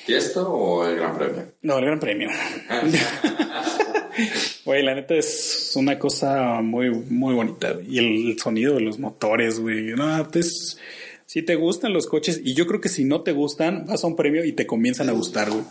¿Tiesto 0.07 0.53
o 0.53 0.87
el 0.87 0.97
Gran 0.97 1.17
Premio? 1.17 1.45
No, 1.63 1.79
el 1.79 1.85
Gran 1.85 2.01
Premio. 2.01 2.29
Güey, 4.65 4.85
la 4.85 4.95
neta 4.95 5.15
es 5.15 5.73
una 5.75 5.99
cosa 5.99 6.61
muy, 6.61 6.91
muy 6.91 7.35
bonita. 7.35 7.79
Y 7.89 7.99
el 7.99 8.39
sonido 8.39 8.75
de 8.75 8.81
los 8.81 8.99
motores, 8.99 9.59
güey. 9.59 9.87
No, 9.97 10.29
pues, 10.31 10.79
si 11.27 11.43
te 11.43 11.57
gustan 11.57 11.93
los 11.93 12.07
coches, 12.07 12.41
y 12.45 12.55
yo 12.55 12.67
creo 12.67 12.81
que 12.81 12.89
si 12.89 13.05
no 13.05 13.23
te 13.23 13.33
gustan, 13.33 13.87
vas 13.87 14.05
a 14.05 14.07
un 14.07 14.15
premio 14.15 14.45
y 14.45 14.53
te 14.53 14.67
comienzan 14.67 15.09
a 15.09 15.13
gustar, 15.13 15.51
güey. 15.51 15.65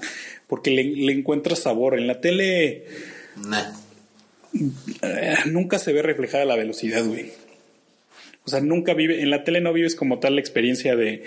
Porque 0.47 0.71
le, 0.71 1.13
encuentras 1.13 1.59
sabor. 1.59 1.97
En 1.97 2.07
la 2.07 2.19
tele. 2.19 2.85
Eh, 5.01 5.35
nunca 5.45 5.79
se 5.79 5.93
ve 5.93 6.01
reflejada 6.01 6.43
la 6.43 6.57
velocidad, 6.57 7.05
güey. 7.05 7.31
O 8.43 8.49
sea, 8.49 8.59
nunca 8.59 8.93
vive. 8.93 9.21
En 9.21 9.29
la 9.29 9.45
tele 9.45 9.61
no 9.61 9.71
vives 9.71 9.95
como 9.95 10.19
tal 10.19 10.35
la 10.35 10.41
experiencia 10.41 10.97
de 10.97 11.23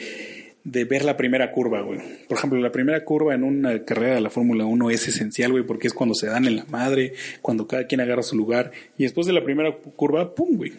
de 0.64 0.84
ver 0.84 1.04
la 1.04 1.16
primera 1.16 1.52
curva, 1.52 1.82
güey. 1.82 2.00
Por 2.26 2.38
ejemplo, 2.38 2.58
la 2.58 2.72
primera 2.72 3.04
curva 3.04 3.34
en 3.34 3.44
una 3.44 3.84
carrera 3.84 4.14
de 4.14 4.22
la 4.22 4.30
Fórmula 4.30 4.64
1 4.64 4.90
es 4.90 5.06
esencial, 5.06 5.52
güey, 5.52 5.64
porque 5.64 5.86
es 5.86 5.92
cuando 5.92 6.14
se 6.14 6.26
dan 6.26 6.46
en 6.46 6.56
la 6.56 6.64
madre, 6.64 7.12
cuando 7.42 7.66
cada 7.66 7.86
quien 7.86 8.00
agarra 8.00 8.22
su 8.22 8.34
lugar. 8.34 8.72
Y 8.96 9.02
después 9.02 9.26
de 9.26 9.34
la 9.34 9.44
primera 9.44 9.76
curva, 9.76 10.34
¡pum, 10.34 10.56
güey! 10.56 10.72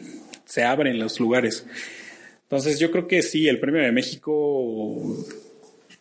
Se 0.46 0.64
abren 0.64 0.98
los 0.98 1.20
lugares. 1.20 1.66
Entonces 2.44 2.80
yo 2.80 2.92
creo 2.92 3.08
que 3.08 3.22
sí, 3.22 3.48
el 3.48 3.60
Premio 3.60 3.82
de 3.82 3.92
México 3.92 5.18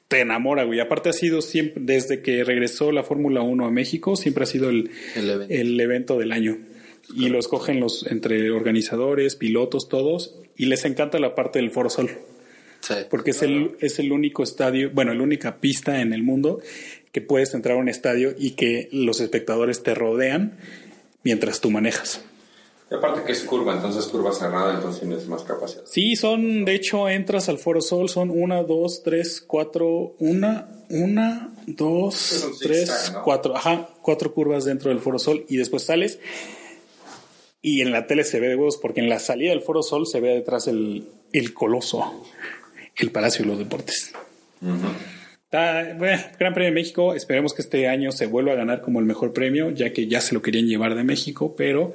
te 0.08 0.20
enamora, 0.20 0.64
güey. 0.64 0.80
Aparte 0.80 1.10
ha 1.10 1.12
sido 1.12 1.42
siempre, 1.42 1.82
desde 1.84 2.22
que 2.22 2.42
regresó 2.42 2.90
la 2.90 3.02
Fórmula 3.02 3.42
1 3.42 3.66
a 3.66 3.70
México, 3.70 4.16
siempre 4.16 4.44
ha 4.44 4.46
sido 4.46 4.70
el, 4.70 4.90
el, 5.14 5.80
evento. 5.80 6.18
del 6.18 6.32
año. 6.32 6.58
Y 7.14 7.28
lo 7.28 7.38
escogen 7.38 7.80
los, 7.80 8.06
entre 8.10 8.50
organizadores, 8.50 9.36
pilotos, 9.36 9.88
todos, 9.90 10.40
y 10.56 10.66
les 10.66 10.86
encanta 10.86 11.18
la 11.18 11.34
parte 11.34 11.58
del 11.58 11.70
Foro 11.70 11.90
Sol. 11.90 12.10
Porque 13.10 13.30
es 13.30 13.42
el, 13.42 13.76
es 13.80 13.98
el 13.98 14.12
único 14.12 14.42
estadio, 14.42 14.90
bueno, 14.92 15.14
la 15.14 15.22
única 15.22 15.58
pista 15.60 16.00
en 16.00 16.12
el 16.12 16.22
mundo 16.22 16.60
que 17.12 17.20
puedes 17.20 17.54
entrar 17.54 17.76
a 17.76 17.80
un 17.80 17.88
estadio 17.88 18.34
y 18.38 18.52
que 18.52 18.88
los 18.92 19.20
espectadores 19.20 19.82
te 19.82 19.94
rodean 19.94 20.58
mientras 21.22 21.60
tú 21.60 21.70
manejas. 21.70 22.20
Y 22.90 22.94
aparte 22.94 23.22
que 23.24 23.32
es 23.32 23.42
curva, 23.44 23.74
entonces 23.74 24.04
curva 24.06 24.32
cerrada, 24.32 24.74
entonces 24.74 25.00
tienes 25.00 25.26
más 25.26 25.42
capacidad. 25.42 25.84
Sí, 25.86 26.16
son, 26.16 26.64
de 26.64 26.74
hecho, 26.74 27.08
entras 27.08 27.48
al 27.48 27.58
Foro 27.58 27.80
Sol, 27.80 28.08
son 28.08 28.30
una, 28.30 28.62
dos, 28.62 29.02
tres, 29.02 29.40
cuatro, 29.40 30.14
una, 30.18 30.68
una, 30.90 31.54
dos, 31.66 32.58
tres, 32.60 33.12
cuatro, 33.24 33.56
ajá, 33.56 33.88
cuatro 34.02 34.34
curvas 34.34 34.64
dentro 34.64 34.90
del 34.90 35.00
Foro 35.00 35.18
Sol 35.18 35.46
y 35.48 35.56
después 35.56 35.84
sales 35.84 36.18
y 37.62 37.80
en 37.80 37.92
la 37.92 38.06
tele 38.06 38.24
se 38.24 38.40
ve 38.40 38.48
de 38.48 38.56
huevos 38.56 38.76
porque 38.76 39.00
en 39.00 39.08
la 39.08 39.18
salida 39.18 39.50
del 39.50 39.62
Foro 39.62 39.82
Sol 39.82 40.06
se 40.06 40.20
ve 40.20 40.34
detrás 40.34 40.68
el, 40.68 41.08
el 41.32 41.54
coloso 41.54 42.22
el 42.96 43.10
Palacio 43.10 43.44
de 43.44 43.50
los 43.50 43.58
Deportes. 43.58 44.12
Está, 45.44 45.94
bueno, 45.96 46.20
Gran 46.38 46.52
Premio 46.54 46.70
de 46.70 46.74
México, 46.74 47.14
esperemos 47.14 47.54
que 47.54 47.62
este 47.62 47.86
año 47.88 48.10
se 48.12 48.26
vuelva 48.26 48.52
a 48.52 48.56
ganar 48.56 48.80
como 48.82 48.98
el 49.00 49.06
mejor 49.06 49.32
premio, 49.32 49.70
ya 49.70 49.92
que 49.92 50.06
ya 50.08 50.20
se 50.20 50.34
lo 50.34 50.42
querían 50.42 50.66
llevar 50.66 50.94
de 50.94 51.04
México, 51.04 51.54
pero 51.56 51.94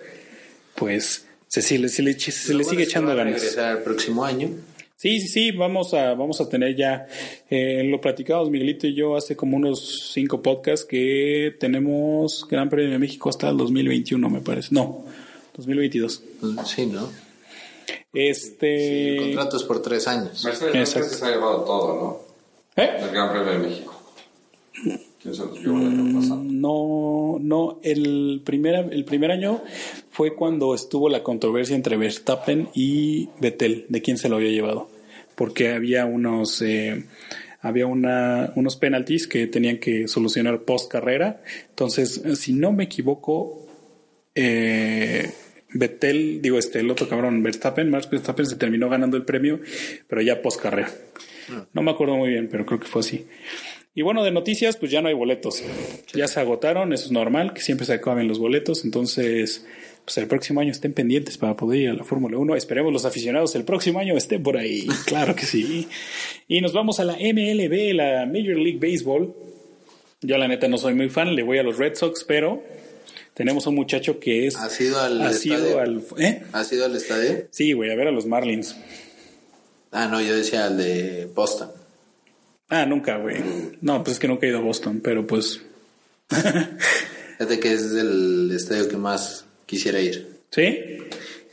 pues 0.76 1.26
se, 1.48 1.62
se, 1.62 1.78
le- 1.78 1.90
se 1.90 2.02
le, 2.04 2.18
se 2.18 2.54
le 2.54 2.64
sigue 2.64 2.84
echando 2.84 3.14
ganas. 3.16 3.34
regresar 3.34 3.78
el 3.78 3.84
próximo 3.84 4.24
año. 4.24 4.50
Sí, 4.96 5.20
sí, 5.22 5.28
sí, 5.30 5.52
vamos 5.52 5.94
a, 5.94 6.14
vamos 6.14 6.42
a 6.42 6.50
tener 6.50 6.76
ya, 6.76 7.08
eh, 7.50 7.84
lo 7.86 8.02
platicamos 8.02 8.50
Miguelito 8.50 8.86
y 8.86 8.94
yo 8.94 9.16
hace 9.16 9.34
como 9.36 9.56
unos 9.56 10.12
cinco 10.14 10.42
podcasts 10.42 10.86
que 10.86 11.56
tenemos 11.58 12.46
Gran 12.50 12.70
Premio 12.70 12.92
de 12.92 13.00
México 13.00 13.30
hasta 13.30 13.50
el 13.50 13.56
2021, 13.58 14.30
me 14.30 14.42
parece. 14.42 14.70
No, 14.72 15.06
2022. 15.56 16.22
Sí, 16.66 16.86
¿no? 16.86 17.10
Este... 18.14 19.18
El 19.18 19.22
contrato 19.24 19.58
es 19.58 19.64
por 19.64 19.82
tres 19.82 20.08
años. 20.08 20.44
Mercedes 20.44 21.18
se 21.18 21.26
ha 21.26 21.30
llevado 21.30 21.64
todo, 21.64 21.96
¿no? 21.96 22.84
¿Eh? 22.84 22.90
El 23.02 23.10
Gran 23.10 23.32
Premio 23.32 23.52
de 23.52 23.60
México. 23.60 23.96
¿Quién 25.22 25.36
se 25.36 25.46
los 25.46 25.60
llevó 25.60 25.78
el 25.80 25.88
año 25.88 26.20
pasado? 26.20 26.42
No, 26.44 27.38
no, 27.42 27.80
el 27.84 28.42
primer, 28.46 28.94
el 28.94 29.04
primer 29.04 29.32
año 29.32 29.62
fue 30.12 30.34
cuando 30.34 30.74
estuvo 30.74 31.10
la 31.10 31.24
controversia 31.24 31.76
entre 31.76 31.98
Verstappen 31.98 32.70
y 32.74 33.28
Vettel, 33.42 33.86
de 33.90 34.02
quién 34.02 34.18
se 34.18 34.30
lo 34.30 34.38
había 34.38 34.52
llevado, 34.52 34.90
porque 35.36 35.74
había 35.74 36.06
unos, 36.06 36.62
eh, 36.62 37.06
había 37.62 37.86
una, 37.86 38.54
unos 38.56 38.78
penalties 38.78 39.28
que 39.28 39.48
tenían 39.48 39.80
que 39.80 40.08
solucionar 40.08 40.62
post 40.62 40.90
carrera, 40.90 41.42
entonces, 41.70 42.22
si 42.36 42.54
no 42.54 42.72
me 42.72 42.86
equivoco, 42.86 43.68
eh, 44.36 45.34
Vettel, 45.74 46.42
digo 46.42 46.58
este, 46.58 46.80
el 46.80 46.90
otro 46.90 47.08
cabrón, 47.08 47.44
Verstappen, 47.44 47.90
Max 47.90 48.10
Verstappen 48.10 48.46
se 48.46 48.56
terminó 48.56 48.90
ganando 48.90 49.18
el 49.18 49.24
premio, 49.24 49.60
pero 50.08 50.22
ya 50.22 50.42
post 50.42 50.62
carrera. 50.62 50.92
No 51.74 51.82
me 51.82 51.92
acuerdo 51.92 52.16
muy 52.16 52.30
bien, 52.30 52.48
pero 52.50 52.66
creo 52.66 52.80
que 52.80 52.88
fue 52.88 53.02
así. 53.02 53.26
Y 53.96 54.02
bueno, 54.02 54.24
de 54.24 54.32
noticias, 54.32 54.78
pues 54.78 54.92
ya 54.92 55.02
no 55.02 55.08
hay 55.08 55.14
boletos. 55.14 55.64
Ya 56.14 56.28
se 56.28 56.40
agotaron, 56.40 56.94
eso 56.94 57.06
es 57.06 57.12
normal, 57.12 57.54
que 57.54 57.62
siempre 57.62 57.86
se 57.86 57.94
acaben 57.94 58.28
los 58.28 58.40
boletos. 58.40 58.86
Entonces, 58.86 59.66
pues 60.06 60.18
el 60.18 60.28
próximo 60.28 60.62
año 60.62 60.72
estén 60.72 60.94
pendientes 60.94 61.38
para 61.38 61.56
poder 61.56 61.82
ir 61.82 61.90
a 61.90 61.94
la 61.94 62.04
Fórmula 62.04 62.38
1. 62.38 62.56
Esperemos 62.56 62.94
los 62.94 63.06
aficionados 63.06 63.56
el 63.56 63.66
próximo 63.66 64.00
año 64.00 64.16
estén 64.16 64.42
por 64.44 64.58
ahí. 64.58 64.88
Claro 65.06 65.36
que 65.36 65.46
sí. 65.46 65.88
Y 66.48 66.62
nos 66.62 66.72
vamos 66.74 67.00
a 67.00 67.04
la 67.04 67.14
MLB, 67.14 67.94
la 67.94 68.26
Major 68.26 68.58
League 68.58 68.80
Baseball. 68.80 69.36
Yo 70.22 70.38
la 70.38 70.48
neta 70.48 70.68
no 70.68 70.78
soy 70.78 70.94
muy 70.94 71.10
fan, 71.10 71.36
le 71.36 71.44
voy 71.44 71.58
a 71.58 71.64
los 71.64 71.78
Red 71.78 71.96
Sox, 71.96 72.24
pero 72.24 72.64
tenemos 73.40 73.66
un 73.68 73.76
muchacho 73.76 74.20
que 74.20 74.48
es... 74.48 74.58
¿Has 74.58 74.82
ido 74.82 75.00
al 75.00 75.22
ha 75.22 75.32
estadio? 75.32 75.64
sido 75.66 75.80
al... 75.80 76.04
¿Eh? 76.18 76.44
¿Has 76.52 76.74
ido 76.74 76.84
al 76.84 76.94
estadio? 76.98 77.48
Sí, 77.52 77.72
güey, 77.72 77.90
a 77.90 77.96
ver 77.96 78.10
a 78.10 78.12
los 78.12 78.26
Marlins. 78.26 78.76
Ah, 79.94 80.10
no, 80.10 80.20
yo 80.20 80.36
decía 80.36 80.66
al 80.66 80.76
de 80.78 81.26
Boston. 81.34 81.72
Ah, 82.68 82.86
nunca, 82.86 83.16
güey. 83.16 83.38
No, 83.80 84.04
pues 84.04 84.16
es 84.16 84.20
que 84.20 84.28
nunca 84.28 84.46
he 84.46 84.50
ido 84.50 84.58
a 84.58 84.62
Boston, 84.62 85.00
pero 85.02 85.26
pues... 85.26 85.62
Fíjate 86.28 87.62
que 87.62 87.72
es 87.72 87.94
el 87.94 88.52
estadio 88.54 88.90
que 88.90 88.98
más 88.98 89.46
quisiera 89.66 90.02
ir. 90.02 90.42
¿Sí? 90.52 90.98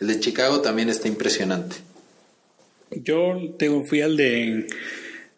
El 0.00 0.08
de 0.08 0.18
Chicago 0.18 0.60
también 0.62 0.88
está 0.88 1.06
impresionante. 1.06 1.76
Yo 2.90 3.54
te 3.56 3.70
fui 3.84 4.00
al 4.00 4.16
de 4.16 4.66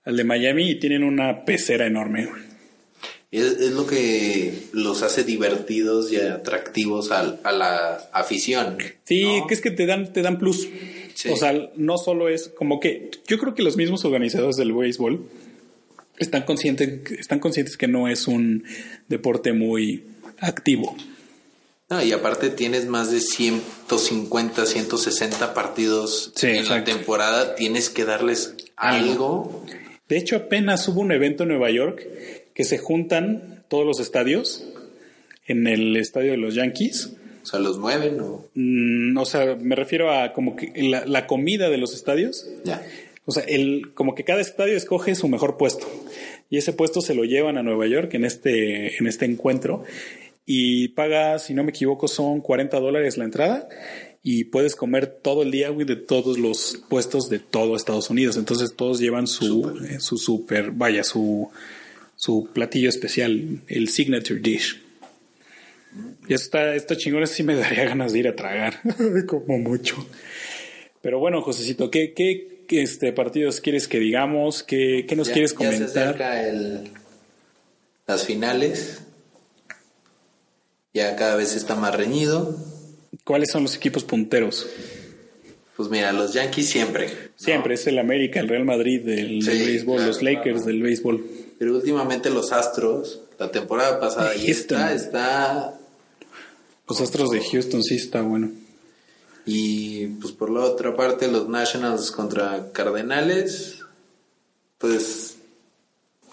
al 0.06 0.16
de 0.16 0.24
Miami 0.24 0.70
y 0.70 0.80
tienen 0.80 1.04
una 1.04 1.44
pecera 1.44 1.84
enorme. 1.84 2.24
güey. 2.24 2.47
Es, 3.30 3.44
es 3.60 3.72
lo 3.72 3.86
que 3.86 4.54
los 4.72 5.02
hace 5.02 5.22
divertidos 5.22 6.10
y 6.12 6.16
atractivos 6.16 7.10
al- 7.10 7.40
a, 7.44 7.52
la 7.52 8.08
afición. 8.12 8.78
Sí, 9.04 9.42
que 9.46 9.54
es 9.54 9.60
que 9.60 9.70
te 9.70 9.84
dan 9.86 10.12
te 10.12 10.22
dan 10.22 10.38
plus. 10.38 10.66
Sí. 11.14 11.28
O 11.30 11.36
sea, 11.36 11.52
no 11.76 11.98
solo 11.98 12.28
es 12.28 12.48
como 12.48 12.80
que 12.80 13.10
yo 13.26 13.38
creo 13.38 13.54
que 13.54 13.62
los 13.62 13.76
mismos 13.76 14.04
organizadores 14.04 14.56
del 14.56 14.72
béisbol 14.72 15.28
están 16.18 16.42
conscientes 16.44 17.00
están 17.18 17.38
conscientes 17.40 17.76
que 17.76 17.86
no 17.88 18.08
es 18.08 18.26
un 18.28 18.64
deporte 19.08 19.52
muy 19.52 20.04
activo. 20.38 20.96
No, 21.90 22.02
y 22.02 22.12
aparte 22.12 22.50
tienes 22.50 22.86
más 22.86 23.10
de 23.10 23.20
150, 23.20 24.66
160 24.66 25.54
partidos 25.54 26.32
Sí, 26.34 26.46
en 26.48 26.68
la 26.68 26.84
temporada. 26.84 27.54
Tienes 27.56 27.88
que 27.90 28.04
darles 28.04 28.54
algo. 28.76 29.64
De 30.08 30.16
hecho, 30.18 30.36
apenas 30.36 30.86
hubo 30.88 31.00
un 31.00 31.12
evento 31.12 31.42
en 31.42 31.50
Nueva 31.50 31.70
York 31.70 32.06
que 32.58 32.64
se 32.64 32.76
juntan 32.76 33.62
todos 33.68 33.86
los 33.86 34.00
estadios 34.00 34.66
en 35.46 35.68
el 35.68 35.96
estadio 35.96 36.32
de 36.32 36.38
los 36.38 36.56
Yankees. 36.56 37.12
O 37.44 37.46
sea, 37.46 37.60
los 37.60 37.78
mueven 37.78 38.18
o 38.18 38.48
Mm, 38.54 39.16
o 39.16 39.24
sea, 39.24 39.54
me 39.54 39.76
refiero 39.76 40.12
a 40.12 40.32
como 40.32 40.56
que 40.56 40.72
la, 40.74 41.06
la 41.06 41.28
comida 41.28 41.70
de 41.70 41.78
los 41.78 41.94
estadios. 41.94 42.48
ya. 42.64 42.84
O 43.26 43.30
sea, 43.30 43.44
el, 43.44 43.92
como 43.94 44.16
que 44.16 44.24
cada 44.24 44.40
estadio 44.40 44.76
escoge 44.76 45.14
su 45.14 45.28
mejor 45.28 45.56
puesto. 45.56 45.86
Y 46.50 46.56
ese 46.56 46.72
puesto 46.72 47.00
se 47.00 47.14
lo 47.14 47.24
llevan 47.24 47.58
a 47.58 47.62
Nueva 47.62 47.86
York 47.86 48.12
en 48.14 48.24
este, 48.24 48.96
en 48.96 49.06
este 49.06 49.24
encuentro. 49.24 49.84
Y 50.44 50.88
paga, 50.88 51.38
si 51.38 51.54
no 51.54 51.62
me 51.62 51.70
equivoco, 51.70 52.08
son 52.08 52.40
40 52.40 52.80
dólares 52.80 53.18
la 53.18 53.24
entrada. 53.24 53.68
Y 54.24 54.44
puedes 54.44 54.74
comer 54.74 55.06
todo 55.06 55.42
el 55.42 55.52
día, 55.52 55.68
güey, 55.68 55.86
de 55.86 55.94
todos 55.94 56.38
los 56.38 56.82
puestos 56.88 57.28
de 57.28 57.38
todo 57.38 57.76
Estados 57.76 58.10
Unidos. 58.10 58.36
Entonces 58.36 58.74
todos 58.74 58.98
llevan 58.98 59.28
su, 59.28 59.78
eh, 59.88 60.00
su 60.00 60.16
super, 60.16 60.72
vaya, 60.72 61.04
su, 61.04 61.50
su 62.18 62.50
platillo 62.52 62.88
especial, 62.88 63.62
el 63.68 63.88
signature 63.88 64.40
dish. 64.40 64.82
Y 66.28 66.34
eso 66.34 66.44
está, 66.44 66.74
está 66.74 66.96
chingón, 66.96 67.22
eso 67.22 67.32
sí 67.34 67.42
me 67.44 67.54
daría 67.56 67.84
ganas 67.84 68.12
de 68.12 68.18
ir 68.18 68.28
a 68.28 68.34
tragar, 68.36 68.80
como 69.26 69.56
mucho. 69.58 70.04
Pero 71.00 71.20
bueno, 71.20 71.40
Josecito, 71.42 71.90
¿qué, 71.90 72.12
qué, 72.12 72.66
este, 72.82 73.12
partidos 73.12 73.60
quieres 73.60 73.86
que 73.88 74.00
digamos? 74.00 74.62
¿Qué, 74.64 75.06
qué 75.08 75.14
nos 75.16 75.28
Ya- 75.28 75.32
quieres 75.34 75.52
ya 75.52 75.58
se 75.58 75.64
comentar? 75.78 76.04
acerca 76.08 76.48
el, 76.48 76.90
las 78.06 78.26
finales. 78.26 79.00
Ya 80.92 81.14
cada 81.16 81.36
vez 81.36 81.54
está 81.54 81.74
más 81.76 81.94
reñido. 81.94 82.58
¿Cuáles 83.24 83.50
son 83.52 83.62
los 83.62 83.76
equipos 83.76 84.04
punteros? 84.04 84.66
Pues 85.76 85.88
mira, 85.90 86.12
los 86.12 86.32
Yankees 86.34 86.68
siempre. 86.68 87.08
Siempre 87.36 87.74
es 87.74 87.86
el 87.86 87.98
América, 87.98 88.40
el 88.40 88.48
Real 88.48 88.64
Madrid 88.64 89.00
del, 89.02 89.42
Sí, 89.42 89.48
del 89.50 89.58
béisbol, 89.66 89.96
claro, 89.96 90.08
los 90.08 90.22
Lakers 90.22 90.64
del 90.66 90.82
béisbol. 90.82 91.24
Pero 91.58 91.74
últimamente 91.74 92.30
los 92.30 92.52
Astros, 92.52 93.20
la 93.38 93.50
temporada 93.50 93.98
pasada 93.98 94.34
y 94.36 94.50
esta 94.50 94.92
está 94.92 95.78
Los 96.88 97.00
Astros 97.00 97.30
de 97.30 97.40
Houston 97.40 97.82
sí 97.82 97.96
está 97.96 98.22
bueno. 98.22 98.50
Y 99.44 100.06
pues 100.20 100.32
por 100.32 100.50
la 100.50 100.60
otra 100.60 100.94
parte 100.94 101.26
los 101.26 101.48
Nationals 101.48 102.10
contra 102.10 102.70
Cardenales, 102.72 103.78
pues 104.78 105.36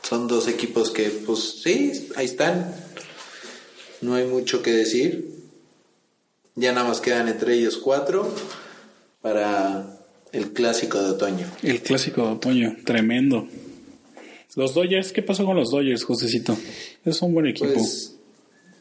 son 0.03 0.28
dos 0.28 0.47
equipos 0.47 0.91
que 0.91 1.09
pues 1.09 1.61
sí, 1.63 2.09
ahí 2.15 2.26
están. 2.26 2.76
No 4.01 4.15
hay 4.15 4.26
mucho 4.26 4.61
que 4.61 4.71
decir. 4.71 5.34
Ya 6.55 6.71
nada 6.71 6.88
más 6.88 7.01
quedan 7.01 7.28
entre 7.28 7.55
ellos 7.55 7.78
cuatro 7.78 8.32
para 9.21 9.97
el 10.32 10.51
clásico 10.51 11.01
de 11.01 11.09
otoño. 11.09 11.47
El 11.63 11.82
clásico 11.82 12.21
de 12.21 12.34
otoño, 12.34 12.76
tremendo. 12.86 13.47
Los 14.56 14.74
Dodgers, 14.74 15.12
¿qué 15.12 15.22
pasó 15.22 15.45
con 15.45 15.58
los 15.58 15.70
Dodgers, 15.70 16.03
Josecito? 16.06 16.58
Es 17.03 17.22
un 17.22 17.34
buen 17.34 17.47
equipo. 17.47 17.74
Pues 17.74 18.16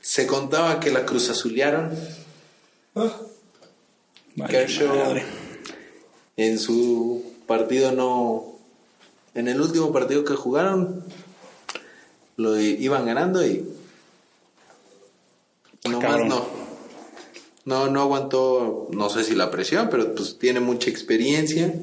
se 0.01 0.27
contaba 0.27 0.79
que 0.79 0.91
la 0.91 1.05
cruz 1.05 1.31
azulearon. 1.31 1.91
Kershaw 4.49 4.95
madre. 4.95 5.25
en 6.37 6.59
su 6.59 7.25
partido 7.47 7.91
no. 7.93 8.55
En 9.35 9.49
el 9.49 9.61
último 9.61 9.93
partido 9.93 10.25
que 10.25 10.35
jugaron, 10.35 11.05
lo 12.37 12.61
iban 12.61 13.07
ganando 13.07 13.45
y. 13.45 13.68
Nomás 15.85 16.01
cabrón. 16.01 16.29
no. 16.29 16.64
No, 17.64 17.89
no 17.89 18.03
aguantó, 18.03 18.89
no 18.93 19.09
sé 19.09 19.25
si 19.25 19.35
la 19.35 19.51
presión, 19.51 19.89
pero 19.91 20.14
pues 20.14 20.39
tiene 20.39 20.61
mucha 20.61 20.91
experiencia. 20.91 21.75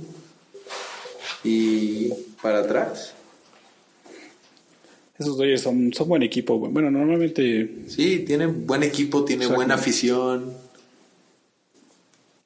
Y 1.44 2.10
para 2.42 2.60
atrás. 2.60 3.16
Esos 5.22 5.38
Dodgers 5.38 5.62
son, 5.62 5.94
son 5.94 6.08
buen 6.10 6.24
equipo, 6.24 6.58
güey. 6.58 6.72
Bueno, 6.72 6.92
normalmente 6.92 7.70
Sí, 7.88 8.20
tiene 8.28 8.48
buen 8.48 8.84
equipo, 8.84 9.24
tiene 9.24 9.44
Exacto. 9.44 9.58
buena 9.58 9.76
afición. 9.76 10.54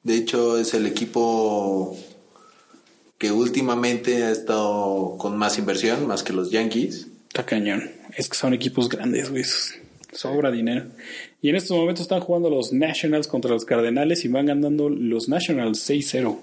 De 0.02 0.14
hecho, 0.14 0.58
es 0.58 0.72
el 0.74 0.86
equipo 0.86 1.96
que 3.18 3.32
últimamente 3.32 4.22
ha 4.24 4.30
estado 4.30 5.16
con 5.18 5.36
más 5.36 5.58
inversión, 5.58 6.06
más 6.06 6.22
que 6.22 6.32
los 6.32 6.50
Yankees. 6.50 7.08
está 7.28 7.44
cañón. 7.44 7.90
Es 8.16 8.28
que 8.28 8.36
son 8.36 8.54
equipos 8.54 8.88
grandes, 8.88 9.30
güey. 9.30 9.44
Sobra 10.12 10.50
dinero. 10.50 10.86
Y 11.42 11.48
en 11.50 11.56
estos 11.56 11.76
momentos 11.76 12.02
están 12.02 12.20
jugando 12.20 12.48
los 12.48 12.72
Nationals 12.72 13.26
contra 13.26 13.50
los 13.50 13.64
Cardenales 13.64 14.24
y 14.24 14.28
van 14.28 14.46
ganando 14.46 14.88
los 14.88 15.28
Nationals 15.28 15.88
6-0. 15.90 16.38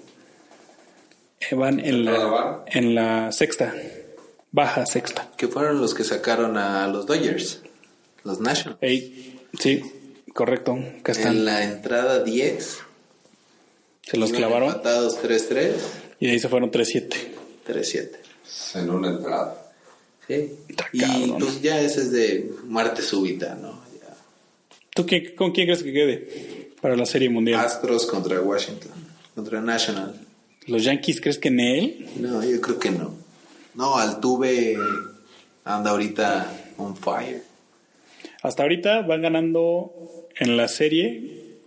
Eh, 1.50 1.54
Van 1.54 1.80
en 1.80 2.04
¿Cuánto 2.04 2.10
la, 2.20 2.26
van? 2.26 2.56
en 2.66 2.94
la 2.94 3.32
sexta. 3.32 3.74
Baja 4.54 4.86
sexta. 4.86 5.32
Que 5.36 5.48
fueron 5.48 5.80
los 5.80 5.94
que 5.94 6.04
sacaron 6.04 6.56
a 6.56 6.86
los 6.86 7.06
Dodgers, 7.06 7.60
los 8.22 8.38
Nationals. 8.40 8.78
Ey, 8.80 9.40
sí, 9.58 9.82
correcto. 10.32 10.78
Acá 11.00 11.10
están. 11.10 11.38
En 11.38 11.44
la 11.44 11.64
entrada 11.64 12.22
10. 12.22 12.78
Se 14.02 14.16
los 14.16 14.30
clavaron 14.32 14.68
Empatados 14.68 15.18
3-3, 15.20 15.72
y 16.20 16.26
de 16.26 16.32
ahí 16.32 16.38
se 16.38 16.48
fueron 16.48 16.70
3-7. 16.70 17.08
3-7. 17.66 18.10
En 18.76 18.90
una 18.90 19.08
entrada. 19.08 19.60
Sí. 20.28 20.52
Y 20.92 21.02
pues 21.32 21.60
ya 21.60 21.80
ese 21.80 22.02
es 22.02 22.12
de 22.12 22.52
muerte 22.66 23.02
súbita, 23.02 23.56
¿no? 23.56 23.82
Ya. 24.00 24.14
¿Tú 24.94 25.04
qué- 25.04 25.34
con 25.34 25.50
quién 25.50 25.66
crees 25.66 25.82
que 25.82 25.92
quede 25.92 26.70
para 26.80 26.94
la 26.96 27.06
Serie 27.06 27.28
Mundial? 27.28 27.58
Astros 27.58 28.06
contra 28.06 28.40
Washington, 28.40 28.92
contra 29.34 29.60
National. 29.60 30.14
¿Los 30.68 30.84
Yankees 30.84 31.20
crees 31.20 31.38
que 31.38 31.48
en 31.48 31.58
él? 31.60 32.08
No, 32.20 32.44
yo 32.44 32.60
creo 32.60 32.78
que 32.78 32.90
no. 32.92 33.23
No, 33.74 33.96
Altuve 33.96 34.76
anda 35.64 35.90
ahorita 35.90 36.74
on 36.78 36.96
fire. 36.96 37.42
Hasta 38.42 38.62
ahorita 38.62 39.02
van 39.02 39.22
ganando 39.22 39.92
en 40.36 40.56
la 40.56 40.68
serie. 40.68 41.58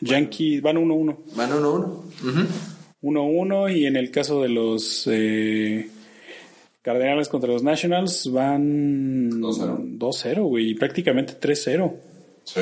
Yankees 0.00 0.62
van 0.62 0.76
1-1. 0.76 1.16
Van 1.34 1.50
1-1. 1.50 2.46
1-1 3.02 3.76
y 3.76 3.86
en 3.86 3.96
el 3.96 4.10
caso 4.10 4.42
de 4.42 4.48
los 4.48 5.08
eh, 5.10 5.90
Cardenales 6.82 7.28
contra 7.28 7.52
los 7.52 7.62
Nationals 7.62 8.30
van 8.32 9.30
2-0. 9.40 9.98
2-0, 9.98 10.42
güey, 10.42 10.70
y 10.70 10.74
prácticamente 10.74 11.38
3-0. 11.38 11.94
Sí. 12.44 12.60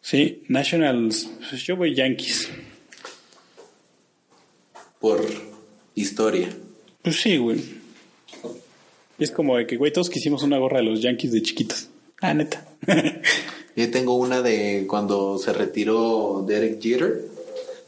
Sí, 0.00 0.44
Nationals, 0.48 1.28
pues 1.50 1.62
yo 1.64 1.76
voy 1.76 1.94
Yankees. 1.94 2.48
Por 5.00 5.20
historia. 5.94 6.48
Pues 7.06 7.20
sí, 7.20 7.36
güey. 7.36 7.60
Es 9.16 9.30
como 9.30 9.56
de 9.56 9.64
que, 9.64 9.76
güey, 9.76 9.92
todos 9.92 10.10
quisimos 10.10 10.42
una 10.42 10.58
gorra 10.58 10.78
de 10.78 10.86
los 10.86 11.00
Yankees 11.00 11.30
de 11.30 11.40
chiquitos. 11.40 11.88
Ah, 12.20 12.34
neta. 12.34 12.66
Yo 13.76 13.90
tengo 13.92 14.16
una 14.16 14.42
de 14.42 14.86
cuando 14.88 15.38
se 15.38 15.52
retiró 15.52 16.44
Derek 16.44 16.82
Jeter. 16.82 17.26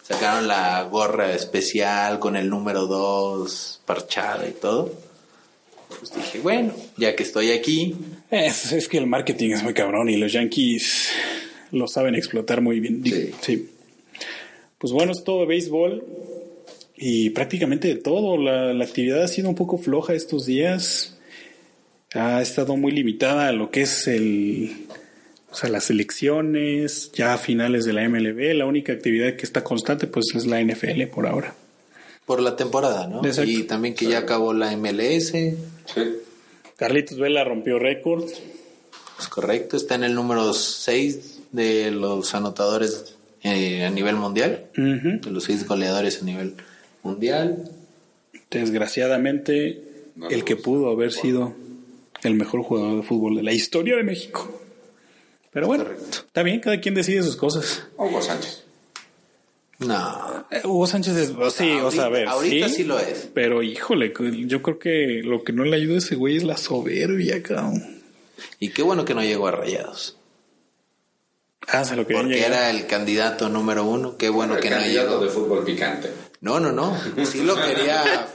Sacaron 0.04 0.46
la 0.46 0.84
gorra 0.84 1.34
especial 1.34 2.20
con 2.20 2.36
el 2.36 2.48
número 2.48 2.86
2 2.86 3.80
parchada 3.84 4.48
y 4.48 4.52
todo. 4.52 4.94
Pues 5.98 6.14
dije, 6.14 6.38
bueno, 6.38 6.72
ya 6.96 7.16
que 7.16 7.24
estoy 7.24 7.50
aquí, 7.50 7.96
Es, 8.30 8.70
es 8.70 8.86
que 8.86 8.98
el 8.98 9.08
marketing 9.08 9.50
es 9.50 9.64
muy 9.64 9.74
cabrón 9.74 10.08
y 10.08 10.16
los 10.16 10.32
Yankees 10.32 11.08
lo 11.72 11.88
saben 11.88 12.14
explotar 12.14 12.60
muy 12.60 12.78
bien. 12.78 13.02
Sí. 13.04 13.32
sí. 13.40 13.70
Pues 14.78 14.92
bueno, 14.92 15.10
es 15.10 15.24
todo 15.24 15.40
de 15.40 15.46
béisbol 15.46 16.04
y 16.98 17.30
prácticamente 17.30 17.88
de 17.88 17.96
todo. 17.96 18.36
La, 18.36 18.72
la 18.72 18.84
actividad 18.84 19.22
ha 19.22 19.28
sido 19.28 19.48
un 19.48 19.54
poco 19.54 19.78
floja 19.78 20.14
estos 20.14 20.46
días. 20.46 21.16
Ha 22.14 22.40
estado 22.40 22.76
muy 22.76 22.92
limitada 22.92 23.48
a 23.48 23.52
lo 23.52 23.70
que 23.70 23.82
es 23.82 24.08
el, 24.08 24.86
o 25.50 25.54
sea, 25.54 25.70
las 25.70 25.90
elecciones, 25.90 27.10
ya 27.12 27.34
a 27.34 27.38
finales 27.38 27.84
de 27.84 27.92
la 27.92 28.08
MLB. 28.08 28.54
La 28.54 28.66
única 28.66 28.92
actividad 28.92 29.36
que 29.36 29.44
está 29.44 29.64
constante 29.64 30.06
pues 30.06 30.26
es 30.34 30.46
la 30.46 30.62
NFL 30.62 31.04
por 31.12 31.26
ahora. 31.26 31.54
por 32.26 32.40
la 32.40 32.56
temporada, 32.56 33.06
¿no? 33.06 33.24
Exacto. 33.24 33.50
Y 33.50 33.62
también 33.64 33.94
que 33.94 34.06
ya 34.06 34.18
acabó 34.18 34.52
la 34.52 34.76
MLS. 34.76 35.32
Sí. 35.32 35.56
Carlitos 36.76 37.18
Vela 37.18 37.44
rompió 37.44 37.78
récords. 37.78 38.40
Es 39.18 39.28
correcto, 39.28 39.76
está 39.76 39.96
en 39.96 40.04
el 40.04 40.14
número 40.14 40.52
6 40.52 41.40
de 41.52 41.90
los 41.90 42.34
anotadores 42.34 43.16
eh, 43.42 43.84
a 43.84 43.90
nivel 43.90 44.16
mundial. 44.16 44.66
De 44.74 45.30
los 45.30 45.44
6 45.44 45.66
goleadores 45.66 46.22
a 46.22 46.24
nivel 46.24 46.48
mundial. 46.48 46.67
Desgraciadamente, 48.50 49.82
No 50.16 50.28
el 50.28 50.44
que 50.44 50.56
pudo 50.56 50.90
haber 50.90 51.12
sido 51.12 51.54
el 52.22 52.34
mejor 52.34 52.62
jugador 52.62 52.96
de 53.00 53.02
fútbol 53.06 53.36
de 53.36 53.42
la 53.42 53.52
historia 53.52 53.96
de 53.96 54.02
México. 54.02 54.60
Pero 55.52 55.66
bueno, 55.66 55.84
Correcto. 55.84 56.18
está 56.26 56.42
bien, 56.42 56.60
cada 56.60 56.80
quien 56.80 56.94
decide 56.94 57.22
sus 57.22 57.36
cosas. 57.36 57.86
Hugo 57.96 58.20
Sánchez. 58.20 58.64
No. 59.78 60.46
Eh, 60.50 60.60
Hugo 60.64 60.86
Sánchez 60.86 61.16
es, 61.16 61.32
sí, 61.54 61.70
o 61.82 61.90
sea, 61.90 62.06
a 62.06 62.08
ver, 62.08 62.26
ahorita 62.28 62.68
sí 62.68 62.84
lo 62.84 62.98
es. 62.98 63.30
Pero 63.32 63.62
híjole, 63.62 64.12
yo 64.46 64.60
creo 64.62 64.78
que 64.78 65.20
lo 65.22 65.44
que 65.44 65.52
no 65.52 65.64
le 65.64 65.76
ayuda 65.76 65.94
a 65.94 65.98
ese 65.98 66.16
güey 66.16 66.36
es 66.36 66.42
la 66.42 66.56
soberbia, 66.56 67.42
cabrón. 67.42 68.02
Y 68.58 68.70
qué 68.70 68.82
bueno 68.82 69.04
que 69.04 69.14
no 69.14 69.22
llegó 69.22 69.46
a 69.46 69.52
Rayados. 69.52 70.17
Ah, 71.70 71.84
se 71.84 71.96
lo 71.96 72.06
querían 72.06 72.24
Porque 72.26 72.36
llegar. 72.38 72.52
era 72.52 72.70
el 72.70 72.86
candidato 72.86 73.48
número 73.48 73.84
uno. 73.84 74.16
Qué 74.16 74.28
bueno 74.28 74.54
El 74.56 74.60
que 74.60 74.70
no 74.70 74.80
llegó. 74.80 75.18
de 75.18 75.28
fútbol 75.28 75.64
picante. 75.64 76.10
No, 76.40 76.58
no, 76.60 76.72
no. 76.72 76.96
Sí 77.24 77.42
lo 77.42 77.54
quería. 77.56 78.26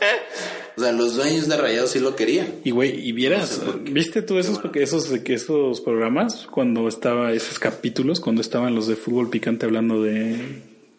O 0.75 0.81
sea, 0.81 0.91
los 0.91 1.15
dueños 1.15 1.47
de 1.47 1.55
Rayados 1.57 1.91
sí 1.91 1.99
lo 1.99 2.15
querían. 2.15 2.47
Y 2.63 2.71
güey, 2.71 2.99
y 3.07 3.11
vieras, 3.11 3.61
No 3.65 3.73
sé. 3.73 3.79
¿viste 3.91 4.21
tú 4.23 4.37
esos, 4.39 4.59
esos, 4.73 5.09
esos 5.25 5.81
programas 5.81 6.47
cuando 6.51 6.87
estaba 6.87 7.31
esos 7.31 7.59
capítulos, 7.59 8.19
cuando 8.19 8.41
estaban 8.41 8.73
los 8.75 8.87
de 8.87 8.95
fútbol 8.95 9.29
picante 9.29 9.65
hablando 9.65 10.01
de, 10.01 10.35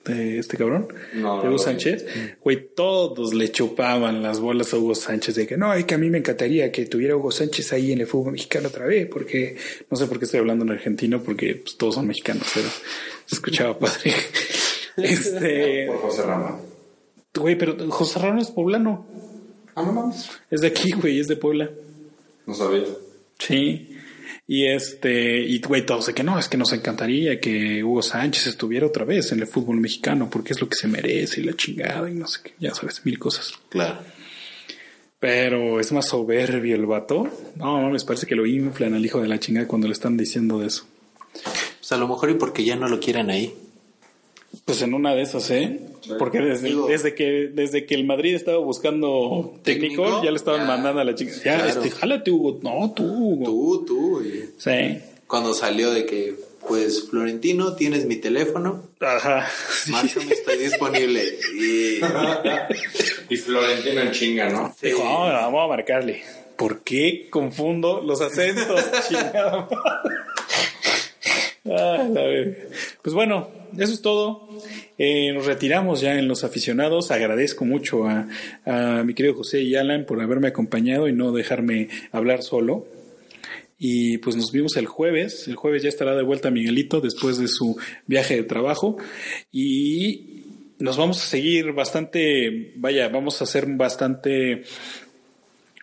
de 0.05 0.39
este 0.39 0.57
cabrón? 0.57 0.89
No, 1.15 1.41
de 1.43 1.49
Hugo. 1.49 1.59
Sánchez. 1.59 2.05
Güey, 2.43 2.69
todos 2.75 3.33
le 3.35 3.51
chupaban 3.51 4.23
las 4.23 4.41
bolas 4.41 4.73
a 4.75 4.79
Hugo 4.79 4.95
Sánchez 4.95 5.35
de 5.35 5.47
que 5.47 5.57
no, 5.57 5.73
es 5.73 5.85
que 5.85 5.95
a 5.95 5.99
mí 5.99 6.11
me 6.11 6.19
encantaría 6.19 6.71
que 6.71 6.87
tuviera 6.87 7.17
Hugo 7.17 7.31
Sánchez 7.31 7.73
ahí 7.73 7.93
en 7.93 8.01
el 8.01 8.07
fútbol 8.07 8.33
mexicano 8.33 8.69
otra 8.69 8.87
vez, 8.87 9.07
porque 9.07 9.57
no 9.91 9.97
sé 9.97 10.07
por 10.07 10.19
qué 10.19 10.27
estoy 10.27 10.41
hablando 10.41 10.65
en 10.65 10.73
argentino, 10.73 11.23
porque 11.23 11.55
pues, 11.57 11.77
todos 11.77 11.95
son 11.95 12.07
mexicanos, 12.07 12.47
pero 12.55 12.69
se 13.27 13.35
escuchaba 13.35 13.79
padre. 13.79 14.13
Este, 14.97 15.87
Por 15.89 15.99
José 15.99 16.23
Ramón. 16.23 16.57
güey, 17.35 17.57
pero 17.59 17.77
José 17.91 18.19
Ramón 18.21 18.39
es 18.39 18.51
poblano. 18.51 19.07
Ah, 19.75 19.83
no 19.83 19.93
mames. 19.93 20.31
Es 20.51 20.61
de 20.61 20.69
aquí, 20.69 20.93
güey, 20.93 21.19
es 21.19 21.27
de 21.29 21.37
Puebla. 21.37 21.71
No 22.47 22.55
sabía. 22.55 22.85
Sí. 23.39 23.94
Y 24.47 24.67
este, 24.67 25.41
y 25.41 25.59
güey, 25.61 25.87
todos 25.87 26.07
de 26.07 26.15
que 26.15 26.23
no, 26.23 26.39
es 26.39 26.49
que 26.49 26.59
nos 26.59 26.73
encantaría 26.73 27.41
que 27.41 27.83
Hugo 27.83 28.03
Sánchez 28.03 28.47
estuviera 28.49 28.87
otra 28.87 29.05
vez 29.05 29.33
en 29.33 29.41
el 29.41 29.47
fútbol 29.47 29.81
mexicano 29.81 30.29
porque 30.31 30.53
es 30.53 30.61
lo 30.61 30.69
que 30.69 30.77
se 30.77 30.87
merece 30.87 31.41
y 31.41 31.45
la 31.45 31.55
chingada 31.55 32.11
y 32.11 32.15
no 32.15 32.27
sé 32.27 32.41
qué, 32.45 32.55
ya 32.59 32.75
sabes, 32.75 33.05
mil 33.07 33.19
cosas. 33.19 33.55
Claro. 33.71 34.01
Pero 35.19 35.81
es 35.81 35.91
más 35.93 36.09
soberbio 36.09 36.77
el 36.77 36.85
vato. 36.85 37.27
No, 37.57 37.81
mames, 37.81 38.05
parece 38.05 38.27
que 38.27 38.35
lo 38.35 38.45
inflan 38.45 38.93
al 38.93 39.07
hijo 39.07 39.23
de 39.23 39.29
la 39.29 39.41
chingada 39.41 39.67
cuando 39.67 39.87
le 39.87 39.95
están 39.95 40.19
diciendo 40.19 40.59
de 40.59 40.67
eso. 40.67 40.87
Pues 41.79 41.93
a 41.93 41.97
lo 41.97 42.07
mejor 42.07 42.29
y 42.29 42.35
porque 42.35 42.65
ya 42.65 42.77
no 42.77 42.89
lo 42.89 43.01
quieren 43.01 43.31
ahí. 43.31 43.55
Pues 44.65 44.83
en 44.83 44.95
una 44.95 45.15
de 45.15 45.23
esas, 45.23 45.51
¿eh? 45.51 45.81
Porque 46.19 46.39
desde, 46.39 46.69
Digo- 46.69 46.87
desde 46.89 47.15
que 47.15 47.51
desde 47.53 47.87
que 47.87 47.95
el 47.95 48.05
Madrid 48.05 48.35
estaba 48.35 48.59
buscando 48.59 49.55
técnico, 49.63 50.03
¿Técnico? 50.03 50.25
ya 50.25 50.31
le 50.31 50.37
estaban 50.37 50.61
Ya. 50.63 50.67
mandando 50.67 51.01
a 51.01 51.05
la 51.05 51.15
chica. 51.15 51.33
Ya, 51.45 51.57
Claro. 51.57 51.69
este, 51.69 51.91
jálate, 51.91 52.31
Hugo. 52.31 52.61
No, 52.63 52.93
tú, 52.95 53.05
Hugo. 53.05 53.45
Tú, 53.45 53.85
tú. 53.87 54.23
y 54.23 54.51
Sí. 54.59 54.99
Cuando 55.27 55.55
salió 55.55 55.91
de 55.91 56.05
que, 56.07 56.35
pues, 56.69 57.09
Florentino, 57.09 57.75
tienes 57.75 58.05
mi 58.07 58.17
teléfono. 58.17 58.83
Ajá. 59.01 59.47
Sí. 59.85 59.91
Márcame, 59.93 60.33
estoy 60.33 60.59
disponible. 60.59 61.23
Y 63.29 63.35
Y 63.35 63.37
Florentino 63.39 64.01
en 64.03 64.11
chinga, 64.13 64.49
¿no? 64.51 64.75
Dijo, 64.83 65.03
"Ah, 65.05 65.31
vamos 65.47 65.65
a 65.65 65.69
marcarle. 65.69 66.23
¿Por 66.57 66.81
qué 66.83 67.29
confundo 67.31 68.01
los 68.05 68.21
acentos? 68.21 68.81
Chingada. 69.09 69.69
Ah, 71.67 72.07
la. 72.11 72.23
Pues 73.03 73.15
bueno, 73.15 73.49
eso 73.79 73.93
es 73.93 74.03
todo. 74.03 74.49
Eh, 74.99 75.33
nos 75.33 75.47
retiramos 75.47 76.01
ya 76.01 76.19
en 76.19 76.29
los 76.29 76.45
aficionados. 76.45 77.11
Agradezco 77.11 77.65
mucho 77.65 78.07
a, 78.07 78.27
mi 79.05 79.15
querido 79.15 79.35
José 79.35 79.63
y 79.63 79.75
Alan 79.77 80.07
por 80.07 80.21
haberme 80.21 80.49
acompañado 80.49 81.09
y 81.09 81.13
no 81.13 81.33
dejarme 81.33 81.89
hablar 82.13 82.43
solo. 82.43 82.87
Y 83.79 84.19
pues 84.19 84.37
nos 84.37 84.53
vimos 84.53 84.77
el 84.77 84.87
jueves. 84.87 85.49
El 85.49 85.57
jueves 85.57 85.83
ya 85.83 85.89
estará 85.89 86.15
de 86.15 86.23
vuelta 86.23 86.51
Miguelito 86.51 87.01
después 87.01 87.39
de 87.39 87.49
su 87.49 87.77
viaje 88.07 88.37
de 88.37 88.45
trabajo. 88.45 88.97
Y 89.53 90.45
nos 90.79 90.97
vamos 90.97 91.23
a 91.23 91.27
seguir 91.27 91.73
bastante, 91.73 92.73
vaya, 92.77 93.09
vamos 93.09 93.41
a 93.41 93.45
hacer 93.45 93.67
bastante... 93.67 94.63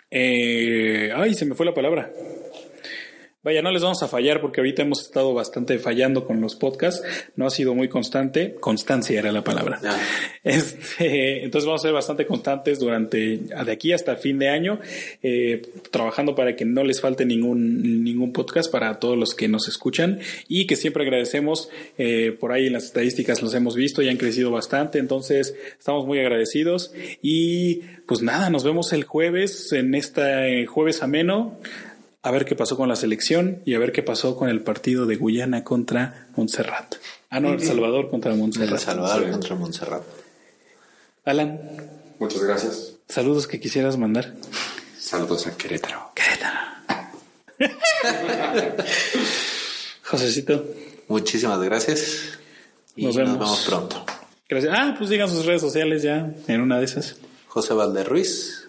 eh, 0.10 1.12
ay, 1.16 1.34
se 1.34 1.46
me 1.46 1.56
fue 1.56 1.66
la 1.66 1.74
palabra. 1.74 2.12
Vaya, 3.44 3.64
no 3.64 3.72
les 3.72 3.82
vamos 3.82 4.04
a 4.04 4.08
fallar 4.08 4.40
porque 4.40 4.62
ahorita 4.62 4.84
hemos 4.84 5.02
estado 5.02 5.34
bastante 5.34 5.80
fallando 5.80 6.28
con 6.28 6.42
los 6.42 6.56
podcasts. 6.56 7.04
No 7.36 7.48
ha 7.48 7.50
sido 7.50 7.74
muy 7.74 7.90
constante. 7.90 8.54
Constancia 8.60 9.18
era 9.18 9.32
la 9.32 9.44
palabra. 9.44 9.80
Este, 10.44 11.44
entonces 11.44 11.68
vamos 11.68 11.82
a 11.82 11.88
ser 11.88 11.94
bastante 11.94 12.26
constantes 12.26 12.80
durante, 12.80 13.38
de 13.38 13.72
aquí 13.72 13.94
hasta 13.94 14.14
el 14.14 14.18
fin 14.18 14.40
de 14.40 14.50
año, 14.50 14.80
eh, 15.22 15.62
trabajando 15.92 16.34
para 16.34 16.56
que 16.56 16.66
no 16.66 16.84
les 16.84 17.00
falte 17.00 17.26
ningún, 17.26 18.04
ningún 18.04 18.34
podcast 18.34 18.72
para 18.72 19.00
todos 19.00 19.16
los 19.16 19.36
que 19.36 19.48
nos 19.48 19.68
escuchan 19.68 20.20
y 20.48 20.66
que 20.66 20.76
siempre 20.76 21.04
agradecemos. 21.04 21.70
eh, 21.98 22.36
por 22.40 22.52
ahí 22.52 22.68
en 22.68 22.74
las 22.74 22.86
estadísticas 22.86 23.42
los 23.42 23.54
hemos 23.54 23.76
visto 23.76 24.02
y 24.02 24.10
han 24.10 24.18
crecido 24.18 24.52
bastante. 24.52 24.98
Entonces 24.98 25.56
estamos 25.78 26.06
muy 26.08 26.20
agradecidos 26.20 26.92
y 27.22 27.82
pues 28.08 28.22
nada, 28.22 28.50
nos 28.50 28.64
vemos 28.64 28.94
el 28.94 29.04
jueves 29.04 29.72
en 29.74 29.96
este 29.96 30.66
jueves 30.66 31.04
ameno 31.04 31.60
a 32.24 32.32
ver 32.32 32.46
qué 32.46 32.56
pasó 32.56 32.78
con 32.78 32.88
la 32.90 32.96
selección 32.96 33.62
y 33.66 33.76
a 33.76 33.80
ver 33.80 33.92
qué 33.92 34.04
pasó 34.04 34.36
con 34.36 34.50
el 34.50 34.62
partido 34.62 35.06
de 35.06 35.16
Guyana 35.16 35.64
contra 35.64 36.28
Montserrat. 36.36 36.96
Ah, 37.30 37.40
no, 37.40 37.54
El 37.54 37.62
Salvador 37.64 38.10
contra 38.10 38.32
El 38.32 38.38
Montserrat. 38.38 38.80
Salvador 38.80 39.26
Sí. 39.26 39.32
contra 39.32 39.56
Montserrat. 39.56 40.04
Alan, 41.26 41.60
Muchas 42.20 42.44
gracias. 42.44 42.94
saludos 43.08 43.48
que 43.48 43.60
quisieras 43.60 43.98
mandar. 43.98 44.34
Saludos 45.00 45.48
a 45.48 45.58
Querétaro. 45.58 46.12
Josecito, 50.04 50.66
Muchísimas 51.08 51.60
gracias. 51.62 52.38
Y 52.96 53.06
Nos 53.06 53.16
nos 53.18 53.26
vemos. 53.26 53.40
vemos, 53.40 53.66
pronto. 53.68 54.06
gracias. 54.48 54.74
Ah, 54.78 54.96
pues 54.98 55.10
digan 55.10 55.30
sus 55.30 55.46
redes 55.46 55.62
sociales 55.62 56.04
ya 56.04 56.34
en 56.48 56.62
una 56.62 56.80
de 56.80 56.86
esas. 56.86 57.18
José 57.48 57.74
Valderruiz. 57.74 58.61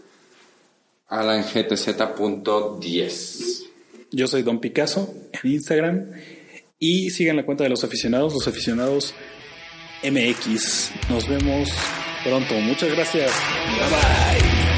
AlanGTZ.10. 1.13 3.63
Yo 4.11 4.27
soy 4.27 4.43
Don 4.43 4.59
Picasso 4.61 5.15
en 5.33 5.53
Instagram. 5.53 6.11
Y 6.79 7.11
sigan 7.11 7.37
la 7.37 7.45
cuenta 7.45 7.65
de 7.65 7.71
los 7.71 7.85
aficionados, 7.85 8.33
los 8.33 8.49
aficionados 8.49 9.15
MX. 10.03 10.91
Nos 11.11 11.29
vemos 11.29 11.69
pronto. 12.25 12.55
Muchas 12.55 12.91
gracias. 12.91 13.31
Bye 13.79 13.91
bye. 13.91 14.72